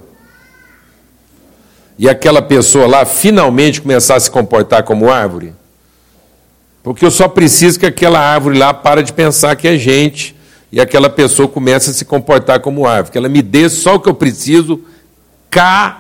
E 1.98 2.10
aquela 2.10 2.42
pessoa 2.42 2.86
lá 2.86 3.06
finalmente 3.06 3.80
começar 3.80 4.16
a 4.16 4.20
se 4.20 4.30
comportar 4.30 4.84
como 4.84 5.10
árvore? 5.10 5.54
Porque 6.84 7.06
eu 7.06 7.12
só 7.12 7.30
preciso 7.30 7.80
que 7.80 7.86
aquela 7.86 8.20
árvore 8.20 8.60
lá 8.60 8.74
pare 8.74 9.02
de 9.04 9.14
pensar 9.14 9.56
que 9.56 9.70
é 9.70 9.78
gente 9.78 10.35
e 10.76 10.82
aquela 10.82 11.10
pessoa 11.10 11.48
começa 11.48 11.90
a 11.90 11.94
se 11.94 12.04
comportar 12.04 12.60
como 12.60 12.86
árvore, 12.86 13.14
que 13.14 13.18
ela 13.18 13.30
me 13.30 13.42
dê 13.42 13.70
só 13.70 13.96
o 13.96 14.00
que 14.02 14.10
eu 14.10 14.14
preciso 14.14 14.82
calada. 15.50 15.96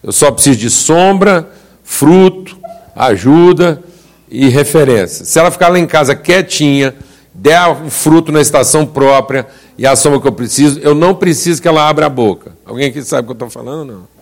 Eu 0.00 0.12
só 0.12 0.30
preciso 0.30 0.56
de 0.56 0.70
sombra, 0.70 1.50
fruto, 1.82 2.56
ajuda 2.94 3.82
e 4.30 4.48
referência. 4.48 5.24
Se 5.24 5.36
ela 5.36 5.50
ficar 5.50 5.66
lá 5.66 5.80
em 5.80 5.86
casa 5.86 6.14
quietinha, 6.14 6.94
der 7.34 7.66
o 7.66 7.90
fruto 7.90 8.30
na 8.30 8.40
estação 8.40 8.86
própria 8.86 9.48
e 9.76 9.84
a 9.84 9.96
sombra 9.96 10.20
que 10.20 10.28
eu 10.28 10.32
preciso, 10.32 10.78
eu 10.78 10.94
não 10.94 11.16
preciso 11.16 11.60
que 11.60 11.66
ela 11.66 11.88
abra 11.88 12.06
a 12.06 12.08
boca. 12.08 12.52
Alguém 12.64 12.86
aqui 12.86 13.02
sabe 13.02 13.22
o 13.22 13.24
que 13.24 13.32
eu 13.32 13.46
estou 13.46 13.50
falando? 13.50 13.84
Não. 13.94 14.12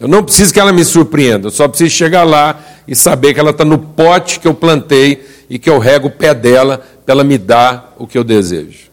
Eu 0.00 0.08
não 0.08 0.24
preciso 0.24 0.54
que 0.54 0.58
ela 0.58 0.72
me 0.72 0.86
surpreenda, 0.86 1.48
eu 1.48 1.50
só 1.50 1.68
preciso 1.68 1.90
chegar 1.90 2.24
lá 2.24 2.58
e 2.88 2.96
saber 2.96 3.34
que 3.34 3.40
ela 3.40 3.50
está 3.50 3.62
no 3.62 3.78
pote 3.78 4.40
que 4.40 4.48
eu 4.48 4.54
plantei 4.54 5.22
e 5.52 5.58
que 5.58 5.68
eu 5.68 5.78
rego 5.78 6.08
o 6.08 6.10
pé 6.10 6.32
dela 6.32 6.82
para 7.04 7.12
ela 7.12 7.22
me 7.22 7.36
dar 7.36 7.94
o 7.98 8.06
que 8.06 8.16
eu 8.16 8.24
desejo. 8.24 8.90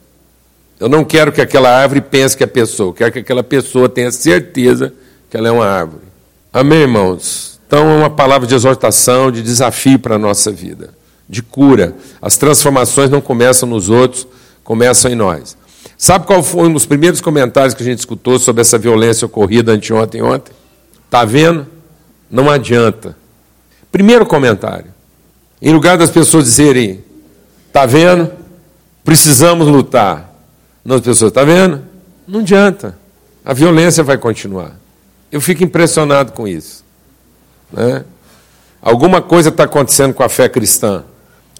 Eu 0.78 0.90
não 0.90 1.06
quero 1.06 1.32
que 1.32 1.40
aquela 1.40 1.70
árvore 1.70 2.02
pense 2.02 2.36
que 2.36 2.44
é 2.44 2.48
pessoa, 2.48 2.90
eu 2.90 2.94
quero 2.94 3.14
que 3.14 3.20
aquela 3.20 3.42
pessoa 3.42 3.88
tenha 3.88 4.12
certeza 4.12 4.94
que 5.30 5.38
ela 5.38 5.48
é 5.48 5.52
uma 5.52 5.66
árvore. 5.66 6.04
Amém, 6.52 6.80
irmãos? 6.80 7.62
Então 7.66 7.90
é 7.90 7.96
uma 8.00 8.10
palavra 8.10 8.46
de 8.46 8.54
exortação, 8.54 9.32
de 9.32 9.42
desafio 9.42 9.98
para 9.98 10.16
a 10.16 10.20
nossa 10.20 10.52
vida, 10.52 10.90
de 11.30 11.42
cura. 11.42 11.96
As 12.22 12.36
transformações 12.36 13.10
não 13.10 13.22
começam 13.22 13.70
nos 13.70 13.90
outros, 13.90 14.28
começam 14.62 15.10
em 15.10 15.16
nós. 15.16 15.56
Sabe 15.98 16.28
qual 16.28 16.44
foi 16.44 16.68
um 16.68 16.74
dos 16.74 16.86
primeiros 16.86 17.22
comentários 17.22 17.74
que 17.74 17.84
a 17.84 17.86
gente 17.86 18.00
escutou 18.00 18.38
sobre 18.38 18.60
essa 18.60 18.78
violência 18.78 19.26
ocorrida 19.26 19.72
anteontem 19.72 20.20
e 20.20 20.24
ontem? 20.26 20.52
Está 21.06 21.24
vendo? 21.24 21.66
Não 22.30 22.50
adianta. 22.50 23.16
Primeiro 23.90 24.26
comentário. 24.26 24.99
Em 25.62 25.74
lugar 25.74 25.98
das 25.98 26.10
pessoas 26.10 26.46
dizerem, 26.46 27.04
está 27.68 27.86
vendo? 27.86 28.32
Precisamos 29.04 29.68
lutar. 29.68 30.34
As 30.88 31.02
pessoas, 31.02 31.30
está 31.30 31.44
vendo? 31.44 31.84
Não 32.28 32.40
adianta. 32.40 32.98
A 33.44 33.54
violência 33.54 34.04
vai 34.04 34.18
continuar. 34.18 34.72
Eu 35.32 35.42
fico 35.42 35.64
impressionado 35.64 36.32
com 36.32 36.48
isso. 36.48 36.84
Né? 37.72 38.04
Alguma 38.82 39.22
coisa 39.22 39.50
está 39.50 39.66
acontecendo 39.66 40.14
com 40.14 40.24
a 40.24 40.30
fé 40.30 40.48
cristã. 40.48 41.04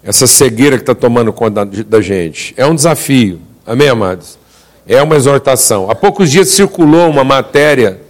Essa 0.02 0.26
cegueira 0.26 0.76
que 0.76 0.82
está 0.82 0.94
tomando 0.94 1.32
conta 1.32 1.64
da 1.64 2.00
gente. 2.00 2.54
É 2.56 2.66
um 2.66 2.74
desafio. 2.74 3.40
Amém, 3.66 3.88
amados? 3.88 4.38
É 4.86 5.02
uma 5.02 5.14
exortação. 5.14 5.90
Há 5.90 5.94
poucos 5.94 6.30
dias 6.30 6.48
circulou 6.48 7.08
uma 7.10 7.22
matéria 7.22 8.00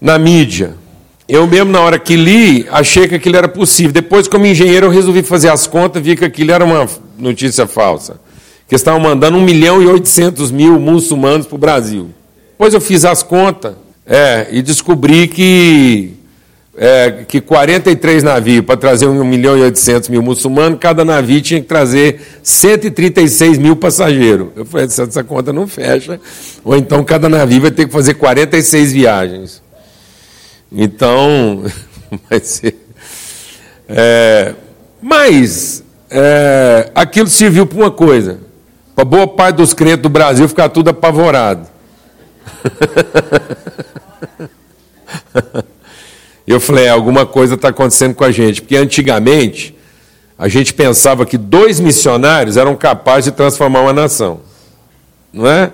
na 0.00 0.18
mídia 0.18 0.74
eu 1.30 1.46
mesmo, 1.46 1.70
na 1.70 1.80
hora 1.80 1.96
que 1.96 2.16
li, 2.16 2.66
achei 2.72 3.06
que 3.06 3.14
aquilo 3.14 3.36
era 3.36 3.48
possível. 3.48 3.92
Depois, 3.92 4.26
como 4.26 4.46
engenheiro, 4.46 4.86
eu 4.86 4.90
resolvi 4.90 5.22
fazer 5.22 5.48
as 5.48 5.64
contas, 5.64 6.02
vi 6.02 6.16
que 6.16 6.24
aquilo 6.24 6.50
era 6.50 6.64
uma 6.64 6.88
notícia 7.16 7.68
falsa. 7.68 8.20
Que 8.68 8.74
estavam 8.74 9.00
mandando 9.00 9.38
1 9.38 9.40
milhão 9.40 9.80
e 9.80 9.86
800 9.86 10.50
mil 10.50 10.80
muçulmanos 10.80 11.46
para 11.46 11.54
o 11.54 11.58
Brasil. 11.58 12.10
Depois 12.50 12.74
eu 12.74 12.80
fiz 12.80 13.04
as 13.04 13.22
contas 13.22 13.74
é, 14.04 14.48
e 14.50 14.60
descobri 14.60 15.28
que, 15.28 16.14
é, 16.76 17.24
que 17.28 17.40
43 17.40 18.24
navios 18.24 18.64
para 18.64 18.76
trazer 18.76 19.06
1 19.06 19.24
milhão 19.24 19.56
e 19.56 19.62
800 19.62 20.08
mil 20.08 20.22
muçulmanos, 20.22 20.80
cada 20.80 21.04
navio 21.04 21.40
tinha 21.40 21.60
que 21.60 21.68
trazer 21.68 22.20
136 22.42 23.56
mil 23.56 23.76
passageiros. 23.76 24.48
Eu 24.56 24.64
falei, 24.64 24.86
essa 24.86 25.22
conta 25.22 25.52
não 25.52 25.68
fecha. 25.68 26.20
Ou 26.64 26.76
então 26.76 27.04
cada 27.04 27.28
navio 27.28 27.60
vai 27.60 27.70
ter 27.70 27.86
que 27.86 27.92
fazer 27.92 28.14
46 28.14 28.92
viagens. 28.92 29.69
Então, 30.72 31.64
vai 32.28 32.40
ser. 32.40 32.76
É, 33.88 34.54
mas 35.02 35.82
é, 36.10 36.90
aquilo 36.94 37.28
serviu 37.28 37.66
para 37.66 37.78
uma 37.78 37.90
coisa: 37.90 38.38
para 38.94 39.04
boa 39.04 39.26
parte 39.26 39.56
dos 39.56 39.74
crentes 39.74 40.02
do 40.02 40.08
Brasil 40.08 40.48
ficar 40.48 40.68
tudo 40.68 40.90
apavorado. 40.90 41.68
Eu 46.46 46.60
falei: 46.60 46.86
é, 46.86 46.90
alguma 46.90 47.26
coisa 47.26 47.54
está 47.54 47.68
acontecendo 47.68 48.14
com 48.14 48.24
a 48.24 48.30
gente, 48.30 48.62
porque 48.62 48.76
antigamente 48.76 49.76
a 50.38 50.48
gente 50.48 50.72
pensava 50.72 51.26
que 51.26 51.36
dois 51.36 51.80
missionários 51.80 52.56
eram 52.56 52.74
capazes 52.74 53.26
de 53.26 53.32
transformar 53.32 53.82
uma 53.82 53.92
nação, 53.92 54.40
não 55.32 55.46
é? 55.46 55.70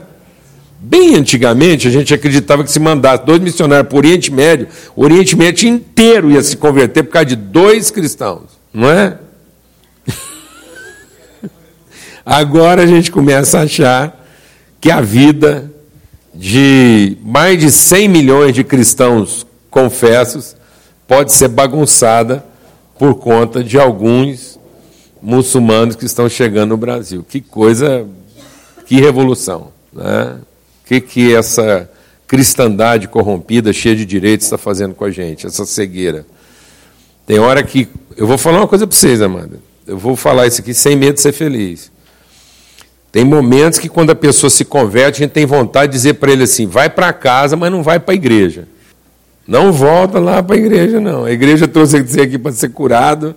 Bem 0.88 1.16
antigamente, 1.16 1.88
a 1.88 1.90
gente 1.90 2.14
acreditava 2.14 2.62
que 2.62 2.70
se 2.70 2.78
mandasse 2.78 3.24
dois 3.24 3.40
missionários 3.40 3.88
para 3.88 3.96
o 3.96 3.98
Oriente 3.98 4.32
Médio, 4.32 4.68
o 4.94 5.02
Oriente 5.02 5.36
Médio 5.36 5.68
inteiro 5.68 6.30
ia 6.30 6.42
se 6.42 6.56
converter 6.56 7.02
por 7.02 7.10
causa 7.10 7.26
de 7.26 7.36
dois 7.36 7.90
cristãos, 7.90 8.44
não 8.72 8.90
é? 8.90 9.18
Agora 12.24 12.82
a 12.82 12.86
gente 12.86 13.10
começa 13.10 13.58
a 13.58 13.62
achar 13.62 14.26
que 14.80 14.90
a 14.90 15.00
vida 15.00 15.72
de 16.32 17.16
mais 17.22 17.58
de 17.58 17.70
100 17.70 18.08
milhões 18.08 18.54
de 18.54 18.62
cristãos 18.62 19.46
confessos, 19.70 20.56
pode 21.06 21.32
ser 21.32 21.48
bagunçada 21.48 22.44
por 22.98 23.16
conta 23.16 23.62
de 23.62 23.78
alguns 23.78 24.58
muçulmanos 25.22 25.96
que 25.96 26.04
estão 26.04 26.28
chegando 26.28 26.70
no 26.70 26.76
Brasil. 26.76 27.24
Que 27.28 27.40
coisa, 27.40 28.06
que 28.86 29.00
revolução. 29.00 29.68
Né? 29.92 30.36
Que, 30.86 31.00
que 31.00 31.34
essa 31.34 31.90
cristandade 32.26 33.08
corrompida, 33.08 33.72
cheia 33.72 33.94
de 33.94 34.06
direitos, 34.06 34.46
está 34.46 34.56
fazendo 34.56 34.94
com 34.94 35.04
a 35.04 35.10
gente, 35.10 35.46
essa 35.46 35.66
cegueira? 35.66 36.24
Tem 37.26 37.38
hora 37.38 37.62
que. 37.62 37.88
Eu 38.16 38.26
vou 38.26 38.38
falar 38.38 38.58
uma 38.58 38.68
coisa 38.68 38.86
para 38.86 38.96
vocês, 38.96 39.20
Amanda. 39.20 39.58
Eu 39.86 39.98
vou 39.98 40.16
falar 40.16 40.46
isso 40.46 40.60
aqui 40.60 40.72
sem 40.72 40.96
medo 40.96 41.14
de 41.14 41.20
ser 41.20 41.32
feliz. 41.32 41.90
Tem 43.12 43.24
momentos 43.24 43.78
que, 43.78 43.88
quando 43.88 44.10
a 44.10 44.14
pessoa 44.14 44.48
se 44.48 44.64
converte, 44.64 45.22
a 45.22 45.26
gente 45.26 45.32
tem 45.32 45.44
vontade 45.44 45.92
de 45.92 45.98
dizer 45.98 46.14
para 46.14 46.30
ele 46.30 46.44
assim: 46.44 46.66
vai 46.66 46.88
para 46.88 47.12
casa, 47.12 47.56
mas 47.56 47.70
não 47.70 47.82
vai 47.82 47.98
para 47.98 48.12
a 48.12 48.14
igreja. 48.14 48.68
Não 49.46 49.72
volta 49.72 50.18
lá 50.18 50.42
para 50.42 50.56
a 50.56 50.58
igreja, 50.58 51.00
não. 51.00 51.24
A 51.24 51.30
igreja 51.30 51.68
trouxe 51.68 52.00
você 52.00 52.22
aqui 52.22 52.38
para 52.38 52.52
ser 52.52 52.70
curado. 52.70 53.34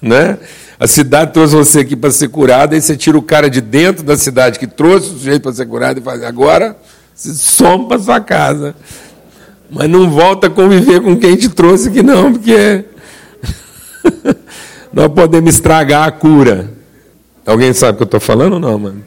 Né? 0.00 0.38
A 0.78 0.86
cidade 0.86 1.32
trouxe 1.32 1.54
você 1.54 1.80
aqui 1.80 1.96
para 1.96 2.10
ser 2.10 2.28
curado, 2.28 2.74
aí 2.74 2.80
você 2.80 2.96
tira 2.96 3.16
o 3.16 3.22
cara 3.22 3.48
de 3.48 3.60
dentro 3.60 4.04
da 4.04 4.16
cidade 4.16 4.58
que 4.58 4.66
trouxe 4.66 5.10
o 5.10 5.12
sujeito 5.14 5.42
para 5.42 5.52
ser 5.52 5.66
curado 5.66 5.98
e 5.98 6.02
faz, 6.02 6.22
agora 6.22 6.76
você 7.14 7.64
para 7.88 7.98
sua 7.98 8.20
casa. 8.20 8.74
Mas 9.70 9.88
não 9.88 10.10
volta 10.10 10.46
a 10.46 10.50
conviver 10.50 11.00
com 11.00 11.16
quem 11.16 11.34
te 11.36 11.48
trouxe 11.48 11.88
aqui, 11.88 12.02
não, 12.02 12.32
porque 12.32 12.84
nós 14.92 15.08
podemos 15.08 15.54
estragar 15.54 16.06
a 16.06 16.10
cura. 16.10 16.70
Alguém 17.44 17.72
sabe 17.72 17.92
o 17.92 17.96
que 17.96 18.02
eu 18.02 18.06
estou 18.06 18.20
falando 18.20 18.54
ou 18.54 18.60
não, 18.60 18.78
mano? 18.78 19.04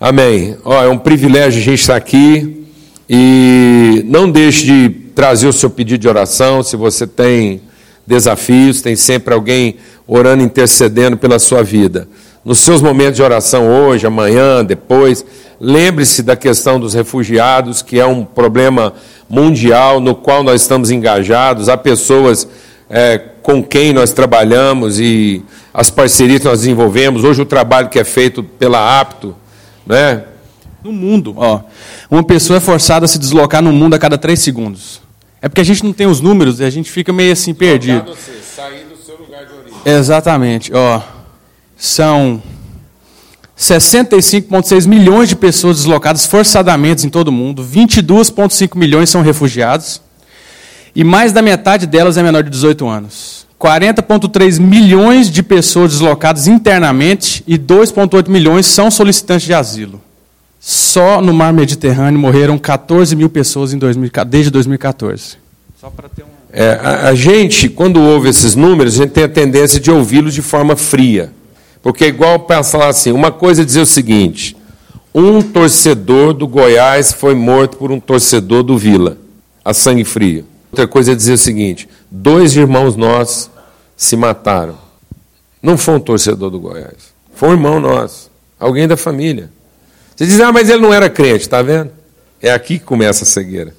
Amém. 0.00 0.56
Ó, 0.64 0.82
é 0.82 0.88
um 0.88 0.98
privilégio 0.98 1.60
a 1.60 1.64
gente 1.64 1.80
estar 1.80 1.96
aqui. 1.96 2.66
E 3.08 4.04
não 4.06 4.30
deixe 4.30 4.64
de 4.64 4.90
trazer 5.14 5.48
o 5.48 5.52
seu 5.52 5.70
pedido 5.70 6.00
de 6.00 6.08
oração. 6.08 6.62
Se 6.62 6.76
você 6.76 7.06
tem 7.06 7.62
desafios, 8.08 8.80
tem 8.80 8.96
sempre 8.96 9.34
alguém 9.34 9.76
orando, 10.06 10.42
intercedendo 10.42 11.18
pela 11.18 11.38
sua 11.38 11.62
vida. 11.62 12.08
Nos 12.42 12.60
seus 12.60 12.80
momentos 12.80 13.16
de 13.16 13.22
oração 13.22 13.68
hoje, 13.68 14.06
amanhã, 14.06 14.64
depois, 14.64 15.24
lembre-se 15.60 16.22
da 16.22 16.34
questão 16.34 16.80
dos 16.80 16.94
refugiados, 16.94 17.82
que 17.82 18.00
é 18.00 18.06
um 18.06 18.24
problema 18.24 18.94
mundial 19.28 20.00
no 20.00 20.14
qual 20.14 20.42
nós 20.42 20.62
estamos 20.62 20.90
engajados. 20.90 21.68
Há 21.68 21.76
pessoas 21.76 22.48
é, 22.88 23.18
com 23.42 23.62
quem 23.62 23.92
nós 23.92 24.12
trabalhamos 24.12 24.98
e 24.98 25.42
as 25.74 25.90
parcerias 25.90 26.40
que 26.40 26.46
nós 26.46 26.60
desenvolvemos. 26.60 27.24
Hoje 27.24 27.42
o 27.42 27.46
trabalho 27.46 27.90
que 27.90 27.98
é 27.98 28.04
feito 28.04 28.42
pela 28.42 28.98
Apto, 28.98 29.36
né? 29.86 30.24
No 30.82 30.92
mundo, 30.92 31.34
ó, 31.36 31.60
uma 32.10 32.22
pessoa 32.22 32.56
é 32.56 32.60
forçada 32.60 33.04
a 33.04 33.08
se 33.08 33.18
deslocar 33.18 33.60
no 33.60 33.72
mundo 33.72 33.92
a 33.94 33.98
cada 33.98 34.16
três 34.16 34.40
segundos. 34.40 35.07
É 35.40 35.48
porque 35.48 35.60
a 35.60 35.64
gente 35.64 35.84
não 35.84 35.92
tem 35.92 36.06
os 36.06 36.20
números 36.20 36.60
e 36.60 36.64
a 36.64 36.70
gente 36.70 36.90
fica 36.90 37.12
meio 37.12 37.32
assim 37.32 37.54
perdido. 37.54 38.10
Você, 38.10 38.32
sair 38.56 38.86
do 38.86 38.96
seu 38.96 39.16
lugar 39.16 39.46
de 39.46 39.52
origem. 39.52 39.78
Exatamente, 39.84 40.72
ó, 40.74 41.00
são 41.76 42.42
65,6 43.56 44.86
milhões 44.86 45.28
de 45.28 45.36
pessoas 45.36 45.76
deslocadas 45.76 46.26
forçadamente 46.26 47.06
em 47.06 47.10
todo 47.10 47.28
o 47.28 47.32
mundo, 47.32 47.64
22,5 47.64 48.76
milhões 48.76 49.10
são 49.10 49.22
refugiados, 49.22 50.00
e 50.94 51.04
mais 51.04 51.32
da 51.32 51.40
metade 51.40 51.86
delas 51.86 52.16
é 52.16 52.22
menor 52.22 52.42
de 52.42 52.50
18 52.50 52.86
anos. 52.88 53.46
40,3 53.60 54.60
milhões 54.60 55.30
de 55.30 55.42
pessoas 55.42 55.92
deslocadas 55.92 56.46
internamente 56.46 57.42
e 57.46 57.58
2,8 57.58 58.28
milhões 58.28 58.66
são 58.66 58.90
solicitantes 58.90 59.46
de 59.46 59.54
asilo. 59.54 60.00
Só 60.70 61.22
no 61.22 61.32
mar 61.32 61.50
Mediterrâneo 61.50 62.20
morreram 62.20 62.58
14 62.58 63.16
mil 63.16 63.30
pessoas 63.30 63.72
em 63.72 63.78
2000, 63.78 64.10
desde 64.26 64.50
2014. 64.50 65.38
Só 65.80 65.88
para 65.88 66.10
ter 66.10 66.24
um... 66.24 66.26
É, 66.52 66.72
a, 66.72 67.08
a, 67.08 67.14
gente, 67.14 67.70
quando 67.70 67.98
ouve 68.02 68.28
esses 68.28 68.54
números, 68.54 68.92
a 68.92 69.04
gente 69.04 69.12
tem 69.12 69.24
a 69.24 69.28
tendência 69.30 69.80
de 69.80 69.90
ouvi-los 69.90 70.34
de 70.34 70.42
forma 70.42 70.76
fria. 70.76 71.32
Porque 71.80 72.04
é 72.04 72.08
igual 72.08 72.40
pensar 72.40 72.86
assim: 72.86 73.12
uma 73.12 73.32
coisa 73.32 73.62
é 73.62 73.64
dizer 73.64 73.80
o 73.80 73.86
seguinte: 73.86 74.54
um 75.14 75.40
torcedor 75.40 76.34
do 76.34 76.46
Goiás 76.46 77.14
foi 77.14 77.34
morto 77.34 77.78
por 77.78 77.90
um 77.90 77.98
torcedor 77.98 78.62
do 78.62 78.76
Vila, 78.76 79.16
a 79.64 79.72
sangue 79.72 80.04
frio. 80.04 80.44
Outra 80.70 80.86
coisa 80.86 81.12
é 81.12 81.14
dizer 81.14 81.32
o 81.32 81.38
seguinte: 81.38 81.88
dois 82.10 82.54
irmãos 82.54 82.94
nossos 82.94 83.48
se 83.96 84.16
mataram. 84.16 84.76
Não 85.62 85.78
foi 85.78 85.94
um 85.94 86.00
torcedor 86.00 86.50
do 86.50 86.60
Goiás, 86.60 87.14
foi 87.34 87.48
um 87.48 87.52
irmão 87.52 87.80
nosso, 87.80 88.30
alguém 88.60 88.86
da 88.86 88.98
família. 88.98 89.50
Você 90.18 90.26
diz, 90.26 90.40
ah, 90.40 90.50
mas 90.50 90.68
ele 90.68 90.82
não 90.82 90.92
era 90.92 91.08
crente, 91.08 91.42
está 91.42 91.62
vendo? 91.62 91.92
É 92.42 92.50
aqui 92.50 92.80
que 92.80 92.84
começa 92.84 93.22
a 93.22 93.26
cegueira. 93.26 93.72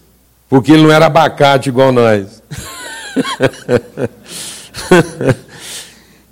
Porque 0.50 0.72
ele 0.72 0.84
não 0.84 0.92
era 0.92 1.08
abacate 1.08 1.68
igual 1.68 1.92
nós. 1.92 2.42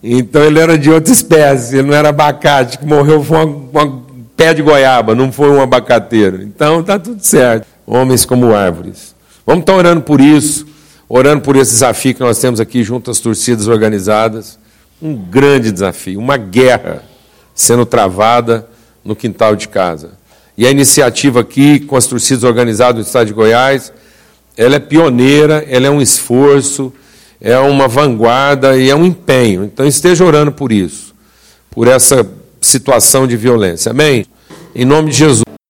então 0.01 0.45
ele 0.45 0.59
era 0.61 0.77
de 0.77 0.89
outra 0.89 1.11
espécie, 1.11 1.75
ele 1.75 1.89
não 1.89 1.93
era 1.93 2.07
abacate, 2.07 2.77
que 2.77 2.85
morreu 2.85 3.21
foi 3.21 3.45
um 3.45 3.99
pé 4.37 4.53
de 4.53 4.61
goiaba, 4.61 5.13
não 5.13 5.29
foi 5.29 5.49
um 5.49 5.61
abacateiro. 5.61 6.41
Então 6.41 6.79
está 6.79 6.97
tudo 6.97 7.21
certo. 7.21 7.67
Homens 7.85 8.23
como 8.23 8.55
árvores. 8.55 9.13
Vamos 9.45 9.63
estar 9.63 9.73
orando 9.75 10.03
por 10.03 10.21
isso, 10.21 10.65
orando 11.09 11.41
por 11.41 11.57
esse 11.57 11.71
desafio 11.71 12.15
que 12.15 12.21
nós 12.21 12.39
temos 12.39 12.61
aqui 12.61 12.81
junto 12.81 13.11
às 13.11 13.19
torcidas 13.19 13.67
organizadas. 13.67 14.57
Um 15.01 15.13
grande 15.13 15.69
desafio, 15.69 16.17
uma 16.17 16.37
guerra 16.37 17.03
sendo 17.53 17.85
travada 17.85 18.65
no 19.07 19.15
quintal 19.15 19.55
de 19.55 19.69
casa. 19.69 20.11
E 20.57 20.67
a 20.67 20.69
iniciativa 20.69 21.39
aqui, 21.39 21.79
com 21.79 21.95
as 21.95 22.05
torcidas 22.05 22.43
organizadas 22.43 23.05
do 23.05 23.07
Estado 23.07 23.27
de 23.27 23.33
Goiás, 23.33 23.93
ela 24.57 24.75
é 24.75 24.79
pioneira, 24.79 25.65
ela 25.69 25.87
é 25.87 25.89
um 25.89 26.01
esforço, 26.01 26.91
é 27.39 27.57
uma 27.57 27.87
vanguarda 27.87 28.75
e 28.75 28.89
é 28.89 28.95
um 28.95 29.05
empenho. 29.05 29.63
Então 29.63 29.85
esteja 29.85 30.25
orando 30.25 30.51
por 30.51 30.71
isso, 30.71 31.15
por 31.69 31.87
essa 31.87 32.27
situação 32.59 33.25
de 33.25 33.37
violência. 33.37 33.91
Amém? 33.91 34.25
Em 34.75 34.83
nome 34.83 35.11
de 35.11 35.17
Jesus. 35.17 35.56